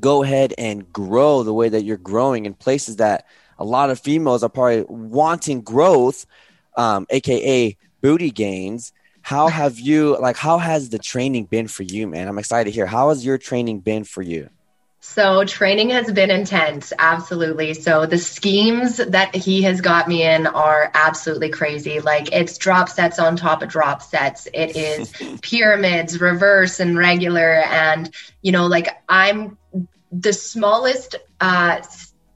go 0.00 0.24
ahead 0.24 0.52
and 0.58 0.92
grow 0.92 1.44
the 1.44 1.54
way 1.54 1.68
that 1.68 1.84
you're 1.84 1.96
growing 1.96 2.46
in 2.46 2.54
places 2.54 2.96
that 2.96 3.26
a 3.58 3.64
lot 3.64 3.90
of 3.90 4.00
females 4.00 4.42
are 4.42 4.48
probably 4.48 4.84
wanting 4.88 5.60
growth, 5.62 6.26
um, 6.76 7.06
aka 7.10 7.76
booty 8.00 8.30
gains. 8.30 8.92
how 9.22 9.48
have 9.48 9.80
you 9.80 10.18
like 10.20 10.36
how 10.36 10.58
has 10.58 10.90
the 10.90 10.98
training 10.98 11.44
been 11.44 11.66
for 11.68 11.82
you, 11.82 12.06
man? 12.06 12.28
I'm 12.28 12.38
excited 12.38 12.70
to 12.70 12.74
hear. 12.74 12.86
How 12.86 13.08
has 13.08 13.24
your 13.24 13.38
training 13.38 13.80
been 13.80 14.04
for 14.04 14.22
you? 14.22 14.50
So 15.06 15.44
training 15.44 15.90
has 15.90 16.10
been 16.10 16.30
intense, 16.30 16.90
absolutely. 16.98 17.74
So 17.74 18.06
the 18.06 18.16
schemes 18.16 18.96
that 18.96 19.34
he 19.34 19.60
has 19.60 19.82
got 19.82 20.08
me 20.08 20.22
in 20.22 20.46
are 20.46 20.90
absolutely 20.94 21.50
crazy. 21.50 22.00
Like 22.00 22.32
it's 22.32 22.56
drop 22.56 22.88
sets 22.88 23.18
on 23.18 23.36
top 23.36 23.62
of 23.62 23.68
drop 23.68 24.00
sets. 24.00 24.48
It 24.54 24.74
is 24.76 25.12
pyramids, 25.42 26.22
reverse 26.22 26.80
and 26.80 26.96
regular 26.96 27.64
and 27.64 28.14
you 28.40 28.50
know 28.50 28.66
like 28.66 28.88
I'm 29.06 29.58
the 30.10 30.32
smallest 30.32 31.16
uh 31.38 31.82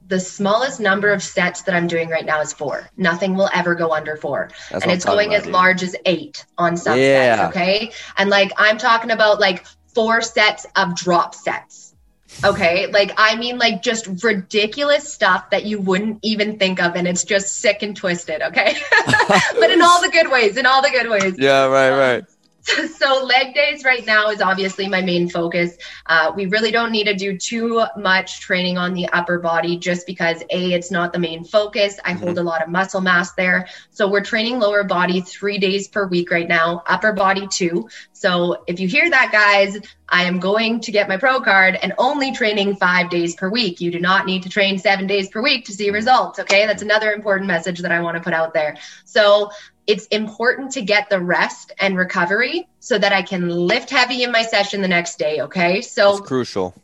the 0.09 0.18
smallest 0.18 0.80
number 0.80 1.11
of 1.11 1.22
sets 1.22 1.62
that 1.62 1.74
I'm 1.74 1.86
doing 1.86 2.09
right 2.09 2.24
now 2.24 2.40
is 2.40 2.52
four. 2.52 2.88
Nothing 2.96 3.36
will 3.36 3.50
ever 3.54 3.74
go 3.74 3.92
under 3.92 4.16
four. 4.16 4.50
That's 4.70 4.82
and 4.82 4.92
it's 4.92 5.04
going 5.04 5.28
about, 5.28 5.38
as 5.38 5.44
dude. 5.44 5.52
large 5.52 5.82
as 5.82 5.96
eight 6.06 6.44
on 6.56 6.76
some 6.76 6.98
yeah. 6.98 7.36
sets. 7.36 7.56
Okay. 7.56 7.92
And 8.16 8.30
like 8.30 8.52
I'm 8.56 8.78
talking 8.78 9.11
about 9.11 9.38
like 9.38 9.66
four 9.94 10.22
sets 10.22 10.66
of 10.76 10.96
drop 10.96 11.34
sets. 11.34 11.94
Okay. 12.42 12.86
Like 12.86 13.12
I 13.18 13.36
mean 13.36 13.59
like 13.59 13.82
just 13.82 14.06
ridiculous 14.22 15.12
stuff 15.12 15.50
that 15.50 15.64
you 15.64 15.78
wouldn't 15.78 16.20
even 16.22 16.59
think 16.59 16.80
of. 16.80 16.96
And 16.96 17.06
it's 17.06 17.24
just 17.24 17.56
sick 17.56 17.82
and 17.82 17.94
twisted. 17.94 18.40
Okay. 18.40 18.76
but 19.28 19.70
in 19.70 19.82
all 19.82 20.00
the 20.00 20.11
good 20.11 20.30
ways, 20.30 20.56
in 20.56 20.64
all 20.64 20.80
the 20.80 20.90
good 20.90 21.09
ways. 21.11 21.34
Yeah, 21.38 21.66
right, 21.66 21.90
right. 21.90 22.24
so 22.96 23.24
leg 23.24 23.54
days 23.54 23.84
right 23.84 24.04
now 24.06 24.30
is 24.30 24.40
obviously 24.40 24.88
my 24.88 25.00
main 25.00 25.28
focus. 25.28 25.76
Uh, 26.06 26.32
we 26.34 26.46
really 26.46 26.70
don't 26.70 26.92
need 26.92 27.04
to 27.04 27.14
do 27.14 27.36
too 27.36 27.84
much 27.96 28.40
training 28.40 28.78
on 28.78 28.94
the 28.94 29.06
upper 29.08 29.38
body 29.38 29.76
just 29.76 30.06
because 30.06 30.42
a 30.50 30.72
it's 30.72 30.90
not 30.90 31.12
the 31.12 31.18
main 31.18 31.44
focus. 31.44 31.98
I 32.04 32.12
mm-hmm. 32.12 32.24
hold 32.24 32.38
a 32.38 32.42
lot 32.42 32.62
of 32.62 32.68
muscle 32.68 33.00
mass 33.00 33.32
there, 33.32 33.68
so 33.90 34.08
we're 34.08 34.22
training 34.22 34.58
lower 34.58 34.84
body 34.84 35.20
three 35.20 35.58
days 35.58 35.88
per 35.88 36.06
week 36.06 36.30
right 36.30 36.48
now, 36.48 36.82
upper 36.86 37.12
body 37.12 37.46
two. 37.48 37.88
So 38.12 38.64
if 38.66 38.80
you 38.80 38.88
hear 38.88 39.08
that, 39.08 39.30
guys, 39.32 39.78
I 40.09 40.24
am 40.24 40.40
going 40.40 40.80
to 40.80 40.92
get 40.92 41.09
my 41.09 41.16
pro 41.16 41.40
card 41.40 41.78
and 41.82 41.92
only 41.98 42.32
training 42.32 42.76
five 42.76 43.11
days 43.11 43.34
per 43.34 43.48
week. 43.50 43.80
You 43.80 43.90
do 43.90 44.00
not 44.00 44.26
need 44.26 44.42
to 44.44 44.48
train 44.48 44.78
seven 44.78 45.06
days 45.06 45.28
per 45.28 45.42
week 45.42 45.66
to 45.66 45.72
see 45.72 45.90
results. 45.90 46.38
Okay, 46.38 46.66
that's 46.66 46.82
another 46.82 47.12
important 47.12 47.46
message 47.46 47.80
that 47.80 47.92
I 47.92 48.00
want 48.00 48.16
to 48.16 48.22
put 48.22 48.32
out 48.32 48.54
there. 48.54 48.76
So 49.04 49.50
it's 49.86 50.06
important 50.06 50.72
to 50.72 50.82
get 50.82 51.09
the 51.09 51.20
rest 51.20 51.72
and 51.78 51.96
recovery 51.96 52.68
so 52.78 52.98
that 52.98 53.12
I 53.12 53.22
can 53.22 53.48
lift 53.48 53.90
heavy 53.90 54.22
in 54.22 54.30
my 54.30 54.42
session 54.42 54.82
the 54.82 54.88
next 54.88 55.18
day. 55.18 55.40
Okay. 55.40 55.80
So 55.80 56.16
That's 56.16 56.28
crucial. 56.28 56.74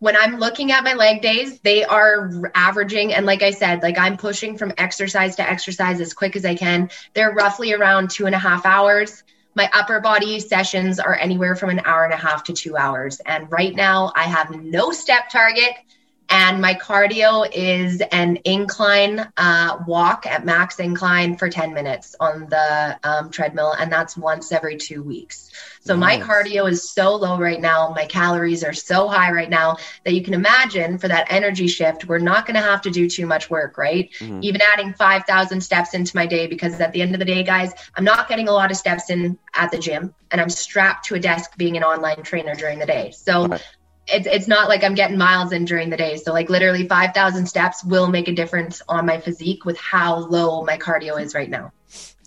When 0.00 0.16
I'm 0.16 0.38
looking 0.38 0.72
at 0.72 0.82
my 0.82 0.94
leg 0.94 1.22
days, 1.22 1.60
they 1.60 1.84
are 1.84 2.50
averaging. 2.54 3.12
And 3.12 3.26
like 3.26 3.42
I 3.42 3.50
said, 3.50 3.82
like 3.82 3.98
I'm 3.98 4.16
pushing 4.16 4.56
from 4.56 4.72
exercise 4.78 5.36
to 5.36 5.48
exercise 5.48 6.00
as 6.00 6.14
quick 6.14 6.36
as 6.36 6.44
I 6.44 6.54
can. 6.54 6.90
They're 7.14 7.32
roughly 7.32 7.72
around 7.72 8.10
two 8.10 8.26
and 8.26 8.34
a 8.34 8.38
half 8.38 8.64
hours. 8.64 9.22
My 9.54 9.68
upper 9.74 10.00
body 10.00 10.38
sessions 10.40 11.00
are 11.00 11.14
anywhere 11.14 11.56
from 11.56 11.70
an 11.70 11.80
hour 11.84 12.04
and 12.04 12.12
a 12.12 12.16
half 12.16 12.44
to 12.44 12.52
two 12.52 12.76
hours. 12.76 13.20
And 13.20 13.50
right 13.50 13.74
now 13.74 14.12
I 14.14 14.24
have 14.24 14.50
no 14.50 14.92
step 14.92 15.28
target 15.30 15.72
and 16.30 16.62
my 16.62 16.74
cardio 16.74 17.48
is 17.52 18.00
an 18.12 18.38
incline 18.44 19.28
uh, 19.36 19.78
walk 19.86 20.26
at 20.26 20.44
max 20.44 20.78
incline 20.78 21.36
for 21.36 21.50
10 21.50 21.74
minutes 21.74 22.14
on 22.20 22.48
the 22.48 22.98
um, 23.02 23.30
treadmill. 23.30 23.72
And 23.72 23.90
that's 23.90 24.16
once 24.16 24.52
every 24.52 24.76
two 24.76 25.02
weeks. 25.02 25.50
So 25.80 25.96
nice. 25.96 26.20
my 26.20 26.24
cardio 26.24 26.70
is 26.70 26.88
so 26.88 27.16
low 27.16 27.36
right 27.36 27.60
now. 27.60 27.92
My 27.96 28.06
calories 28.06 28.62
are 28.62 28.72
so 28.72 29.08
high 29.08 29.32
right 29.32 29.50
now 29.50 29.78
that 30.04 30.14
you 30.14 30.22
can 30.22 30.34
imagine 30.34 30.98
for 30.98 31.08
that 31.08 31.26
energy 31.30 31.66
shift, 31.66 32.04
we're 32.04 32.18
not 32.18 32.46
going 32.46 32.54
to 32.54 32.60
have 32.60 32.82
to 32.82 32.90
do 32.90 33.08
too 33.08 33.26
much 33.26 33.50
work, 33.50 33.76
right? 33.76 34.08
Mm-hmm. 34.20 34.40
Even 34.42 34.60
adding 34.62 34.94
5,000 34.94 35.60
steps 35.60 35.94
into 35.94 36.14
my 36.14 36.26
day, 36.26 36.46
because 36.46 36.80
at 36.80 36.92
the 36.92 37.02
end 37.02 37.12
of 37.14 37.18
the 37.18 37.24
day, 37.24 37.42
guys, 37.42 37.72
I'm 37.96 38.04
not 38.04 38.28
getting 38.28 38.46
a 38.46 38.52
lot 38.52 38.70
of 38.70 38.76
steps 38.76 39.10
in 39.10 39.36
at 39.54 39.72
the 39.72 39.78
gym 39.78 40.14
and 40.30 40.40
I'm 40.40 40.50
strapped 40.50 41.06
to 41.06 41.16
a 41.16 41.20
desk 41.20 41.56
being 41.56 41.76
an 41.76 41.82
online 41.82 42.22
trainer 42.22 42.54
during 42.54 42.78
the 42.78 42.86
day. 42.86 43.10
So 43.10 43.46
right 43.46 43.62
it's 44.06 44.26
it's 44.26 44.48
not 44.48 44.68
like 44.68 44.82
I'm 44.82 44.94
getting 44.94 45.18
miles 45.18 45.52
in 45.52 45.64
during 45.64 45.90
the 45.90 45.96
day. 45.96 46.16
So 46.16 46.32
like 46.32 46.50
literally 46.50 46.86
5,000 46.86 47.46
steps 47.46 47.84
will 47.84 48.08
make 48.08 48.28
a 48.28 48.32
difference 48.32 48.82
on 48.88 49.06
my 49.06 49.18
physique 49.18 49.64
with 49.64 49.78
how 49.78 50.18
low 50.18 50.64
my 50.64 50.76
cardio 50.76 51.20
is 51.20 51.34
right 51.34 51.50
now. 51.50 51.72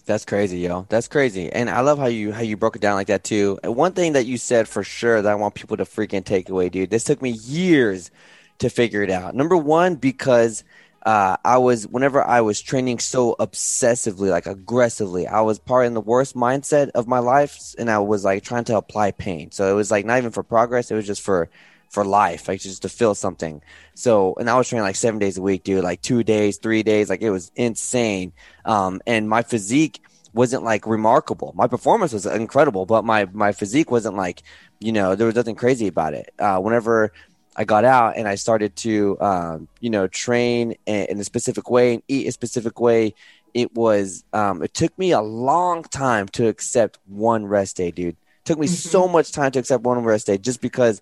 That's 0.06 0.26
crazy, 0.26 0.60
yo. 0.60 0.86
That's 0.90 1.08
crazy. 1.08 1.52
And 1.52 1.70
I 1.70 1.80
love 1.80 1.98
how 1.98 2.08
you 2.08 2.34
how 2.34 2.42
you 2.42 2.58
broke 2.58 2.76
it 2.76 2.82
down 2.82 2.96
like 2.96 3.08
that 3.08 3.24
too. 3.24 3.60
And 3.64 3.76
one 3.76 3.94
thing 3.94 4.14
that 4.14 4.26
you 4.26 4.38
said 4.38 4.68
for 4.68 4.84
sure 4.84 5.22
that 5.22 5.32
I 5.32 5.36
want 5.36 5.56
people 5.56 5.78
to 5.78 5.86
freaking 5.86 6.26
take 6.26 6.50
away, 6.50 6.70
dude. 6.70 6.90
This 6.90 7.06
took 7.06 7.22
me 7.22 7.32
years 7.32 8.12
to 8.60 8.70
figure 8.70 9.02
it 9.02 9.10
out. 9.10 9.34
Number 9.36 9.58
1 9.58 9.96
because 9.96 10.64
uh, 11.04 11.36
I 11.44 11.58
was 11.58 11.86
whenever 11.88 12.24
I 12.24 12.42
was 12.42 12.62
training 12.62 13.00
so 13.00 13.36
obsessively, 13.40 14.30
like 14.30 14.46
aggressively, 14.48 15.28
I 15.28 15.42
was 15.42 15.60
part 15.60 15.86
in 15.86 15.94
the 15.94 16.02
worst 16.02 16.36
mindset 16.36 16.92
of 16.92 17.08
my 17.08 17.20
life, 17.20 17.76
and 17.78 17.92
I 17.92 18.00
was 18.00 18.24
like 18.24 18.44
trying 18.44 18.64
to 18.66 18.78
apply 18.78 19.12
pain. 19.12 19.52
So 19.52 19.70
it 19.70 19.76
was 19.76 19.92
like 19.92 20.06
not 20.06 20.18
even 20.18 20.32
for 20.32 20.44
progress; 20.44 20.92
it 20.92 20.96
was 20.96 21.06
just 21.06 21.22
for 21.22 21.50
for 21.90 22.06
life, 22.06 22.48
like 22.48 22.62
just 22.62 22.82
to 22.84 22.90
feel 22.90 23.16
something. 23.16 23.62
So, 23.96 24.34
and 24.40 24.50
I 24.50 24.58
was 24.58 24.70
training 24.70 24.84
like 24.84 24.96
seven 24.96 25.20
days 25.20 25.38
a 25.38 25.42
week, 25.42 25.64
dude, 25.64 25.84
like 25.84 26.02
two 26.02 26.24
days, 26.24 26.58
three 26.58 26.84
days, 26.84 27.10
like 27.10 27.22
it 27.22 27.30
was 27.30 27.52
insane. 27.56 28.32
Um, 28.66 29.02
and 29.06 29.30
my 29.30 29.44
physique 29.44 30.02
wasn't 30.34 30.64
like 30.64 30.88
remarkable. 30.88 31.52
My 31.56 31.68
performance 31.68 32.14
was 32.14 32.26
incredible, 32.26 32.86
but 32.86 33.04
my 33.04 33.26
my 33.34 33.52
physique 33.52 33.92
wasn't 33.92 34.16
like, 34.16 34.42
you 34.80 34.94
know, 34.94 35.16
there 35.16 35.28
was 35.28 35.36
nothing 35.36 35.56
crazy 35.56 35.88
about 35.88 36.14
it. 36.14 36.34
Uh, 36.40 36.60
whenever 36.60 37.12
I 37.56 37.64
got 37.64 37.86
out 37.86 38.18
and 38.18 38.28
I 38.28 38.36
started 38.36 38.76
to, 38.78 39.20
um, 39.22 39.68
you 39.80 39.90
know, 39.90 40.08
train 40.08 40.76
in 40.86 41.20
a 41.20 41.24
specific 41.24 41.70
way 41.70 41.96
and 41.96 42.04
eat 42.08 42.28
a 42.28 42.32
specific 42.32 42.80
way, 42.80 43.14
it 43.54 43.74
was, 43.76 44.24
um, 44.34 44.64
it 44.64 44.74
took 44.74 44.98
me 44.98 45.12
a 45.12 45.22
long 45.22 45.84
time 45.84 46.28
to 46.30 46.48
accept 46.48 46.98
one 47.06 47.46
rest 47.46 47.78
day, 47.78 47.92
dude. 47.92 48.16
It 48.16 48.46
took 48.46 48.58
me 48.58 48.68
mm-hmm. 48.68 48.74
so 48.74 49.08
much 49.08 49.32
time 49.32 49.52
to 49.52 49.60
accept 49.60 49.84
one 49.84 50.04
rest 50.04 50.28
day 50.28 50.38
just 50.38 50.62
because 50.62 51.02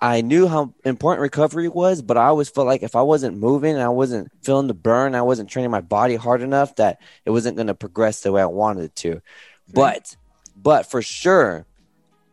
I 0.00 0.20
knew 0.20 0.48
how 0.48 0.74
important 0.84 1.22
recovery 1.22 1.68
was, 1.68 2.02
but 2.02 2.16
I 2.16 2.24
always 2.24 2.48
felt 2.48 2.66
like 2.66 2.82
if 2.82 2.96
I 2.96 3.02
wasn't 3.02 3.36
moving 3.36 3.74
and 3.74 3.82
I 3.82 3.88
wasn't 3.88 4.32
feeling 4.42 4.66
the 4.66 4.74
burn, 4.74 5.14
I 5.14 5.22
wasn't 5.22 5.48
training 5.48 5.70
my 5.70 5.80
body 5.80 6.16
hard 6.16 6.42
enough 6.42 6.74
that 6.76 7.00
it 7.24 7.30
wasn't 7.30 7.56
going 7.56 7.68
to 7.68 7.74
progress 7.74 8.22
the 8.22 8.32
way 8.32 8.42
I 8.42 8.46
wanted 8.46 8.84
it 8.84 8.96
to. 8.96 9.10
Right. 9.10 9.22
But, 9.72 10.16
but 10.56 10.90
for 10.90 11.02
sure, 11.02 11.66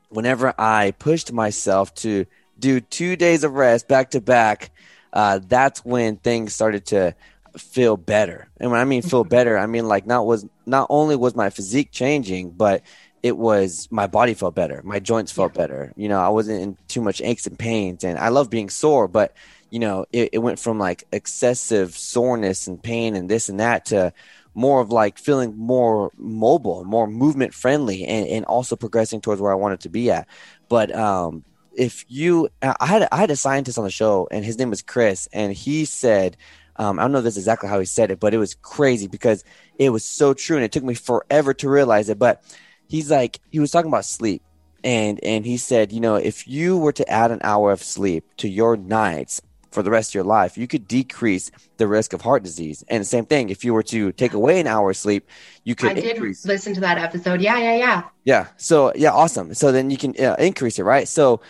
whenever 0.09 0.53
I 0.57 0.91
pushed 0.97 1.31
myself 1.31 1.93
to 1.95 2.25
do 2.59 2.79
two 2.79 3.15
days 3.15 3.43
of 3.43 3.53
rest 3.53 3.87
back 3.87 4.11
to 4.11 4.21
back, 4.21 4.71
uh, 5.13 5.39
that's 5.47 5.83
when 5.83 6.17
things 6.17 6.53
started 6.53 6.85
to 6.87 7.15
feel 7.57 7.97
better. 7.97 8.47
And 8.57 8.71
when 8.71 8.79
I 8.79 8.85
mean 8.85 9.01
feel 9.01 9.23
better, 9.23 9.57
I 9.57 9.65
mean 9.65 9.87
like 9.87 10.05
not 10.05 10.25
was 10.25 10.45
not 10.65 10.87
only 10.89 11.15
was 11.15 11.35
my 11.35 11.49
physique 11.49 11.91
changing, 11.91 12.51
but 12.51 12.83
it 13.21 13.37
was 13.37 13.87
my 13.91 14.07
body 14.07 14.33
felt 14.33 14.55
better, 14.55 14.81
my 14.83 14.99
joints 14.99 15.31
felt 15.31 15.53
yeah. 15.55 15.61
better. 15.61 15.93
You 15.95 16.09
know, 16.09 16.19
I 16.19 16.29
wasn't 16.29 16.61
in 16.61 16.77
too 16.87 17.01
much 17.01 17.21
aches 17.21 17.47
and 17.47 17.57
pains, 17.57 18.03
and 18.03 18.17
I 18.17 18.29
love 18.29 18.49
being 18.49 18.69
sore, 18.69 19.07
but 19.07 19.33
you 19.69 19.79
know, 19.79 20.05
it, 20.11 20.29
it 20.33 20.37
went 20.39 20.59
from 20.59 20.79
like 20.79 21.03
excessive 21.11 21.95
soreness 21.95 22.67
and 22.67 22.81
pain 22.81 23.15
and 23.15 23.29
this 23.29 23.49
and 23.49 23.59
that 23.59 23.85
to 23.85 24.13
more 24.55 24.81
of 24.81 24.91
like 24.91 25.17
feeling 25.17 25.55
more 25.57 26.11
mobile, 26.17 26.83
more 26.83 27.07
movement 27.07 27.53
friendly, 27.53 28.05
and, 28.05 28.27
and 28.27 28.45
also 28.45 28.75
progressing 28.75 29.21
towards 29.21 29.41
where 29.41 29.51
I 29.51 29.55
wanted 29.55 29.81
to 29.81 29.89
be 29.89 30.11
at. 30.11 30.27
But 30.69 30.93
um, 30.95 31.43
if 31.75 32.05
you, 32.07 32.49
I 32.61 32.85
had 32.85 33.07
I 33.11 33.17
had 33.17 33.31
a 33.31 33.35
scientist 33.35 33.77
on 33.77 33.83
the 33.83 33.89
show, 33.89 34.27
and 34.31 34.43
his 34.43 34.57
name 34.57 34.69
was 34.69 34.81
Chris, 34.81 35.27
and 35.33 35.53
he 35.53 35.85
said. 35.85 36.37
Um, 36.75 36.97
I 36.97 37.01
don't 37.01 37.11
know 37.11 37.19
this 37.19 37.33
is 37.33 37.39
exactly 37.39 37.67
how 37.67 37.77
he 37.79 37.85
said 37.85 38.09
it, 38.09 38.21
but 38.21 38.33
it 38.33 38.37
was 38.37 38.53
crazy 38.53 39.07
because 39.07 39.43
it 39.77 39.89
was 39.89 40.05
so 40.05 40.33
true, 40.33 40.55
and 40.55 40.63
it 40.63 40.71
took 40.71 40.81
me 40.85 40.93
forever 40.93 41.53
to 41.55 41.69
realize 41.69 42.07
it. 42.07 42.17
But 42.17 42.41
he's 42.87 43.11
like 43.11 43.39
he 43.49 43.59
was 43.59 43.71
talking 43.71 43.89
about 43.89 44.05
sleep 44.05 44.41
and 44.83 45.19
and 45.23 45.45
he 45.45 45.57
said 45.57 45.91
you 45.91 45.99
know 45.99 46.15
if 46.15 46.47
you 46.47 46.77
were 46.77 46.91
to 46.91 47.07
add 47.09 47.31
an 47.31 47.39
hour 47.43 47.71
of 47.71 47.83
sleep 47.83 48.25
to 48.37 48.47
your 48.49 48.75
nights 48.75 49.41
for 49.71 49.83
the 49.83 49.91
rest 49.91 50.11
of 50.11 50.15
your 50.15 50.23
life 50.23 50.57
you 50.57 50.67
could 50.67 50.87
decrease 50.87 51.51
the 51.77 51.87
risk 51.87 52.13
of 52.13 52.21
heart 52.21 52.43
disease. 52.43 52.83
And 52.87 53.01
the 53.01 53.05
same 53.05 53.25
thing 53.25 53.49
if 53.49 53.63
you 53.63 53.73
were 53.73 53.83
to 53.83 54.11
take 54.13 54.33
away 54.33 54.59
an 54.59 54.67
hour 54.67 54.91
of 54.91 54.97
sleep 54.97 55.27
you 55.63 55.75
could 55.75 55.91
I 55.91 55.93
did 55.93 56.19
listen 56.19 56.73
to 56.73 56.81
that 56.81 56.97
episode. 56.97 57.41
Yeah 57.41 57.57
yeah 57.59 57.75
yeah. 57.75 58.03
Yeah 58.23 58.47
so 58.57 58.91
yeah 58.95 59.11
awesome. 59.11 59.53
So 59.53 59.71
then 59.71 59.89
you 59.89 59.97
can 59.97 60.13
uh, 60.19 60.35
increase 60.39 60.79
it 60.79 60.83
right? 60.83 61.07
So 61.07 61.41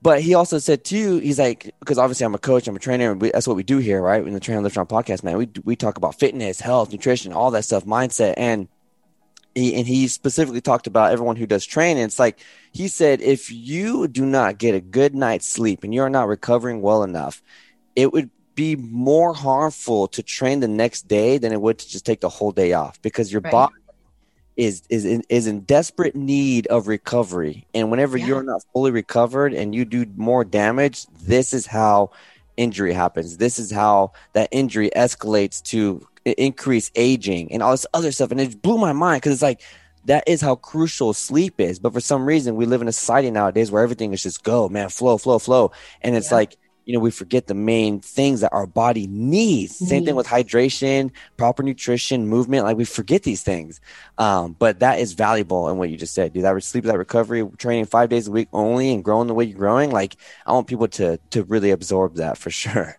but 0.00 0.20
he 0.20 0.34
also 0.34 0.58
said 0.58 0.84
too, 0.84 1.18
he's 1.18 1.38
like, 1.38 1.74
because 1.80 1.98
obviously 1.98 2.24
I'm 2.24 2.34
a 2.34 2.38
coach, 2.38 2.68
I'm 2.68 2.76
a 2.76 2.78
trainer, 2.78 3.10
and 3.10 3.20
we, 3.20 3.30
that's 3.30 3.48
what 3.48 3.56
we 3.56 3.64
do 3.64 3.78
here, 3.78 4.00
right? 4.00 4.24
In 4.24 4.32
the 4.32 4.40
Train 4.40 4.62
Lift 4.62 4.74
Strong 4.74 4.86
podcast, 4.86 5.24
man, 5.24 5.36
we 5.36 5.48
we 5.64 5.74
talk 5.74 5.96
about 5.96 6.18
fitness, 6.18 6.60
health, 6.60 6.92
nutrition, 6.92 7.32
all 7.32 7.50
that 7.50 7.64
stuff, 7.64 7.84
mindset, 7.84 8.34
and 8.36 8.68
he, 9.58 9.74
and 9.74 9.86
he 9.86 10.08
specifically 10.08 10.60
talked 10.60 10.86
about 10.86 11.12
everyone 11.12 11.36
who 11.36 11.46
does 11.46 11.64
training. 11.64 12.02
It's 12.02 12.18
like 12.18 12.38
he 12.72 12.88
said, 12.88 13.20
if 13.20 13.50
you 13.50 14.08
do 14.08 14.24
not 14.24 14.58
get 14.58 14.74
a 14.74 14.80
good 14.80 15.14
night's 15.14 15.46
sleep 15.46 15.84
and 15.84 15.94
you're 15.94 16.10
not 16.10 16.28
recovering 16.28 16.80
well 16.82 17.02
enough, 17.02 17.42
it 17.96 18.12
would 18.12 18.30
be 18.54 18.76
more 18.76 19.32
harmful 19.34 20.08
to 20.08 20.22
train 20.22 20.60
the 20.60 20.68
next 20.68 21.06
day 21.06 21.38
than 21.38 21.52
it 21.52 21.60
would 21.60 21.78
to 21.78 21.88
just 21.88 22.04
take 22.04 22.20
the 22.20 22.28
whole 22.28 22.50
day 22.52 22.72
off 22.72 23.00
because 23.02 23.30
your 23.30 23.40
right. 23.40 23.52
body 23.52 23.74
is 24.56 24.82
is 24.88 25.04
in, 25.04 25.22
is 25.28 25.46
in 25.46 25.60
desperate 25.60 26.16
need 26.16 26.66
of 26.66 26.88
recovery. 26.88 27.66
And 27.72 27.90
whenever 27.90 28.18
yeah. 28.18 28.26
you're 28.26 28.42
not 28.42 28.64
fully 28.72 28.90
recovered 28.90 29.54
and 29.54 29.74
you 29.74 29.84
do 29.84 30.04
more 30.16 30.44
damage, 30.44 31.06
this 31.22 31.52
is 31.52 31.66
how 31.66 32.10
injury 32.56 32.92
happens. 32.92 33.36
This 33.36 33.58
is 33.58 33.70
how 33.70 34.12
that 34.32 34.48
injury 34.50 34.90
escalates 34.94 35.62
to 35.66 36.06
increase 36.32 36.90
aging 36.94 37.52
and 37.52 37.62
all 37.62 37.72
this 37.72 37.86
other 37.94 38.12
stuff. 38.12 38.30
And 38.30 38.40
it 38.40 38.60
blew 38.60 38.78
my 38.78 38.92
mind 38.92 39.22
because 39.22 39.32
it's 39.32 39.42
like 39.42 39.62
that 40.04 40.24
is 40.26 40.40
how 40.40 40.56
crucial 40.56 41.12
sleep 41.12 41.60
is. 41.60 41.78
But 41.78 41.92
for 41.92 42.00
some 42.00 42.24
reason, 42.24 42.56
we 42.56 42.66
live 42.66 42.82
in 42.82 42.88
a 42.88 42.92
society 42.92 43.30
nowadays 43.30 43.70
where 43.70 43.82
everything 43.82 44.12
is 44.12 44.22
just 44.22 44.42
go, 44.42 44.68
man, 44.68 44.88
flow, 44.88 45.18
flow, 45.18 45.38
flow. 45.38 45.72
And 46.02 46.16
it's 46.16 46.30
yeah. 46.30 46.36
like, 46.36 46.56
you 46.86 46.94
know, 46.94 47.00
we 47.00 47.10
forget 47.10 47.46
the 47.46 47.54
main 47.54 48.00
things 48.00 48.40
that 48.40 48.50
our 48.54 48.66
body 48.66 49.06
needs. 49.06 49.76
Same 49.76 50.06
thing 50.06 50.14
with 50.14 50.26
hydration, 50.26 51.10
proper 51.36 51.62
nutrition, 51.62 52.26
movement. 52.26 52.64
Like 52.64 52.78
we 52.78 52.86
forget 52.86 53.24
these 53.24 53.42
things. 53.42 53.82
Um, 54.16 54.56
but 54.58 54.80
that 54.80 54.98
is 54.98 55.12
valuable 55.12 55.68
in 55.68 55.76
what 55.76 55.90
you 55.90 55.98
just 55.98 56.14
said, 56.14 56.32
dude. 56.32 56.44
That 56.44 56.62
sleep, 56.62 56.84
that 56.84 56.96
recovery, 56.96 57.46
training 57.58 57.84
five 57.84 58.08
days 58.08 58.26
a 58.26 58.30
week 58.30 58.48
only 58.54 58.94
and 58.94 59.04
growing 59.04 59.26
the 59.26 59.34
way 59.34 59.44
you're 59.44 59.58
growing. 59.58 59.90
Like 59.90 60.16
I 60.46 60.52
want 60.52 60.66
people 60.66 60.88
to 60.88 61.18
to 61.32 61.42
really 61.42 61.72
absorb 61.72 62.14
that 62.14 62.38
for 62.38 62.48
sure. 62.50 62.98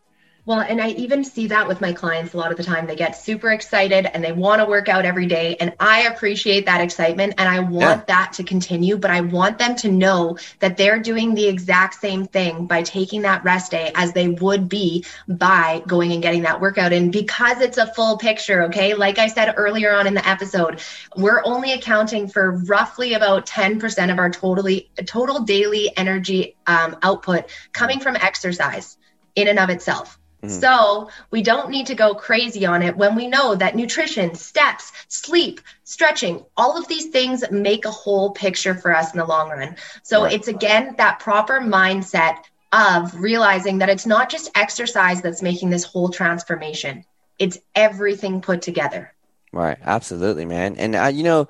Well, 0.50 0.62
and 0.62 0.82
I 0.82 0.90
even 0.94 1.24
see 1.24 1.46
that 1.50 1.68
with 1.68 1.80
my 1.80 1.94
clients 1.94 2.34
a 2.34 2.38
lot 2.38 2.50
of 2.50 2.58
the 2.58 2.64
time. 2.64 2.88
They 2.88 2.96
get 2.96 3.16
super 3.16 3.52
excited 3.52 4.08
and 4.08 4.24
they 4.24 4.32
want 4.32 4.64
to 4.64 4.66
work 4.66 4.90
out 4.90 5.06
every 5.06 5.28
day. 5.28 5.56
And 5.60 5.76
I 5.80 6.08
appreciate 6.08 6.66
that 6.66 6.82
excitement 6.82 7.36
and 7.38 7.48
I 7.48 7.60
want 7.60 8.00
yeah. 8.00 8.04
that 8.08 8.34
to 8.34 8.44
continue, 8.44 8.98
but 8.98 9.12
I 9.12 9.22
want 9.22 9.60
them 9.60 9.76
to 9.76 9.92
know 9.92 10.40
that 10.58 10.76
they're 10.76 11.00
doing 11.00 11.36
the 11.36 11.48
exact 11.48 12.02
same 12.02 12.26
thing 12.26 12.66
by 12.66 12.82
taking 12.82 13.22
that 13.22 13.44
rest 13.44 13.70
day 13.70 13.92
as 13.94 14.14
they 14.14 14.28
would 14.28 14.68
be 14.68 15.06
by 15.28 15.84
going 15.86 16.14
and 16.14 16.24
getting 16.24 16.42
that 16.42 16.60
workout 16.60 16.94
in 16.94 17.12
because 17.12 17.62
it's 17.62 17.78
a 17.78 17.86
full 17.94 18.18
picture. 18.18 18.64
Okay. 18.64 18.96
Like 18.96 19.20
I 19.20 19.28
said 19.28 19.54
earlier 19.56 19.94
on 19.94 20.08
in 20.08 20.16
the 20.16 20.28
episode, 20.28 20.82
we're 21.16 21.44
only 21.46 21.74
accounting 21.74 22.28
for 22.28 22.54
roughly 22.54 23.14
about 23.14 23.46
10% 23.46 24.12
of 24.12 24.18
our 24.18 24.32
totally 24.32 24.90
total 25.06 25.42
daily 25.42 25.96
energy 25.96 26.56
um, 26.66 26.98
output 27.04 27.52
coming 27.72 28.00
from 28.00 28.16
exercise 28.16 28.98
in 29.36 29.48
and 29.48 29.60
of 29.60 29.70
itself. 29.70 30.19
Mm-hmm. 30.42 30.60
So 30.60 31.10
we 31.32 31.42
don't 31.42 31.70
need 31.70 31.88
to 31.88 31.96
go 31.96 32.16
crazy 32.16 32.66
on 32.66 32.82
it 32.82 32.96
when 32.96 33.16
we 33.16 33.28
know 33.28 33.56
that 33.56 33.76
nutrition, 33.76 34.36
steps, 34.36 34.92
sleep, 35.10 35.60
stretching, 35.84 36.46
all 36.56 36.78
of 36.78 36.88
these 36.88 37.08
things 37.08 37.44
make 37.52 37.86
a 37.86 37.92
whole 37.92 38.32
picture 38.32 38.74
for 38.74 38.96
us 38.96 39.12
in 39.12 39.20
the 39.20 39.26
long 39.26 39.50
run. 39.50 39.76
So 40.04 40.24
right. 40.24 40.34
it's 40.34 40.48
again 40.48 40.96
that 40.98 41.20
proper 41.20 41.60
mindset 41.60 42.38
of 42.72 43.20
realizing 43.20 43.80
that 43.80 43.90
it's 43.90 44.06
not 44.06 44.30
just 44.30 44.52
exercise 44.56 45.22
that's 45.22 45.42
making 45.42 45.72
this 45.72 45.84
whole 45.84 46.10
transformation. 46.10 47.04
It's 47.38 47.58
everything 47.76 48.42
put 48.42 48.62
together. 48.62 49.14
Right. 49.52 49.78
Absolutely, 49.84 50.46
man. 50.46 50.76
And 50.78 50.96
uh, 50.96 51.06
you 51.06 51.24
know, 51.24 51.50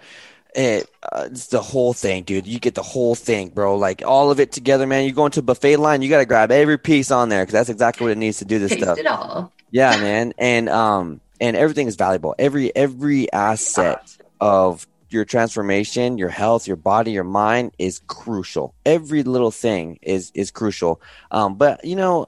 it, 0.55 0.89
uh, 1.03 1.27
it's 1.31 1.47
the 1.47 1.61
whole 1.61 1.93
thing, 1.93 2.23
dude. 2.23 2.47
You 2.47 2.59
get 2.59 2.75
the 2.75 2.83
whole 2.83 3.15
thing, 3.15 3.49
bro. 3.49 3.77
Like 3.77 4.03
all 4.05 4.31
of 4.31 4.39
it 4.39 4.51
together, 4.51 4.87
man. 4.87 5.05
You 5.05 5.11
go 5.11 5.25
into 5.25 5.39
a 5.39 5.43
buffet 5.43 5.77
line, 5.77 6.01
you 6.01 6.09
got 6.09 6.19
to 6.19 6.25
grab 6.25 6.51
every 6.51 6.77
piece 6.77 7.11
on 7.11 7.29
there 7.29 7.43
because 7.43 7.53
that's 7.53 7.69
exactly 7.69 8.05
what 8.05 8.11
it 8.11 8.17
needs 8.17 8.39
to 8.39 8.45
do 8.45 8.59
this 8.59 8.71
Taste 8.71 8.83
stuff. 8.83 8.97
It 8.97 9.07
all. 9.07 9.51
Yeah, 9.71 9.97
man. 9.97 10.33
And 10.37 10.69
um, 10.69 11.21
and 11.39 11.55
everything 11.55 11.87
is 11.87 11.95
valuable. 11.95 12.35
Every 12.37 12.75
every 12.75 13.31
asset 13.31 14.17
of 14.41 14.87
your 15.09 15.25
transformation, 15.25 16.17
your 16.17 16.29
health, 16.29 16.67
your 16.67 16.77
body, 16.77 17.11
your 17.11 17.23
mind 17.23 17.71
is 17.77 17.99
crucial. 18.07 18.73
Every 18.85 19.23
little 19.23 19.51
thing 19.51 19.99
is 20.01 20.31
is 20.33 20.51
crucial. 20.51 21.01
Um, 21.31 21.55
but 21.55 21.83
you 21.85 21.95
know, 21.95 22.27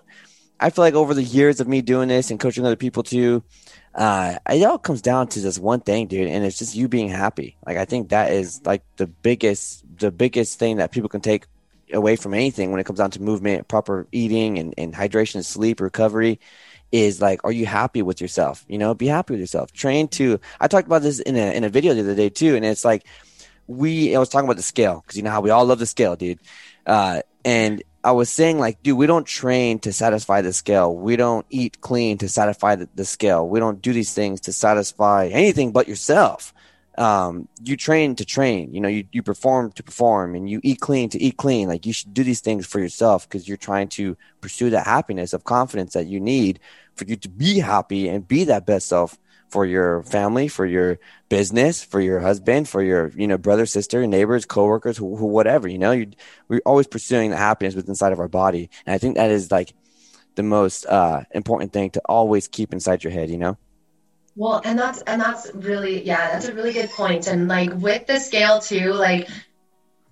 I 0.60 0.70
feel 0.70 0.84
like 0.84 0.94
over 0.94 1.14
the 1.14 1.24
years 1.24 1.60
of 1.60 1.68
me 1.68 1.82
doing 1.82 2.08
this 2.08 2.32
and 2.32 2.40
coaching 2.40 2.66
other 2.66 2.76
people 2.76 3.04
too, 3.04 3.44
uh, 3.94 4.38
it 4.50 4.64
all 4.64 4.78
comes 4.78 5.02
down 5.02 5.28
to 5.28 5.42
just 5.42 5.60
one 5.60 5.82
thing, 5.82 6.08
dude, 6.08 6.28
and 6.28 6.46
it's 6.46 6.58
just 6.58 6.76
you 6.76 6.88
being 6.88 7.10
happy. 7.10 7.58
Like 7.66 7.78
I 7.78 7.86
think 7.86 8.10
that 8.10 8.32
is 8.32 8.62
like 8.66 8.84
the 8.96 9.08
biggest, 9.08 9.84
the 9.98 10.12
biggest 10.12 10.60
thing 10.60 10.78
that 10.78 10.92
people 10.92 11.10
can 11.10 11.22
take 11.22 11.46
away 11.92 12.16
from 12.16 12.34
anything 12.34 12.72
when 12.72 12.80
it 12.80 12.86
comes 12.86 13.00
down 13.00 13.12
to 13.12 13.22
movement, 13.22 13.68
proper 13.68 14.08
eating, 14.12 14.60
and, 14.60 14.74
and 14.78 14.94
hydration, 14.94 15.44
sleep, 15.44 15.82
recovery. 15.82 16.40
Is 16.92 17.22
like, 17.22 17.46
are 17.46 17.54
you 17.54 17.66
happy 17.66 18.02
with 18.02 18.20
yourself? 18.20 18.66
You 18.68 18.78
know, 18.78 18.94
be 18.94 19.08
happy 19.08 19.32
with 19.32 19.40
yourself. 19.40 19.72
Train 19.72 20.10
to. 20.10 20.42
I 20.60 20.68
talked 20.68 20.88
about 20.88 21.02
this 21.02 21.22
in 21.22 21.38
a 21.38 21.56
in 21.56 21.64
a 21.64 21.70
video 21.70 21.94
the 21.94 22.02
other 22.02 22.16
day 22.16 22.28
too, 22.28 22.56
and 22.56 22.66
it's 22.66 22.84
like 22.84 23.06
we. 23.68 24.14
I 24.14 24.20
was 24.20 24.28
talking 24.28 24.46
about 24.46 24.58
the 24.58 24.64
scale 24.64 25.02
because 25.02 25.16
you 25.16 25.24
know 25.24 25.30
how 25.30 25.40
we 25.40 25.52
all 25.52 25.66
love 25.66 25.80
the 25.80 25.86
scale, 25.86 26.18
dude. 26.18 26.40
Uh, 26.86 27.22
and 27.46 27.82
I 28.04 28.12
was 28.14 28.30
saying 28.30 28.58
like, 28.58 28.82
dude, 28.82 28.98
we 28.98 29.06
don't 29.06 29.28
train 29.28 29.80
to 29.80 29.94
satisfy 29.94 30.42
the 30.42 30.54
scale. 30.54 30.96
We 30.96 31.16
don't 31.16 31.46
eat 31.50 31.82
clean 31.82 32.18
to 32.20 32.30
satisfy 32.30 32.76
the, 32.76 32.90
the 32.96 33.06
scale. 33.06 33.48
We 33.48 33.60
don't 33.60 33.82
do 33.82 33.94
these 33.94 34.14
things 34.14 34.42
to 34.42 34.54
satisfy 34.54 35.28
anything 35.28 35.72
but 35.72 35.88
yourself. 35.88 36.54
Um, 36.98 37.48
you 37.64 37.78
train 37.78 38.16
to 38.16 38.26
train, 38.26 38.74
you 38.74 38.82
know, 38.82 38.90
you, 38.90 39.06
you 39.12 39.24
perform 39.24 39.72
to 39.74 39.84
perform 39.84 40.36
and 40.36 40.50
you 40.50 40.60
eat 40.62 40.82
clean 40.82 41.10
to 41.10 41.22
eat 41.22 41.38
clean. 41.38 41.68
Like 41.68 41.86
you 41.86 41.94
should 41.94 42.14
do 42.14 42.24
these 42.24 42.42
things 42.42 42.66
for 42.66 42.80
yourself 42.80 43.28
because 43.30 43.48
you're 43.48 43.56
trying 43.56 43.88
to 43.90 44.18
pursue 44.42 44.72
that 44.72 44.86
happiness 44.86 45.32
of 45.34 45.44
confidence 45.44 45.94
that 45.94 46.08
you 46.08 46.20
need 46.20 46.60
for 46.96 47.06
you 47.06 47.16
to 47.16 47.30
be 47.30 47.60
happy 47.60 48.10
and 48.10 48.28
be 48.28 48.44
that 48.46 48.66
best 48.66 48.88
self 48.88 49.18
for 49.52 49.66
your 49.66 50.02
family, 50.04 50.48
for 50.48 50.66
your 50.66 50.98
business, 51.28 51.84
for 51.84 52.00
your 52.00 52.22
husband, 52.22 52.70
for 52.70 52.82
your 52.82 53.12
you 53.16 53.28
know 53.28 53.38
brother, 53.38 53.66
sister, 53.66 54.08
neighbors, 54.08 54.46
coworkers, 54.46 54.98
who, 54.98 55.16
who 55.18 55.26
whatever. 55.26 55.68
You 55.68 55.78
know, 55.78 55.92
you 55.92 56.12
we're 56.48 56.62
always 56.66 56.88
pursuing 56.88 57.30
the 57.32 57.38
happiness 57.38 57.76
within 57.76 57.92
inside 57.92 58.14
of 58.14 58.20
our 58.20 58.30
body, 58.30 58.70
and 58.86 58.96
I 58.96 58.98
think 58.98 59.18
that 59.18 59.30
is 59.30 59.52
like 59.52 59.74
the 60.36 60.44
most 60.44 60.86
uh, 60.86 61.24
important 61.32 61.74
thing 61.74 61.90
to 61.92 62.02
always 62.06 62.48
keep 62.48 62.72
inside 62.72 63.04
your 63.04 63.12
head. 63.12 63.30
You 63.30 63.38
know. 63.38 63.58
Well, 64.38 64.62
and 64.64 64.80
that's 64.80 65.02
and 65.02 65.22
that's 65.22 65.52
really 65.54 66.04
yeah, 66.04 66.32
that's 66.32 66.48
a 66.48 66.54
really 66.54 66.72
good 66.72 66.90
point. 66.90 67.28
And 67.28 67.50
like 67.50 67.74
with 67.74 68.08
the 68.08 68.20
scale 68.20 68.62
too, 68.62 68.94
like 68.94 69.28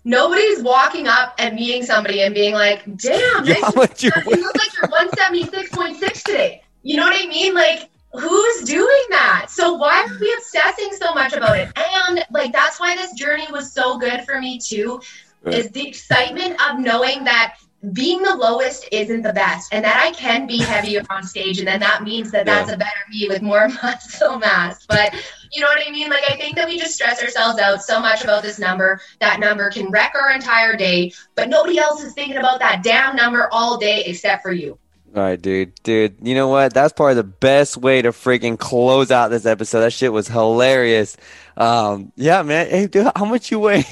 nobody's 0.03 0.61
walking 0.61 1.07
up 1.07 1.35
and 1.39 1.55
meeting 1.55 1.83
somebody 1.83 2.21
and 2.21 2.35
being 2.35 2.53
like, 2.53 2.83
"Damn, 2.97 3.45
yeah, 3.45 3.55
you 3.63 3.69
look 3.69 3.77
like 3.77 4.01
you're 4.03 4.83
176.6 4.83 6.23
today." 6.23 6.61
You 6.83 6.97
know 6.97 7.03
what 7.03 7.23
I 7.23 7.27
mean? 7.27 7.53
Like 7.53 7.89
who's 8.13 8.61
doing 8.63 9.05
that? 9.09 9.47
So 9.49 9.73
why 9.73 10.03
are 10.03 10.19
we 10.19 10.33
obsessing 10.37 10.91
so 10.93 11.13
much 11.13 11.33
about 11.33 11.57
it? 11.57 11.69
And 11.75 12.25
like 12.31 12.51
that's 12.51 12.79
why 12.79 12.95
this 12.95 13.13
journey 13.13 13.47
was 13.51 13.71
so 13.71 13.97
good 13.97 14.23
for 14.25 14.39
me 14.39 14.59
too, 14.59 15.01
is 15.45 15.69
the 15.71 15.87
excitement 15.87 16.59
of 16.69 16.79
knowing 16.79 17.23
that 17.25 17.55
being 17.93 18.21
the 18.21 18.35
lowest 18.35 18.85
isn't 18.91 19.21
the 19.21 19.31
best 19.31 19.73
and 19.73 19.85
that 19.85 20.03
I 20.03 20.11
can 20.11 20.45
be 20.45 20.57
heavier 20.57 21.01
on 21.09 21.23
stage 21.23 21.59
and 21.59 21.67
then 21.67 21.79
that 21.79 22.03
means 22.03 22.29
that 22.31 22.45
that's 22.45 22.69
a 22.69 22.75
better 22.75 22.89
me 23.09 23.27
with 23.29 23.41
more 23.41 23.69
muscle 23.83 24.37
mass. 24.37 24.85
But 24.85 25.13
you 25.53 25.61
know 25.61 25.67
what 25.67 25.87
I 25.87 25.89
mean? 25.89 26.09
Like 26.09 26.23
I 26.29 26.35
think 26.35 26.57
that 26.57 26.67
we 26.67 26.77
just 26.77 26.95
stress 26.95 27.23
ourselves 27.23 27.57
out 27.57 27.81
so 27.81 27.99
much 28.01 28.23
about 28.23 28.43
this 28.43 28.59
number. 28.59 28.99
That 29.19 29.39
number 29.39 29.69
can 29.69 29.89
wreck 29.91 30.13
our 30.13 30.31
entire 30.31 30.75
day, 30.75 31.13
but 31.35 31.47
nobody 31.47 31.79
else 31.79 32.03
is 32.03 32.13
thinking 32.13 32.37
about 32.37 32.59
that 32.59 32.83
damn 32.83 33.15
number 33.15 33.47
all 33.51 33.77
day 33.77 34.03
except 34.05 34.43
for 34.43 34.51
you. 34.51 34.77
All 35.15 35.23
right, 35.23 35.41
dude, 35.41 35.73
dude. 35.81 36.17
You 36.21 36.35
know 36.35 36.49
what? 36.49 36.73
That's 36.73 36.93
probably 36.93 37.15
the 37.15 37.23
best 37.23 37.77
way 37.77 38.01
to 38.01 38.09
freaking 38.09 38.59
close 38.59 39.09
out 39.09 39.29
this 39.29 39.47
episode. 39.47 39.79
That 39.81 39.93
shit 39.93 40.13
was 40.13 40.27
hilarious. 40.27 41.17
Um, 41.57 42.11
yeah, 42.15 42.43
man. 42.43 42.69
Hey, 42.69 42.85
dude, 42.85 43.11
how 43.15 43.25
much 43.25 43.49
you 43.49 43.59
weigh? 43.59 43.85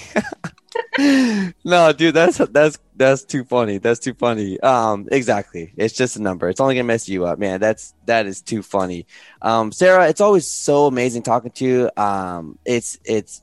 no, 1.65 1.91
dude, 1.91 2.13
that's 2.13 2.37
that's 2.37 2.77
that's 2.95 3.23
too 3.23 3.43
funny. 3.43 3.79
That's 3.79 3.99
too 3.99 4.13
funny. 4.13 4.59
Um, 4.59 5.07
exactly. 5.11 5.73
It's 5.75 5.95
just 5.95 6.17
a 6.17 6.21
number. 6.21 6.49
It's 6.49 6.59
only 6.59 6.75
gonna 6.75 6.83
mess 6.83 7.09
you 7.09 7.25
up, 7.25 7.39
man. 7.39 7.59
That's 7.59 7.95
that 8.05 8.27
is 8.27 8.41
too 8.41 8.61
funny. 8.61 9.07
Um, 9.41 9.71
Sarah, 9.71 10.09
it's 10.09 10.21
always 10.21 10.45
so 10.45 10.85
amazing 10.85 11.23
talking 11.23 11.51
to 11.51 11.65
you. 11.65 11.91
Um, 11.97 12.59
it's 12.63 12.99
it's 13.05 13.41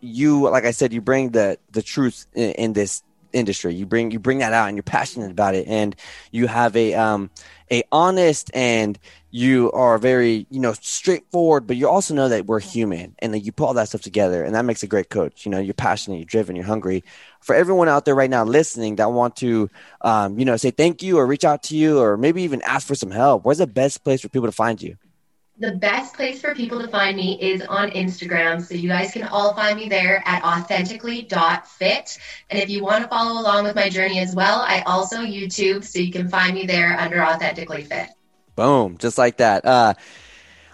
you. 0.00 0.48
Like 0.48 0.64
I 0.64 0.70
said, 0.70 0.92
you 0.92 1.00
bring 1.00 1.30
the 1.30 1.58
the 1.72 1.82
truth 1.82 2.26
in, 2.34 2.52
in 2.52 2.72
this 2.74 3.02
industry. 3.32 3.74
You 3.74 3.86
bring 3.86 4.10
you 4.10 4.18
bring 4.18 4.38
that 4.38 4.52
out, 4.52 4.68
and 4.68 4.76
you're 4.76 4.82
passionate 4.82 5.30
about 5.30 5.54
it, 5.54 5.66
and 5.66 5.94
you 6.30 6.46
have 6.46 6.76
a 6.76 6.94
um 6.94 7.30
a 7.70 7.82
honest 7.92 8.50
and 8.54 8.98
you 9.30 9.70
are 9.72 9.98
very 9.98 10.46
you 10.50 10.58
know 10.58 10.72
straightforward 10.72 11.66
but 11.66 11.76
you 11.76 11.86
also 11.86 12.14
know 12.14 12.28
that 12.30 12.46
we're 12.46 12.60
human 12.60 13.14
and 13.18 13.34
that 13.34 13.40
you 13.40 13.52
put 13.52 13.66
all 13.66 13.74
that 13.74 13.88
stuff 13.88 14.00
together 14.00 14.42
and 14.42 14.54
that 14.54 14.64
makes 14.64 14.82
a 14.82 14.86
great 14.86 15.10
coach. 15.10 15.44
You 15.44 15.50
know 15.50 15.58
you're 15.58 15.74
passionate 15.74 16.16
you're 16.16 16.24
driven 16.24 16.56
you're 16.56 16.64
hungry. 16.64 17.04
For 17.40 17.54
everyone 17.54 17.88
out 17.88 18.04
there 18.04 18.14
right 18.14 18.30
now 18.30 18.44
listening 18.44 18.96
that 18.96 19.12
want 19.12 19.36
to 19.36 19.68
um, 20.00 20.38
you 20.38 20.44
know 20.44 20.56
say 20.56 20.70
thank 20.70 21.02
you 21.02 21.18
or 21.18 21.26
reach 21.26 21.44
out 21.44 21.62
to 21.64 21.76
you 21.76 22.00
or 22.00 22.16
maybe 22.16 22.42
even 22.42 22.62
ask 22.62 22.86
for 22.86 22.94
some 22.94 23.10
help 23.10 23.44
where's 23.44 23.58
the 23.58 23.66
best 23.66 24.04
place 24.04 24.20
for 24.20 24.28
people 24.28 24.48
to 24.48 24.52
find 24.52 24.80
you 24.82 24.96
the 25.58 25.72
best 25.72 26.14
place 26.14 26.40
for 26.40 26.54
people 26.54 26.80
to 26.80 26.88
find 26.88 27.16
me 27.16 27.40
is 27.40 27.62
on 27.62 27.90
Instagram. 27.90 28.62
So 28.62 28.74
you 28.74 28.88
guys 28.88 29.12
can 29.12 29.24
all 29.24 29.54
find 29.54 29.78
me 29.78 29.88
there 29.88 30.22
at 30.24 30.44
authentically.fit. 30.44 32.18
And 32.50 32.62
if 32.62 32.70
you 32.70 32.84
want 32.84 33.02
to 33.02 33.08
follow 33.08 33.40
along 33.40 33.64
with 33.64 33.74
my 33.74 33.88
journey 33.88 34.20
as 34.20 34.34
well, 34.34 34.60
I 34.60 34.82
also 34.82 35.18
YouTube. 35.18 35.84
So 35.84 35.98
you 35.98 36.12
can 36.12 36.28
find 36.28 36.54
me 36.54 36.66
there 36.66 36.96
under 36.98 37.22
authentically 37.24 37.82
fit. 37.82 38.08
Boom. 38.54 38.98
Just 38.98 39.18
like 39.18 39.38
that. 39.38 39.64
Uh, 39.64 39.94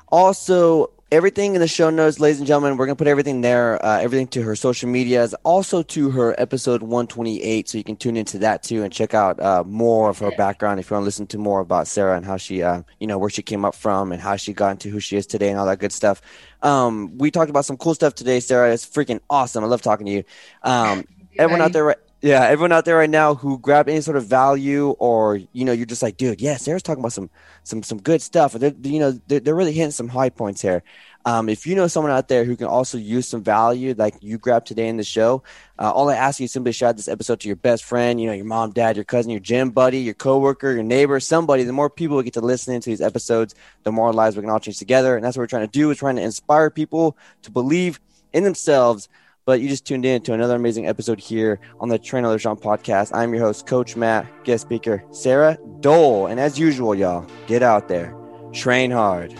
also, 0.08 0.90
everything 1.14 1.54
in 1.54 1.60
the 1.60 1.68
show 1.68 1.90
notes, 1.90 2.18
ladies 2.18 2.38
and 2.38 2.46
gentlemen. 2.46 2.76
We're 2.76 2.86
gonna 2.86 2.96
put 2.96 3.06
everything 3.06 3.40
there, 3.40 3.82
uh, 3.84 4.00
everything 4.00 4.26
to 4.28 4.42
her 4.42 4.56
social 4.56 4.88
medias, 4.88 5.32
also 5.44 5.80
to 5.82 6.10
her 6.10 6.34
episode 6.38 6.82
128, 6.82 7.68
so 7.68 7.78
you 7.78 7.84
can 7.84 7.94
tune 7.94 8.16
into 8.16 8.38
that 8.38 8.64
too 8.64 8.82
and 8.82 8.92
check 8.92 9.14
out 9.14 9.38
uh, 9.40 9.62
more 9.64 10.10
of 10.10 10.18
her 10.18 10.32
background 10.32 10.80
if 10.80 10.90
you 10.90 10.94
want 10.94 11.02
to 11.02 11.04
listen 11.04 11.28
to 11.28 11.38
more 11.38 11.60
about 11.60 11.86
Sarah 11.86 12.16
and 12.16 12.26
how 12.26 12.36
she, 12.36 12.64
uh, 12.64 12.82
you 12.98 13.06
know, 13.06 13.16
where 13.16 13.30
she 13.30 13.42
came 13.42 13.64
up 13.64 13.76
from 13.76 14.10
and 14.10 14.20
how 14.20 14.34
she 14.34 14.52
got 14.52 14.72
into 14.72 14.88
who 14.88 14.98
she 14.98 15.16
is 15.16 15.24
today 15.24 15.50
and 15.50 15.58
all 15.58 15.66
that 15.66 15.78
good 15.78 15.92
stuff. 15.92 16.20
Um, 16.62 17.16
we 17.16 17.30
talked 17.30 17.48
about 17.50 17.64
some 17.64 17.76
cool 17.76 17.94
stuff 17.94 18.16
today, 18.16 18.40
Sarah. 18.40 18.72
It's 18.72 18.84
freaking 18.84 19.20
awesome. 19.30 19.62
I 19.62 19.68
love 19.68 19.82
talking 19.82 20.06
to 20.06 20.12
you. 20.12 20.24
Um, 20.64 21.04
everyone 21.38 21.60
out 21.60 21.72
there, 21.72 21.84
right? 21.84 21.98
Yeah, 22.24 22.44
everyone 22.44 22.72
out 22.72 22.86
there 22.86 22.96
right 22.96 23.10
now 23.10 23.34
who 23.34 23.58
grabbed 23.58 23.90
any 23.90 24.00
sort 24.00 24.16
of 24.16 24.24
value, 24.24 24.92
or 24.92 25.36
you 25.52 25.66
know, 25.66 25.72
you're 25.72 25.84
just 25.84 26.02
like, 26.02 26.16
dude, 26.16 26.40
yeah, 26.40 26.56
Sarah's 26.56 26.82
talking 26.82 27.02
about 27.02 27.12
some 27.12 27.28
some 27.64 27.82
some 27.82 28.00
good 28.00 28.22
stuff. 28.22 28.54
They're, 28.54 28.72
you 28.82 28.98
know, 28.98 29.20
they're, 29.26 29.40
they're 29.40 29.54
really 29.54 29.74
hitting 29.74 29.90
some 29.90 30.08
high 30.08 30.30
points 30.30 30.62
here. 30.62 30.82
Um, 31.26 31.50
if 31.50 31.66
you 31.66 31.74
know 31.74 31.86
someone 31.86 32.10
out 32.12 32.28
there 32.28 32.44
who 32.44 32.56
can 32.56 32.66
also 32.66 32.96
use 32.96 33.28
some 33.28 33.42
value, 33.42 33.94
like 33.98 34.14
you 34.22 34.38
grabbed 34.38 34.66
today 34.66 34.88
in 34.88 34.96
the 34.96 35.04
show, 35.04 35.42
uh, 35.78 35.90
all 35.90 36.08
I 36.08 36.14
ask 36.14 36.40
you 36.40 36.44
is 36.44 36.52
simply 36.52 36.72
shout 36.72 36.96
this 36.96 37.08
episode 37.08 37.40
to 37.40 37.46
your 37.46 37.56
best 37.56 37.84
friend, 37.84 38.18
you 38.18 38.26
know, 38.26 38.32
your 38.32 38.46
mom, 38.46 38.72
dad, 38.72 38.96
your 38.96 39.04
cousin, 39.04 39.30
your 39.30 39.40
gym 39.40 39.68
buddy, 39.68 39.98
your 39.98 40.14
coworker, 40.14 40.72
your 40.72 40.82
neighbor, 40.82 41.20
somebody. 41.20 41.64
The 41.64 41.74
more 41.74 41.90
people 41.90 42.16
we 42.16 42.22
get 42.22 42.32
to 42.34 42.40
listen 42.40 42.80
to 42.80 42.88
these 42.88 43.02
episodes, 43.02 43.54
the 43.82 43.92
more 43.92 44.14
lives 44.14 44.34
we 44.34 44.40
can 44.40 44.48
all 44.48 44.60
change 44.60 44.78
together. 44.78 45.14
And 45.14 45.22
that's 45.22 45.36
what 45.36 45.42
we're 45.42 45.48
trying 45.48 45.66
to 45.68 45.78
do 45.78 45.90
is 45.90 45.98
trying 45.98 46.16
to 46.16 46.22
inspire 46.22 46.70
people 46.70 47.18
to 47.42 47.50
believe 47.50 48.00
in 48.32 48.44
themselves. 48.44 49.10
But 49.46 49.60
you 49.60 49.68
just 49.68 49.86
tuned 49.86 50.06
in 50.06 50.22
to 50.22 50.32
another 50.32 50.56
amazing 50.56 50.86
episode 50.86 51.20
here 51.20 51.60
on 51.78 51.90
the 51.90 51.98
Train 51.98 52.24
Others 52.24 52.40
Strong 52.40 52.58
podcast. 52.58 53.10
I'm 53.14 53.34
your 53.34 53.42
host, 53.44 53.66
Coach 53.66 53.94
Matt, 53.94 54.26
guest 54.44 54.62
speaker, 54.62 55.04
Sarah 55.10 55.58
Dole. 55.80 56.28
And 56.28 56.40
as 56.40 56.58
usual, 56.58 56.94
y'all, 56.94 57.26
get 57.46 57.62
out 57.62 57.88
there, 57.88 58.16
train 58.54 58.90
hard, 58.90 59.34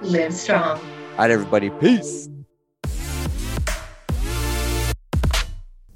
live 0.00 0.32
strong. 0.32 0.78
All 0.78 1.18
right, 1.18 1.30
everybody. 1.32 1.70
Peace. 1.70 2.27